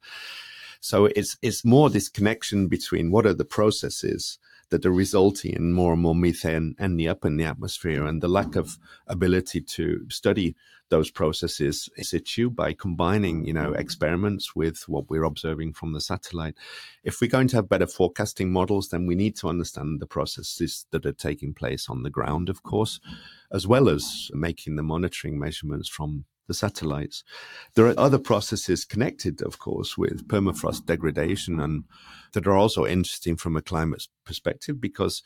So 0.80 1.06
it's 1.06 1.36
it's 1.42 1.62
more 1.62 1.90
this 1.90 2.08
connection 2.08 2.68
between 2.68 3.10
what 3.10 3.26
are 3.26 3.34
the 3.34 3.44
processes 3.44 4.38
that 4.70 4.84
are 4.84 4.92
resulting 4.92 5.52
in 5.52 5.72
more 5.72 5.92
and 5.92 6.02
more 6.02 6.14
methane 6.14 6.74
ending 6.78 7.08
up 7.08 7.24
in 7.24 7.36
the 7.36 7.44
atmosphere 7.44 8.04
and 8.04 8.20
the 8.20 8.28
lack 8.28 8.56
of 8.56 8.78
ability 9.06 9.60
to 9.60 10.04
study 10.10 10.56
those 10.88 11.10
processes 11.10 11.88
in 11.96 12.04
situ 12.04 12.48
by 12.48 12.72
combining, 12.72 13.44
you 13.44 13.52
know, 13.52 13.72
experiments 13.72 14.54
with 14.54 14.84
what 14.88 15.10
we're 15.10 15.24
observing 15.24 15.72
from 15.72 15.92
the 15.92 16.00
satellite. 16.00 16.54
If 17.02 17.20
we're 17.20 17.30
going 17.30 17.48
to 17.48 17.56
have 17.56 17.68
better 17.68 17.86
forecasting 17.86 18.52
models, 18.52 18.88
then 18.88 19.06
we 19.06 19.14
need 19.14 19.36
to 19.36 19.48
understand 19.48 20.00
the 20.00 20.06
processes 20.06 20.86
that 20.92 21.04
are 21.04 21.12
taking 21.12 21.54
place 21.54 21.88
on 21.88 22.02
the 22.02 22.10
ground, 22.10 22.48
of 22.48 22.62
course, 22.62 23.00
as 23.52 23.66
well 23.66 23.88
as 23.88 24.30
making 24.32 24.76
the 24.76 24.82
monitoring 24.82 25.38
measurements 25.38 25.88
from 25.88 26.24
the 26.46 26.54
satellites. 26.54 27.24
There 27.74 27.86
are 27.86 27.98
other 27.98 28.18
processes 28.18 28.84
connected, 28.84 29.42
of 29.42 29.58
course, 29.58 29.98
with 29.98 30.28
permafrost 30.28 30.86
degradation 30.86 31.60
and 31.60 31.84
that 32.32 32.46
are 32.46 32.56
also 32.56 32.86
interesting 32.86 33.36
from 33.36 33.56
a 33.56 33.62
climate 33.62 34.06
perspective 34.24 34.80
because 34.80 35.22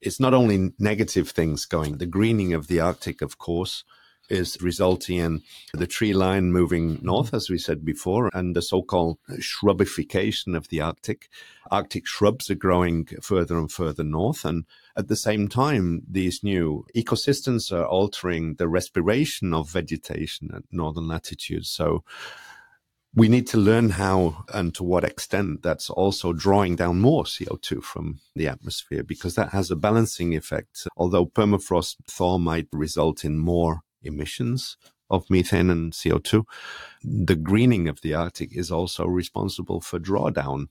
it's 0.00 0.20
not 0.20 0.34
only 0.34 0.72
negative 0.78 1.30
things 1.30 1.66
going, 1.66 1.98
the 1.98 2.06
greening 2.06 2.54
of 2.54 2.66
the 2.66 2.80
Arctic, 2.80 3.20
of 3.22 3.38
course, 3.38 3.84
is 4.30 4.60
resulting 4.60 5.18
in 5.18 5.42
the 5.74 5.86
tree 5.86 6.12
line 6.12 6.52
moving 6.52 6.98
north, 7.02 7.34
as 7.34 7.50
we 7.50 7.58
said 7.58 7.84
before, 7.84 8.30
and 8.32 8.54
the 8.54 8.62
so-called 8.62 9.18
shrubbification 9.38 10.56
of 10.56 10.68
the 10.68 10.80
Arctic. 10.80 11.28
Arctic 11.70 12.06
shrubs 12.06 12.50
are 12.50 12.54
growing 12.54 13.06
further 13.22 13.58
and 13.58 13.70
further 13.70 14.04
north, 14.04 14.44
and 14.44 14.64
at 14.96 15.08
the 15.08 15.16
same 15.16 15.48
time, 15.48 16.02
these 16.08 16.42
new 16.42 16.84
ecosystems 16.96 17.72
are 17.72 17.86
altering 17.86 18.54
the 18.54 18.68
respiration 18.68 19.54
of 19.54 19.70
vegetation 19.70 20.50
at 20.54 20.62
northern 20.70 21.08
latitudes. 21.08 21.68
So 21.70 22.04
we 23.14 23.28
need 23.28 23.46
to 23.48 23.58
learn 23.58 23.90
how 23.90 24.44
and 24.54 24.74
to 24.74 24.84
what 24.84 25.04
extent 25.04 25.62
that's 25.62 25.90
also 25.90 26.32
drawing 26.32 26.76
down 26.76 27.00
more 27.00 27.24
CO2 27.24 27.82
from 27.82 28.20
the 28.36 28.46
atmosphere 28.46 29.02
because 29.02 29.34
that 29.34 29.50
has 29.50 29.70
a 29.70 29.76
balancing 29.76 30.36
effect. 30.36 30.86
Although 30.96 31.26
permafrost 31.26 31.96
thaw 32.06 32.38
might 32.38 32.68
result 32.72 33.24
in 33.24 33.38
more 33.38 33.82
emissions 34.02 34.76
of 35.10 35.28
methane 35.28 35.70
and 35.70 35.92
CO2. 35.92 36.44
The 37.02 37.36
greening 37.36 37.88
of 37.88 38.00
the 38.00 38.14
Arctic 38.14 38.56
is 38.56 38.70
also 38.70 39.06
responsible 39.06 39.80
for 39.80 39.98
drawdown 39.98 40.68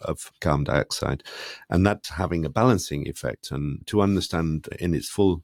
of 0.00 0.32
carbon 0.40 0.64
dioxide, 0.64 1.22
and 1.68 1.86
that's 1.86 2.10
having 2.10 2.44
a 2.44 2.50
balancing 2.50 3.06
effect. 3.06 3.50
And 3.50 3.86
to 3.88 4.00
understand 4.00 4.68
in 4.78 4.94
its 4.94 5.08
full 5.08 5.42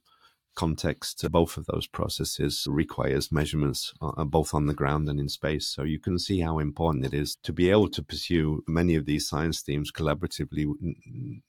context, 0.55 1.23
both 1.31 1.55
of 1.55 1.67
those 1.67 1.85
processes 1.85 2.65
requires 2.67 3.31
measurements 3.31 3.93
uh, 4.01 4.23
both 4.23 4.55
on 4.55 4.65
the 4.65 4.73
ground 4.73 5.07
and 5.07 5.19
in 5.19 5.29
space. 5.29 5.67
So 5.67 5.83
you 5.83 5.99
can 5.99 6.17
see 6.17 6.39
how 6.39 6.57
important 6.57 7.05
it 7.05 7.13
is 7.13 7.37
to 7.43 7.53
be 7.53 7.69
able 7.69 7.89
to 7.89 8.01
pursue 8.01 8.63
many 8.67 8.95
of 8.95 9.05
these 9.05 9.29
science 9.29 9.61
themes 9.61 9.91
collaboratively, 9.91 10.65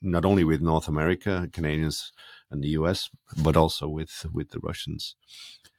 not 0.03 0.27
only 0.27 0.45
with 0.45 0.61
North 0.61 0.89
America, 0.89 1.49
Canadians, 1.53 2.13
and 2.51 2.63
the 2.63 2.69
US, 2.81 3.09
but 3.43 3.57
also 3.57 3.89
with 3.89 4.27
with 4.33 4.51
the 4.51 4.61
Russians. 4.61 5.17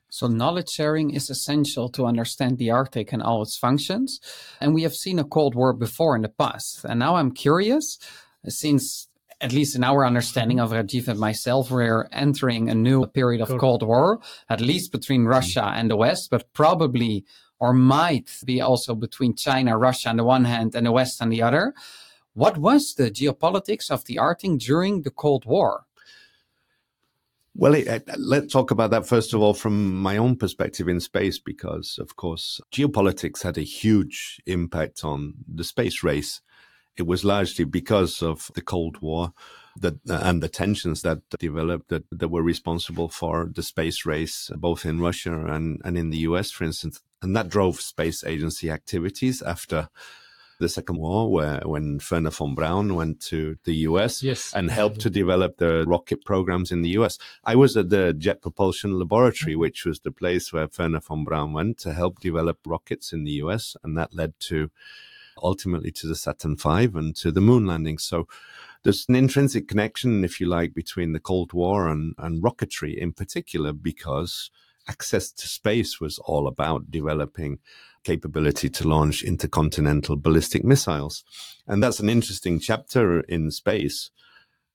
So, 0.09 0.27
knowledge 0.27 0.69
sharing 0.69 1.11
is 1.11 1.29
essential 1.29 1.89
to 1.89 2.05
understand 2.05 2.57
the 2.57 2.71
Arctic 2.71 3.13
and 3.13 3.21
all 3.21 3.41
its 3.41 3.57
functions. 3.57 4.19
And 4.59 4.73
we 4.73 4.83
have 4.83 4.95
seen 4.95 5.19
a 5.19 5.23
Cold 5.23 5.55
War 5.55 5.71
before 5.73 6.15
in 6.15 6.23
the 6.23 6.29
past. 6.29 6.83
And 6.83 6.99
now 6.99 7.15
I'm 7.15 7.31
curious, 7.31 7.99
since 8.47 9.07
at 9.41 9.53
least 9.53 9.75
in 9.75 9.83
our 9.83 10.05
understanding 10.05 10.59
of 10.59 10.71
Rajeev 10.71 11.07
and 11.07 11.19
myself, 11.19 11.71
we're 11.71 12.09
entering 12.11 12.69
a 12.69 12.75
new 12.75 13.05
period 13.05 13.41
of 13.41 13.57
Cold 13.57 13.83
War, 13.83 14.19
at 14.49 14.59
least 14.59 14.91
between 14.91 15.25
Russia 15.25 15.71
and 15.75 15.89
the 15.89 15.95
West, 15.95 16.29
but 16.29 16.51
probably 16.53 17.23
or 17.59 17.73
might 17.73 18.29
be 18.45 18.61
also 18.61 18.95
between 18.95 19.35
China, 19.35 19.77
Russia 19.77 20.09
on 20.09 20.17
the 20.17 20.23
one 20.23 20.45
hand, 20.45 20.75
and 20.75 20.85
the 20.85 20.91
West 20.91 21.21
on 21.21 21.29
the 21.29 21.41
other. 21.41 21.73
What 22.33 22.57
was 22.57 22.95
the 22.95 23.11
geopolitics 23.11 23.91
of 23.91 24.05
the 24.05 24.17
Arctic 24.17 24.59
during 24.59 25.01
the 25.01 25.11
Cold 25.11 25.45
War? 25.45 25.85
Well, 27.55 27.73
it, 27.73 28.03
let's 28.17 28.53
talk 28.53 28.71
about 28.71 28.91
that 28.91 29.07
first 29.07 29.33
of 29.33 29.41
all 29.41 29.53
from 29.53 29.95
my 29.95 30.17
own 30.17 30.35
perspective 30.37 30.87
in 30.87 30.99
space, 30.99 31.39
because 31.39 31.97
of 31.99 32.15
course, 32.15 32.61
geopolitics 32.71 33.43
had 33.43 33.57
a 33.57 33.61
huge 33.61 34.39
impact 34.45 35.03
on 35.03 35.33
the 35.47 35.63
space 35.63 36.03
race. 36.03 36.41
It 36.97 37.07
was 37.07 37.25
largely 37.25 37.65
because 37.65 38.21
of 38.21 38.51
the 38.55 38.61
Cold 38.61 39.01
War 39.01 39.33
that, 39.79 39.95
and 40.05 40.43
the 40.43 40.49
tensions 40.49 41.01
that 41.01 41.21
developed 41.39 41.89
that, 41.89 42.03
that 42.11 42.29
were 42.29 42.43
responsible 42.43 43.09
for 43.09 43.49
the 43.53 43.63
space 43.63 44.05
race, 44.05 44.51
both 44.55 44.85
in 44.85 44.99
Russia 44.99 45.45
and, 45.45 45.81
and 45.83 45.97
in 45.97 46.09
the 46.09 46.19
US, 46.19 46.51
for 46.51 46.65
instance. 46.65 47.01
And 47.21 47.35
that 47.35 47.49
drove 47.49 47.81
space 47.81 48.23
agency 48.23 48.69
activities 48.69 49.41
after 49.41 49.89
the 50.59 50.69
Second 50.69 50.97
War, 50.97 51.31
where 51.31 51.61
when 51.63 51.99
Wernher 51.99 52.31
von 52.31 52.53
Braun 52.53 52.95
went 52.95 53.21
to 53.21 53.57
the 53.63 53.75
US 53.87 54.21
yes. 54.21 54.53
and 54.53 54.69
helped 54.69 54.99
to 55.01 55.09
develop 55.09 55.57
the 55.57 55.85
rocket 55.87 56.23
programs 56.25 56.71
in 56.71 56.81
the 56.81 56.89
US. 56.89 57.17
I 57.43 57.55
was 57.55 57.75
at 57.77 57.89
the 57.89 58.13
Jet 58.13 58.41
Propulsion 58.41 58.99
Laboratory, 58.99 59.55
which 59.55 59.85
was 59.85 60.01
the 60.01 60.11
place 60.11 60.51
where 60.51 60.67
Wernher 60.67 60.99
von 60.99 61.23
Braun 61.23 61.53
went 61.53 61.77
to 61.79 61.93
help 61.93 62.19
develop 62.19 62.59
rockets 62.65 63.13
in 63.13 63.23
the 63.23 63.31
US, 63.43 63.75
and 63.83 63.97
that 63.97 64.13
led 64.13 64.33
to 64.41 64.69
ultimately 65.41 65.91
to 65.91 66.07
the 66.07 66.15
Saturn 66.15 66.57
V 66.57 66.89
and 66.93 67.15
to 67.15 67.31
the 67.31 67.41
moon 67.41 67.65
landing. 67.65 67.97
So 67.97 68.27
there's 68.83 69.05
an 69.07 69.15
intrinsic 69.15 69.67
connection, 69.67 70.23
if 70.23 70.39
you 70.39 70.47
like, 70.47 70.73
between 70.73 71.13
the 71.13 71.19
Cold 71.19 71.53
War 71.53 71.87
and, 71.87 72.13
and 72.17 72.43
rocketry 72.43 72.97
in 72.97 73.13
particular, 73.13 73.71
because 73.73 74.51
access 74.87 75.31
to 75.31 75.47
space 75.47 75.99
was 75.99 76.17
all 76.19 76.47
about 76.47 76.89
developing 76.89 77.59
capability 78.03 78.69
to 78.69 78.87
launch 78.87 79.23
intercontinental 79.23 80.15
ballistic 80.15 80.63
missiles. 80.63 81.23
And 81.67 81.83
that's 81.83 81.99
an 81.99 82.09
interesting 82.09 82.59
chapter 82.59 83.21
in 83.21 83.51
space, 83.51 84.11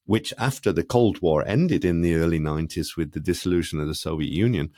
which 0.07 0.33
after 0.39 0.73
the 0.73 0.85
Cold 0.85 1.21
War 1.23 1.47
ended 1.47 1.85
in 1.85 2.03
the 2.03 2.15
early 2.15 2.39
90s 2.39 2.97
with 2.97 3.13
the 3.13 3.21
dissolution 3.21 3.81
of 3.81 3.87
the 3.87 3.95
Soviet 3.95 4.33
Union, 4.33 4.71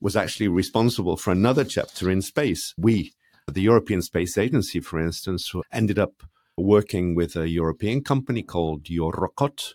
was 0.00 0.16
actually 0.16 0.48
responsible 0.48 1.16
for 1.16 1.30
another 1.30 1.64
chapter 1.64 2.10
in 2.10 2.20
space. 2.20 2.74
We, 2.76 3.14
the 3.50 3.62
European 3.62 4.02
Space 4.02 4.36
Agency, 4.36 4.80
for 4.80 4.98
instance, 5.00 5.52
ended 5.72 5.98
up 5.98 6.22
working 6.56 7.14
with 7.14 7.36
a 7.36 7.48
European 7.48 8.02
company 8.02 8.42
called 8.42 8.84
Eurockot. 8.84 9.74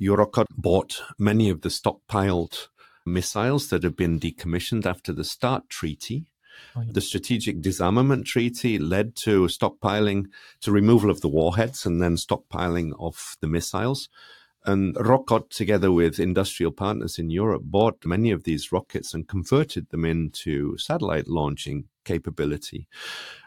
Eurockot 0.00 0.46
bought 0.56 1.02
many 1.18 1.50
of 1.50 1.62
the 1.62 1.68
stockpiled 1.68 2.68
missiles 3.06 3.68
that 3.70 3.82
had 3.82 3.96
been 3.96 4.20
decommissioned 4.20 4.86
after 4.86 5.12
the 5.12 5.24
START 5.24 5.68
Treaty 5.68 6.26
Oh, 6.76 6.84
the 6.86 7.00
Strategic 7.00 7.60
Disarmament 7.60 8.26
Treaty 8.26 8.78
led 8.78 9.16
to 9.16 9.46
stockpiling, 9.46 10.26
to 10.60 10.72
removal 10.72 11.10
of 11.10 11.20
the 11.20 11.28
warheads 11.28 11.86
and 11.86 12.00
then 12.02 12.16
stockpiling 12.16 12.92
of 12.98 13.36
the 13.40 13.48
missiles. 13.48 14.08
And 14.66 14.94
Rokot, 14.96 15.48
together 15.48 15.90
with 15.90 16.20
industrial 16.20 16.72
partners 16.72 17.18
in 17.18 17.30
Europe, 17.30 17.62
bought 17.64 18.04
many 18.04 18.30
of 18.30 18.44
these 18.44 18.70
rockets 18.70 19.14
and 19.14 19.26
converted 19.26 19.88
them 19.88 20.04
into 20.04 20.76
satellite 20.76 21.28
launching 21.28 21.84
capability. 22.04 22.86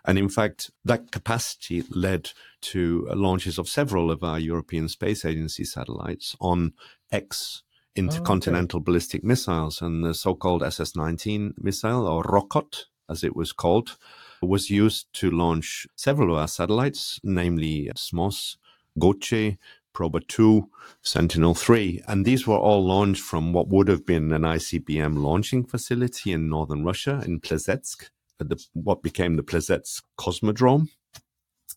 And 0.06 0.18
in 0.18 0.28
fact, 0.28 0.72
that 0.84 1.12
capacity 1.12 1.84
led 1.90 2.32
to 2.62 3.08
launches 3.14 3.60
of 3.60 3.70
several 3.70 4.10
of 4.10 4.24
our 4.24 4.40
European 4.40 4.88
Space 4.88 5.24
Agency 5.24 5.66
satellites 5.66 6.36
on 6.40 6.74
X 7.12 7.62
intercontinental 7.96 8.78
oh, 8.78 8.82
okay. 8.82 8.86
ballistic 8.86 9.24
missiles 9.24 9.82
and 9.82 10.04
the 10.04 10.16
so-called 10.16 10.64
SS-19 10.64 11.54
missile 11.58 12.08
or 12.08 12.24
Rokot 12.24 12.86
as 13.10 13.24
it 13.24 13.36
was 13.36 13.52
called, 13.52 13.98
was 14.42 14.70
used 14.70 15.12
to 15.14 15.32
launch 15.32 15.88
several 15.96 16.34
of 16.34 16.40
our 16.40 16.48
satellites, 16.48 17.20
namely 17.24 17.90
SMOS, 17.96 18.58
Goce, 19.00 19.58
Proba 19.94 20.28
2, 20.28 20.70
Sentinel 21.02 21.54
3. 21.54 22.02
And 22.08 22.26
these 22.26 22.48
were 22.48 22.58
all 22.58 22.86
launched 22.86 23.22
from 23.22 23.54
what 23.54 23.68
would 23.70 23.88
have 23.88 24.06
been 24.06 24.34
an 24.34 24.42
ICBM 24.42 25.22
launching 25.22 25.66
facility 25.66 26.32
in 26.32 26.50
northern 26.50 26.84
Russia, 26.84 27.22
in 27.26 27.40
Plesetsk, 27.40 28.10
the, 28.40 28.64
what 28.74 29.04
became 29.04 29.36
the 29.36 29.44
Plesetsk 29.44 30.02
Cosmodrome. 30.18 30.90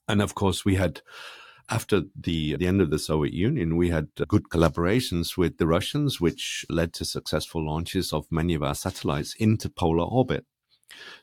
And 0.09 0.23
of 0.23 0.35
course, 0.35 0.65
we 0.65 0.77
had, 0.77 1.03
after 1.69 2.03
the, 2.19 2.57
the 2.57 2.67
end 2.67 2.81
of 2.81 2.91
the 2.91 2.99
Soviet 2.99 3.35
Union, 3.35 3.77
we 3.77 3.91
had 3.91 4.09
good 4.29 4.49
collaborations 4.49 5.37
with 5.37 5.59
the 5.59 5.67
Russians, 5.67 6.21
which 6.21 6.65
led 6.71 6.93
to 6.95 7.05
successful 7.05 7.65
launches 7.65 8.13
of 8.13 8.31
many 8.31 8.55
of 8.55 8.63
our 8.63 8.75
satellites 8.75 9.35
into 9.35 9.69
polar 9.69 10.05
orbit. 10.05 10.47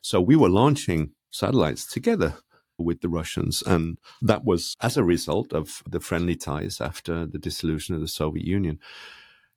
So 0.02 0.22
we 0.22 0.36
were 0.36 0.50
launching 0.50 1.12
satellites 1.32 1.86
together 1.86 2.36
with 2.78 3.02
the 3.02 3.10
Russians. 3.10 3.64
And 3.66 3.98
that 4.22 4.46
was 4.46 4.76
as 4.82 4.98
a 4.98 5.04
result 5.04 5.54
of 5.54 5.84
the 5.88 6.00
friendly 6.00 6.36
ties 6.36 6.82
after 6.82 7.26
the 7.26 7.40
dissolution 7.40 7.96
of 7.96 8.02
the 8.02 8.08
Soviet 8.08 8.46
Union. 8.46 8.80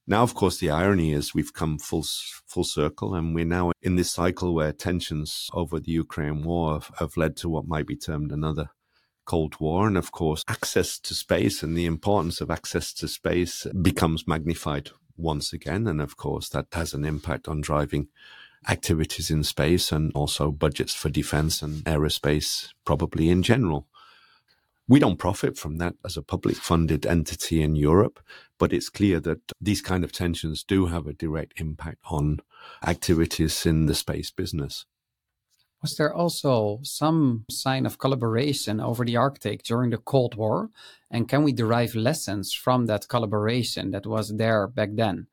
Now, 0.07 0.23
of 0.23 0.35
course, 0.35 0.59
the 0.59 0.71
irony 0.71 1.13
is 1.13 1.35
we've 1.35 1.53
come 1.53 1.79
full 1.79 2.05
full 2.47 2.63
circle, 2.63 3.15
and 3.15 3.35
we're 3.35 3.45
now 3.45 3.73
in 3.83 3.97
this 3.97 4.13
cycle 4.13 4.55
where 4.55 4.73
tensions 4.73 5.51
over 5.53 5.81
the 5.81 5.91
Ukraine 5.91 6.45
war 6.45 6.75
have, 6.75 6.91
have 7.01 7.17
led 7.17 7.37
to 7.39 7.49
what 7.49 7.67
might 7.67 7.89
be 7.89 7.97
termed 7.97 8.31
another 8.31 8.71
Cold 9.25 9.59
War. 9.59 9.89
And 9.89 9.97
of 9.97 10.13
course, 10.13 10.45
access 10.47 11.01
to 11.01 11.15
space 11.15 11.65
and 11.65 11.77
the 11.77 11.87
importance 11.87 12.41
of 12.41 12.53
access 12.53 12.93
to 12.95 13.09
space 13.09 13.67
becomes 13.83 14.29
magnified 14.29 14.91
once 15.17 15.53
again. 15.53 15.89
And 15.89 16.01
of 16.01 16.17
course, 16.17 16.49
that 16.51 16.67
has 16.73 16.95
an 16.95 17.05
impact 17.05 17.49
on 17.49 17.61
driving 17.61 18.07
activities 18.69 19.31
in 19.31 19.45
space 19.45 19.93
and 19.93 20.13
also 20.15 20.51
budgets 20.51 20.95
for 20.95 21.09
defense 21.09 21.63
and 21.63 21.85
aerospace, 21.85 22.73
probably 22.85 23.29
in 23.29 23.43
general. 23.43 23.87
We 24.89 25.01
don't 25.01 25.19
profit 25.19 25.59
from 25.59 25.79
that 25.79 25.95
as 26.05 26.17
a 26.17 26.23
public 26.23 26.57
funded 26.57 27.07
entity 27.07 27.61
in 27.61 27.75
Europe, 27.75 28.21
But 28.59 28.73
it's 28.73 28.89
clear 28.89 29.21
that 29.21 29.53
these 29.61 29.83
kind 29.83 30.05
of 30.05 30.13
tensions 30.13 30.65
do 30.65 30.87
have 30.87 31.07
a 31.07 31.13
direct 31.13 31.61
impact 31.61 31.99
on 32.11 32.41
activities 32.87 33.67
in 33.67 33.87
the 33.87 33.95
space 33.95 34.31
business. 34.31 34.87
Was 35.83 35.97
there 35.97 36.15
also 36.15 36.81
some 36.83 37.45
sign 37.51 37.85
of 37.85 37.99
collaboration 37.99 38.81
over 38.81 39.05
the 39.05 39.17
Arctic 39.17 39.63
during 39.63 39.91
the 39.91 39.99
Cold 39.99 40.35
War? 40.35 40.71
And 41.11 41.29
can 41.29 41.45
we 41.45 41.53
derive 41.53 41.95
lessons 41.95 42.53
from 42.53 42.87
that 42.87 43.09
collaboration 43.09 43.91
that 43.91 44.07
was 44.07 44.37
there 44.37 44.67
back 44.67 44.91
then? 44.95 45.27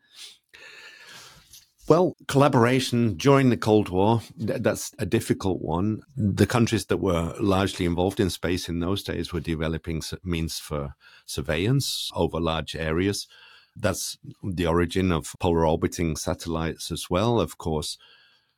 Well, 1.89 2.15
collaboration 2.29 3.15
during 3.15 3.49
the 3.49 3.57
Cold 3.57 3.89
War, 3.89 4.21
that's 4.37 4.93
a 4.99 5.05
difficult 5.05 5.61
one. 5.61 6.01
The 6.15 6.47
countries 6.47 6.85
that 6.85 6.97
were 6.97 7.35
largely 7.41 7.85
involved 7.85 8.21
in 8.21 8.29
space 8.29 8.69
in 8.69 8.79
those 8.79 9.03
days 9.03 9.33
were 9.33 9.41
developing 9.41 10.01
means 10.23 10.59
for 10.59 10.95
surveillance 11.25 12.09
over 12.15 12.39
large 12.39 12.73
areas. 12.73 13.27
That's 13.75 14.17
the 14.41 14.65
origin 14.65 15.11
of 15.11 15.35
polar 15.41 15.67
orbiting 15.67 16.15
satellites 16.15 16.89
as 16.89 17.09
well. 17.09 17.41
Of 17.41 17.57
course, 17.57 17.97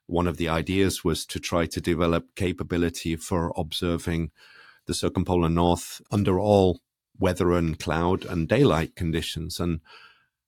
one 0.05 0.27
of 0.27 0.37
the 0.37 0.49
ideas 0.49 1.03
was 1.03 1.25
to 1.25 1.39
try 1.39 1.65
to 1.65 1.81
develop 1.81 2.35
capability 2.35 3.15
for 3.15 3.51
observing 3.57 4.29
the 4.85 4.93
circumpolar 4.93 5.49
north 5.49 5.99
under 6.11 6.39
all 6.39 6.79
weather 7.17 7.53
and 7.53 7.79
cloud 7.79 8.23
and 8.23 8.47
daylight 8.47 8.95
conditions. 8.95 9.59
And 9.59 9.79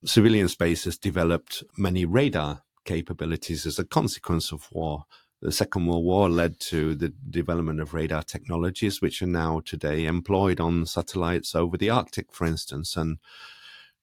civilian 0.04 0.46
space 0.46 0.84
has 0.84 0.96
developed 0.96 1.64
many 1.76 2.04
radar 2.04 2.62
capabilities 2.88 3.66
as 3.66 3.78
a 3.78 3.84
consequence 3.84 4.50
of 4.50 4.66
war. 4.72 5.04
The 5.42 5.52
Second 5.52 5.86
World 5.86 6.04
War 6.04 6.28
led 6.30 6.58
to 6.60 6.94
the 6.94 7.12
development 7.30 7.80
of 7.80 7.92
radar 7.92 8.22
technologies, 8.22 9.02
which 9.02 9.22
are 9.22 9.26
now 9.26 9.60
today 9.60 10.06
employed 10.06 10.58
on 10.58 10.86
satellites 10.86 11.54
over 11.54 11.76
the 11.76 11.90
Arctic, 11.90 12.32
for 12.32 12.46
instance. 12.46 12.96
And 12.96 13.18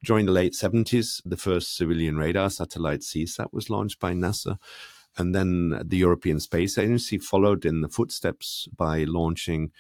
during 0.04 0.28
the 0.28 0.32
late 0.32 0.54
70s, 0.54 1.22
the 1.26 1.36
first 1.36 1.76
civilian 1.76 2.16
radar 2.16 2.50
satellite 2.52 3.02
Seasat 3.02 3.52
was 3.52 3.72
launched 3.72 4.00
by 4.00 4.14
NASA. 4.14 4.60
And 5.18 5.34
then 5.34 5.82
the 5.84 5.98
European 5.98 6.40
Space 6.40 6.78
Agency 6.78 7.18
followed 7.18 7.66
in 7.66 7.82
the 7.82 7.90
footsteps 7.90 8.70
by 8.78 9.04
launching 9.06 9.72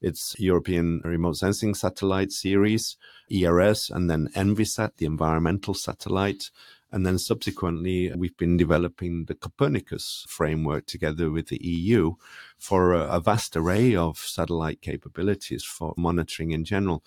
its 0.00 0.36
European 0.38 1.00
Remote 1.04 1.36
Sensing 1.36 1.74
Satellite 1.74 2.32
Series, 2.32 2.96
ERS, 3.30 3.90
and 3.90 4.08
then 4.08 4.28
ENVISAT, 4.34 4.96
the 4.98 5.06
environmental 5.06 5.74
satellite. 5.74 6.50
And 6.92 7.06
then 7.06 7.18
subsequently, 7.18 8.12
we've 8.14 8.36
been 8.36 8.58
developing 8.58 9.24
the 9.24 9.34
Copernicus 9.34 10.26
framework 10.28 10.86
together 10.86 11.30
with 11.30 11.48
the 11.48 11.64
EU 11.64 12.12
for 12.58 12.92
a, 12.92 13.06
a 13.06 13.20
vast 13.20 13.56
array 13.56 13.96
of 13.96 14.18
satellite 14.18 14.82
capabilities 14.82 15.64
for 15.64 15.94
monitoring 15.96 16.50
in 16.50 16.64
general. 16.66 17.02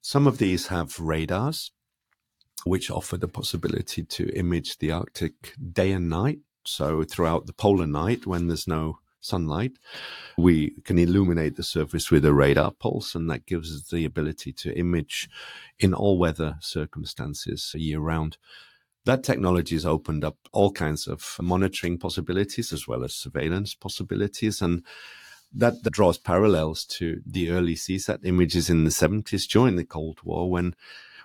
Some 0.00 0.26
of 0.26 0.38
these 0.38 0.68
have 0.68 0.98
radars, 0.98 1.72
which 2.64 2.90
offer 2.90 3.18
the 3.18 3.28
possibility 3.28 4.02
to 4.02 4.34
image 4.34 4.78
the 4.78 4.90
Arctic 4.90 5.54
day 5.72 5.92
and 5.92 6.08
night. 6.08 6.38
So 6.64 7.04
throughout 7.04 7.46
the 7.46 7.52
polar 7.52 7.86
night, 7.86 8.26
when 8.26 8.46
there's 8.46 8.66
no 8.66 9.00
sunlight, 9.20 9.72
we 10.38 10.70
can 10.84 10.98
illuminate 10.98 11.56
the 11.56 11.62
surface 11.62 12.10
with 12.10 12.24
a 12.24 12.32
radar 12.32 12.72
pulse, 12.72 13.14
and 13.14 13.30
that 13.30 13.46
gives 13.46 13.74
us 13.74 13.88
the 13.90 14.04
ability 14.04 14.52
to 14.52 14.76
image 14.76 15.28
in 15.78 15.92
all 15.92 16.18
weather 16.18 16.56
circumstances 16.60 17.72
year 17.76 18.00
round. 18.00 18.38
That 19.04 19.24
technology 19.24 19.74
has 19.74 19.86
opened 19.86 20.24
up 20.24 20.36
all 20.52 20.70
kinds 20.70 21.08
of 21.08 21.36
monitoring 21.40 21.98
possibilities 21.98 22.72
as 22.72 22.86
well 22.86 23.04
as 23.04 23.14
surveillance 23.14 23.74
possibilities. 23.74 24.62
And 24.62 24.84
that, 25.52 25.82
draws 25.82 26.18
parallels 26.18 26.84
to 26.84 27.20
the 27.26 27.50
early 27.50 27.74
Seasat 27.74 28.20
images 28.24 28.70
in 28.70 28.84
the 28.84 28.90
70s 28.90 29.46
during 29.48 29.76
the 29.76 29.84
Cold 29.84 30.20
War 30.22 30.50
when 30.50 30.74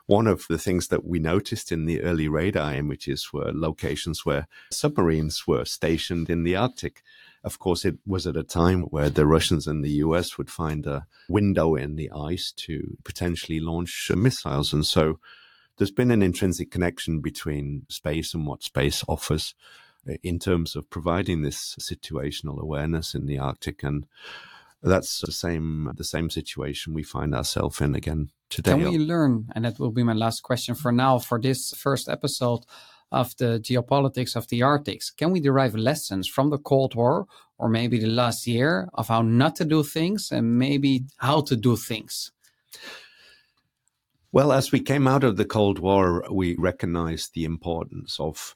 one 0.08 0.26
of 0.26 0.46
the 0.50 0.58
things 0.58 0.88
that 0.88 1.06
we 1.06 1.20
noticed 1.20 1.72
in 1.72 1.86
the 1.86 2.02
early 2.02 2.28
radar 2.28 2.74
images 2.74 3.32
were 3.32 3.52
locations 3.54 4.26
where 4.26 4.48
submarines 4.72 5.46
were 5.46 5.66
stationed 5.66 6.30
in 6.30 6.44
the 6.44 6.56
Arctic. 6.56 7.04
Of 7.44 7.60
course, 7.60 7.86
it 7.86 7.98
was 8.06 8.26
at 8.26 8.38
a 8.38 8.44
time 8.44 8.84
where 8.84 9.10
the 9.10 9.26
Russians 9.26 9.68
and 9.68 9.84
the 9.84 10.00
US 10.06 10.38
would 10.38 10.50
find 10.50 10.86
a 10.86 11.06
window 11.30 11.76
in 11.76 11.96
the 11.96 12.10
ice 12.12 12.52
to 12.54 12.98
potentially 13.04 13.60
launch 13.60 14.10
missiles. 14.16 14.74
And 14.74 14.86
so 14.86 15.20
there's 15.78 15.92
been 15.92 16.12
an 16.12 16.24
intrinsic 16.24 16.72
connection 16.72 17.22
between 17.22 17.86
space 17.90 18.34
and 18.34 18.46
what 18.46 18.64
space 18.64 19.04
offers 19.08 19.56
uh, 20.10 20.14
in 20.24 20.40
terms 20.40 20.76
of 20.76 20.90
providing 20.90 21.42
this 21.42 21.76
situational 21.80 22.60
awareness 22.62 23.14
in 23.16 23.26
the 23.26 23.38
Arctic. 23.38 23.84
And 23.84 24.06
that's 24.82 25.22
the 25.22 25.32
same 25.32 25.92
the 25.96 26.04
same 26.04 26.30
situation 26.30 26.94
we 26.94 27.04
find 27.04 27.34
ourselves 27.34 27.82
in 27.82 27.96
again 27.96 28.30
today. 28.50 28.72
Can 28.72 28.90
we 28.92 28.98
learn, 28.98 29.48
and 29.56 29.66
that 29.66 29.80
will 29.80 29.92
be 29.92 30.04
my 30.04 30.14
last 30.14 30.44
question 30.44 30.76
for 30.76 30.92
now, 30.92 31.20
for 31.20 31.40
this 31.40 31.72
first 31.72 32.10
episode 32.10 32.64
of 33.12 33.36
the 33.38 33.60
geopolitics 33.60 34.36
of 34.36 34.48
the 34.50 34.62
Arctic, 34.62 35.02
can 35.16 35.32
we 35.32 35.40
derive 35.40 35.76
lessons 35.76 36.28
from 36.28 36.50
the 36.50 36.58
Cold 36.58 36.94
War 36.96 37.26
or 37.58 37.70
maybe 37.70 38.00
the 38.00 38.08
last 38.08 38.46
year 38.46 38.90
of 38.94 39.08
how 39.08 39.22
not 39.22 39.56
to 39.56 39.66
do 39.66 39.82
things 39.82 40.32
and 40.32 40.58
maybe 40.58 41.06
how 41.18 41.42
to 41.42 41.56
do 41.56 41.76
things? 41.76 42.32
Well, 44.34 44.52
as 44.52 44.74
we 44.74 44.82
came 44.82 45.08
out 45.08 45.24
of 45.24 45.38
the 45.38 45.46
Cold 45.46 45.80
War, 45.80 46.26
we 46.30 46.56
recognized 46.58 47.34
the 47.34 47.46
importance 47.46 48.20
of 48.20 48.56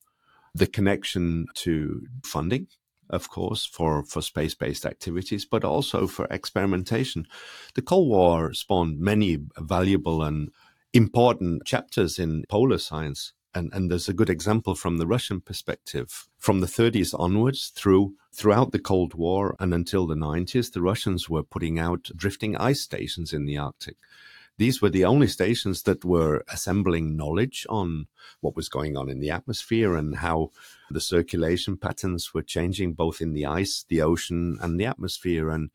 the 0.53 0.67
connection 0.67 1.45
to 1.55 2.07
funding, 2.25 2.67
of 3.09 3.29
course, 3.29 3.65
for, 3.65 4.03
for 4.03 4.21
space 4.21 4.53
based 4.53 4.85
activities, 4.85 5.45
but 5.45 5.63
also 5.63 6.07
for 6.07 6.27
experimentation. 6.29 7.25
The 7.75 7.81
Cold 7.81 8.09
War 8.09 8.53
spawned 8.53 8.99
many 8.99 9.37
valuable 9.57 10.23
and 10.23 10.51
important 10.91 11.65
chapters 11.65 12.19
in 12.19 12.43
polar 12.49 12.77
science. 12.77 13.31
And, 13.53 13.71
and 13.73 13.89
there's 13.89 14.09
a 14.09 14.13
good 14.13 14.29
example 14.29 14.75
from 14.75 14.97
the 14.97 15.07
Russian 15.07 15.39
perspective. 15.39 16.27
From 16.37 16.59
the 16.59 16.67
30s 16.67 17.17
onwards, 17.17 17.71
through 17.75 18.15
throughout 18.33 18.73
the 18.73 18.79
Cold 18.79 19.13
War 19.13 19.55
and 19.59 19.73
until 19.73 20.05
the 20.05 20.15
90s, 20.15 20.73
the 20.73 20.81
Russians 20.81 21.29
were 21.29 21.43
putting 21.43 21.79
out 21.79 22.09
drifting 22.15 22.57
ice 22.57 22.81
stations 22.81 23.31
in 23.31 23.45
the 23.45 23.57
Arctic 23.57 23.95
these 24.57 24.81
were 24.81 24.89
the 24.89 25.05
only 25.05 25.27
stations 25.27 25.83
that 25.83 26.05
were 26.05 26.43
assembling 26.51 27.15
knowledge 27.17 27.65
on 27.69 28.07
what 28.41 28.55
was 28.55 28.69
going 28.69 28.95
on 28.95 29.09
in 29.09 29.19
the 29.19 29.31
atmosphere 29.31 29.95
and 29.95 30.17
how 30.17 30.51
the 30.89 31.01
circulation 31.01 31.77
patterns 31.77 32.33
were 32.33 32.43
changing 32.43 32.93
both 32.93 33.21
in 33.21 33.33
the 33.33 33.45
ice, 33.45 33.85
the 33.87 34.01
ocean, 34.01 34.57
and 34.61 34.79
the 34.79 34.85
atmosphere. 34.85 35.49
And 35.49 35.71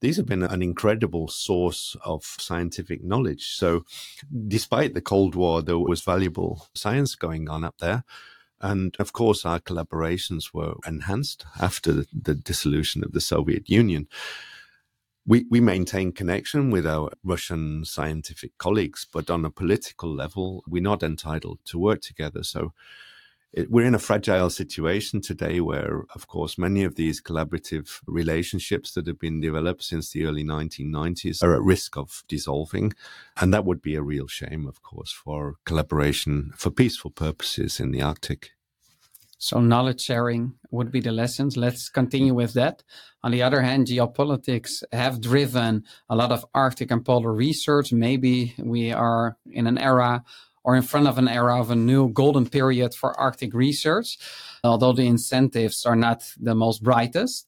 these 0.00 0.16
have 0.16 0.26
been 0.26 0.42
an 0.42 0.62
incredible 0.62 1.28
source 1.28 1.96
of 2.04 2.24
scientific 2.24 3.04
knowledge. 3.04 3.54
So, 3.54 3.84
despite 4.48 4.94
the 4.94 5.00
Cold 5.00 5.34
War, 5.34 5.62
there 5.62 5.78
was 5.78 6.02
valuable 6.02 6.66
science 6.74 7.14
going 7.14 7.48
on 7.48 7.64
up 7.64 7.78
there. 7.78 8.04
And 8.60 8.96
of 8.98 9.12
course, 9.12 9.44
our 9.44 9.60
collaborations 9.60 10.54
were 10.54 10.74
enhanced 10.86 11.44
after 11.60 12.04
the 12.12 12.34
dissolution 12.34 13.04
of 13.04 13.12
the 13.12 13.20
Soviet 13.20 13.68
Union 13.68 14.08
we, 15.26 15.46
we 15.50 15.60
maintain 15.60 16.12
connection 16.12 16.70
with 16.70 16.86
our 16.86 17.10
Russian 17.22 17.84
scientific 17.84 18.56
colleagues, 18.58 19.06
but 19.10 19.30
on 19.30 19.44
a 19.44 19.50
political 19.50 20.14
level, 20.14 20.62
we're 20.68 20.82
not 20.82 21.02
entitled 21.02 21.60
to 21.66 21.78
work 21.78 22.02
together. 22.02 22.42
So 22.42 22.72
it, 23.54 23.70
we're 23.70 23.86
in 23.86 23.94
a 23.94 24.00
fragile 24.00 24.50
situation 24.50 25.20
today 25.20 25.60
where, 25.60 26.04
of 26.14 26.26
course, 26.26 26.58
many 26.58 26.82
of 26.84 26.96
these 26.96 27.22
collaborative 27.22 28.00
relationships 28.06 28.92
that 28.92 29.06
have 29.06 29.18
been 29.18 29.40
developed 29.40 29.84
since 29.84 30.10
the 30.10 30.26
early 30.26 30.44
1990s 30.44 31.42
are 31.42 31.54
at 31.54 31.62
risk 31.62 31.96
of 31.96 32.24
dissolving. 32.28 32.92
And 33.36 33.54
that 33.54 33.64
would 33.64 33.80
be 33.80 33.94
a 33.94 34.02
real 34.02 34.26
shame, 34.26 34.66
of 34.66 34.82
course, 34.82 35.12
for 35.12 35.54
collaboration 35.64 36.52
for 36.56 36.70
peaceful 36.70 37.10
purposes 37.10 37.78
in 37.78 37.92
the 37.92 38.02
Arctic. 38.02 38.53
So 39.44 39.60
knowledge 39.60 40.00
sharing 40.00 40.54
would 40.70 40.90
be 40.90 41.00
the 41.00 41.12
lessons. 41.12 41.54
Let's 41.58 41.90
continue 41.90 42.32
with 42.32 42.54
that. 42.54 42.82
On 43.22 43.30
the 43.30 43.42
other 43.42 43.60
hand, 43.60 43.88
geopolitics 43.88 44.82
have 44.90 45.20
driven 45.20 45.84
a 46.08 46.16
lot 46.16 46.32
of 46.32 46.46
Arctic 46.54 46.90
and 46.90 47.04
polar 47.04 47.30
research. 47.30 47.92
Maybe 47.92 48.54
we 48.58 48.90
are 48.90 49.36
in 49.52 49.66
an 49.66 49.76
era 49.76 50.24
or 50.62 50.76
in 50.76 50.82
front 50.82 51.08
of 51.08 51.18
an 51.18 51.28
era 51.28 51.60
of 51.60 51.70
a 51.70 51.76
new 51.76 52.08
golden 52.08 52.48
period 52.48 52.94
for 52.94 53.20
Arctic 53.20 53.52
research, 53.52 54.16
although 54.64 54.94
the 54.94 55.06
incentives 55.06 55.84
are 55.84 55.94
not 55.94 56.22
the 56.40 56.54
most 56.54 56.82
brightest. 56.82 57.46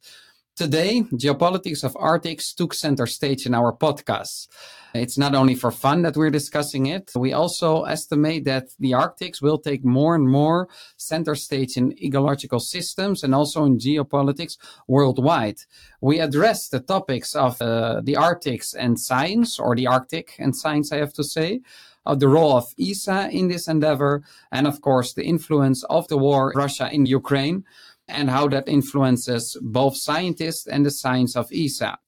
Today, 0.57 1.02
geopolitics 1.12 1.84
of 1.84 1.94
Arctics 1.96 2.54
took 2.54 2.72
center 2.72 3.07
stage 3.07 3.44
in 3.44 3.52
our 3.52 3.74
podcast. 3.74 4.48
It's 4.94 5.18
not 5.18 5.34
only 5.34 5.54
for 5.54 5.70
fun 5.70 6.00
that 6.00 6.16
we're 6.16 6.30
discussing 6.30 6.86
it. 6.86 7.12
We 7.14 7.34
also 7.34 7.82
estimate 7.82 8.46
that 8.46 8.68
the 8.78 8.94
Arctics 8.94 9.42
will 9.42 9.59
take 9.59 9.84
more 9.84 10.14
and 10.14 10.26
more 10.26 10.68
center 10.96 11.34
stage 11.34 11.76
in 11.76 11.92
ecological 12.02 12.59
systems 12.59 13.22
and 13.22 13.34
also 13.34 13.66
in 13.66 13.76
geopolitics 13.76 14.57
worldwide. 14.88 15.59
We 16.00 16.20
address 16.20 16.70
the 16.70 16.80
topics 16.80 17.34
of 17.34 17.61
uh, 17.61 18.00
the 18.02 18.16
Arctics 18.16 18.72
and 18.72 18.98
science, 18.98 19.59
or 19.59 19.76
the 19.76 19.88
Arctic 19.88 20.36
and 20.38 20.57
science, 20.57 20.90
I 20.90 20.96
have 20.96 21.12
to 21.12 21.24
say 21.24 21.61
of 22.07 22.20
the 22.20 22.28
role 22.28 22.57
of 22.57 22.72
ESA 22.80 23.28
in 23.30 23.48
this 23.48 23.68
endeavor, 23.68 24.22
and 24.52 24.66
of 24.66 24.80
course, 24.80 25.12
the 25.12 25.24
influence 25.24 25.82
of 25.90 26.07
the 26.09 26.16
war 26.16 26.52
Russia 26.54 26.88
in 26.90 27.04
Ukraine 27.04 27.64
and 28.09 28.30
how 28.30 28.48
that 28.48 28.68
influences 28.68 29.57
both 29.61 29.96
scientists 29.96 30.66
and 30.66 30.84
the 30.84 30.90
science 30.90 31.36
of 31.36 31.50
ESA. 31.52 31.98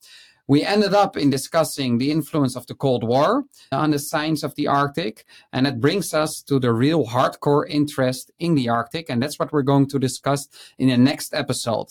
We 0.48 0.64
ended 0.64 0.94
up 0.94 1.18
in 1.18 1.28
discussing 1.28 1.98
the 1.98 2.10
influence 2.10 2.56
of 2.56 2.66
the 2.66 2.74
Cold 2.74 3.04
War 3.04 3.44
on 3.70 3.90
the 3.90 3.98
science 3.98 4.42
of 4.42 4.54
the 4.54 4.66
Arctic, 4.66 5.26
and 5.52 5.66
it 5.66 5.78
brings 5.78 6.14
us 6.14 6.40
to 6.44 6.58
the 6.58 6.72
real 6.72 7.04
hardcore 7.04 7.68
interest 7.68 8.30
in 8.38 8.54
the 8.54 8.70
Arctic, 8.70 9.10
and 9.10 9.22
that's 9.22 9.38
what 9.38 9.52
we're 9.52 9.60
going 9.60 9.86
to 9.88 9.98
discuss 9.98 10.48
in 10.78 10.88
the 10.88 10.96
next 10.96 11.34
episode. 11.34 11.88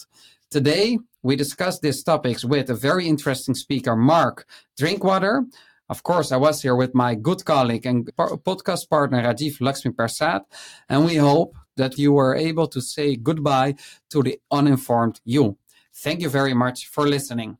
Today, 0.49 0.97
we 1.21 1.35
discussed 1.35 1.83
these 1.83 2.01
topics 2.01 2.43
with 2.43 2.71
a 2.71 2.73
very 2.73 3.07
interesting 3.07 3.53
speaker, 3.53 3.95
Mark 3.95 4.47
Drinkwater. 4.75 5.45
Of 5.89 6.01
course, 6.01 6.31
I 6.31 6.37
was 6.37 6.63
here 6.63 6.75
with 6.75 6.95
my 6.95 7.13
good 7.13 7.45
colleague 7.45 7.85
and 7.85 8.09
podcast 8.15 8.89
partner, 8.89 9.21
Rajeev 9.21 9.59
Lachmipersad, 9.59 10.41
and 10.89 11.05
we 11.05 11.17
hope 11.17 11.55
that 11.77 11.97
you 11.97 12.11
were 12.11 12.35
able 12.35 12.67
to 12.67 12.81
say 12.81 13.15
goodbye 13.15 13.75
to 14.09 14.21
the 14.21 14.39
uninformed 14.51 15.21
you. 15.23 15.57
Thank 15.93 16.21
you 16.21 16.29
very 16.29 16.53
much 16.53 16.87
for 16.87 17.07
listening. 17.07 17.57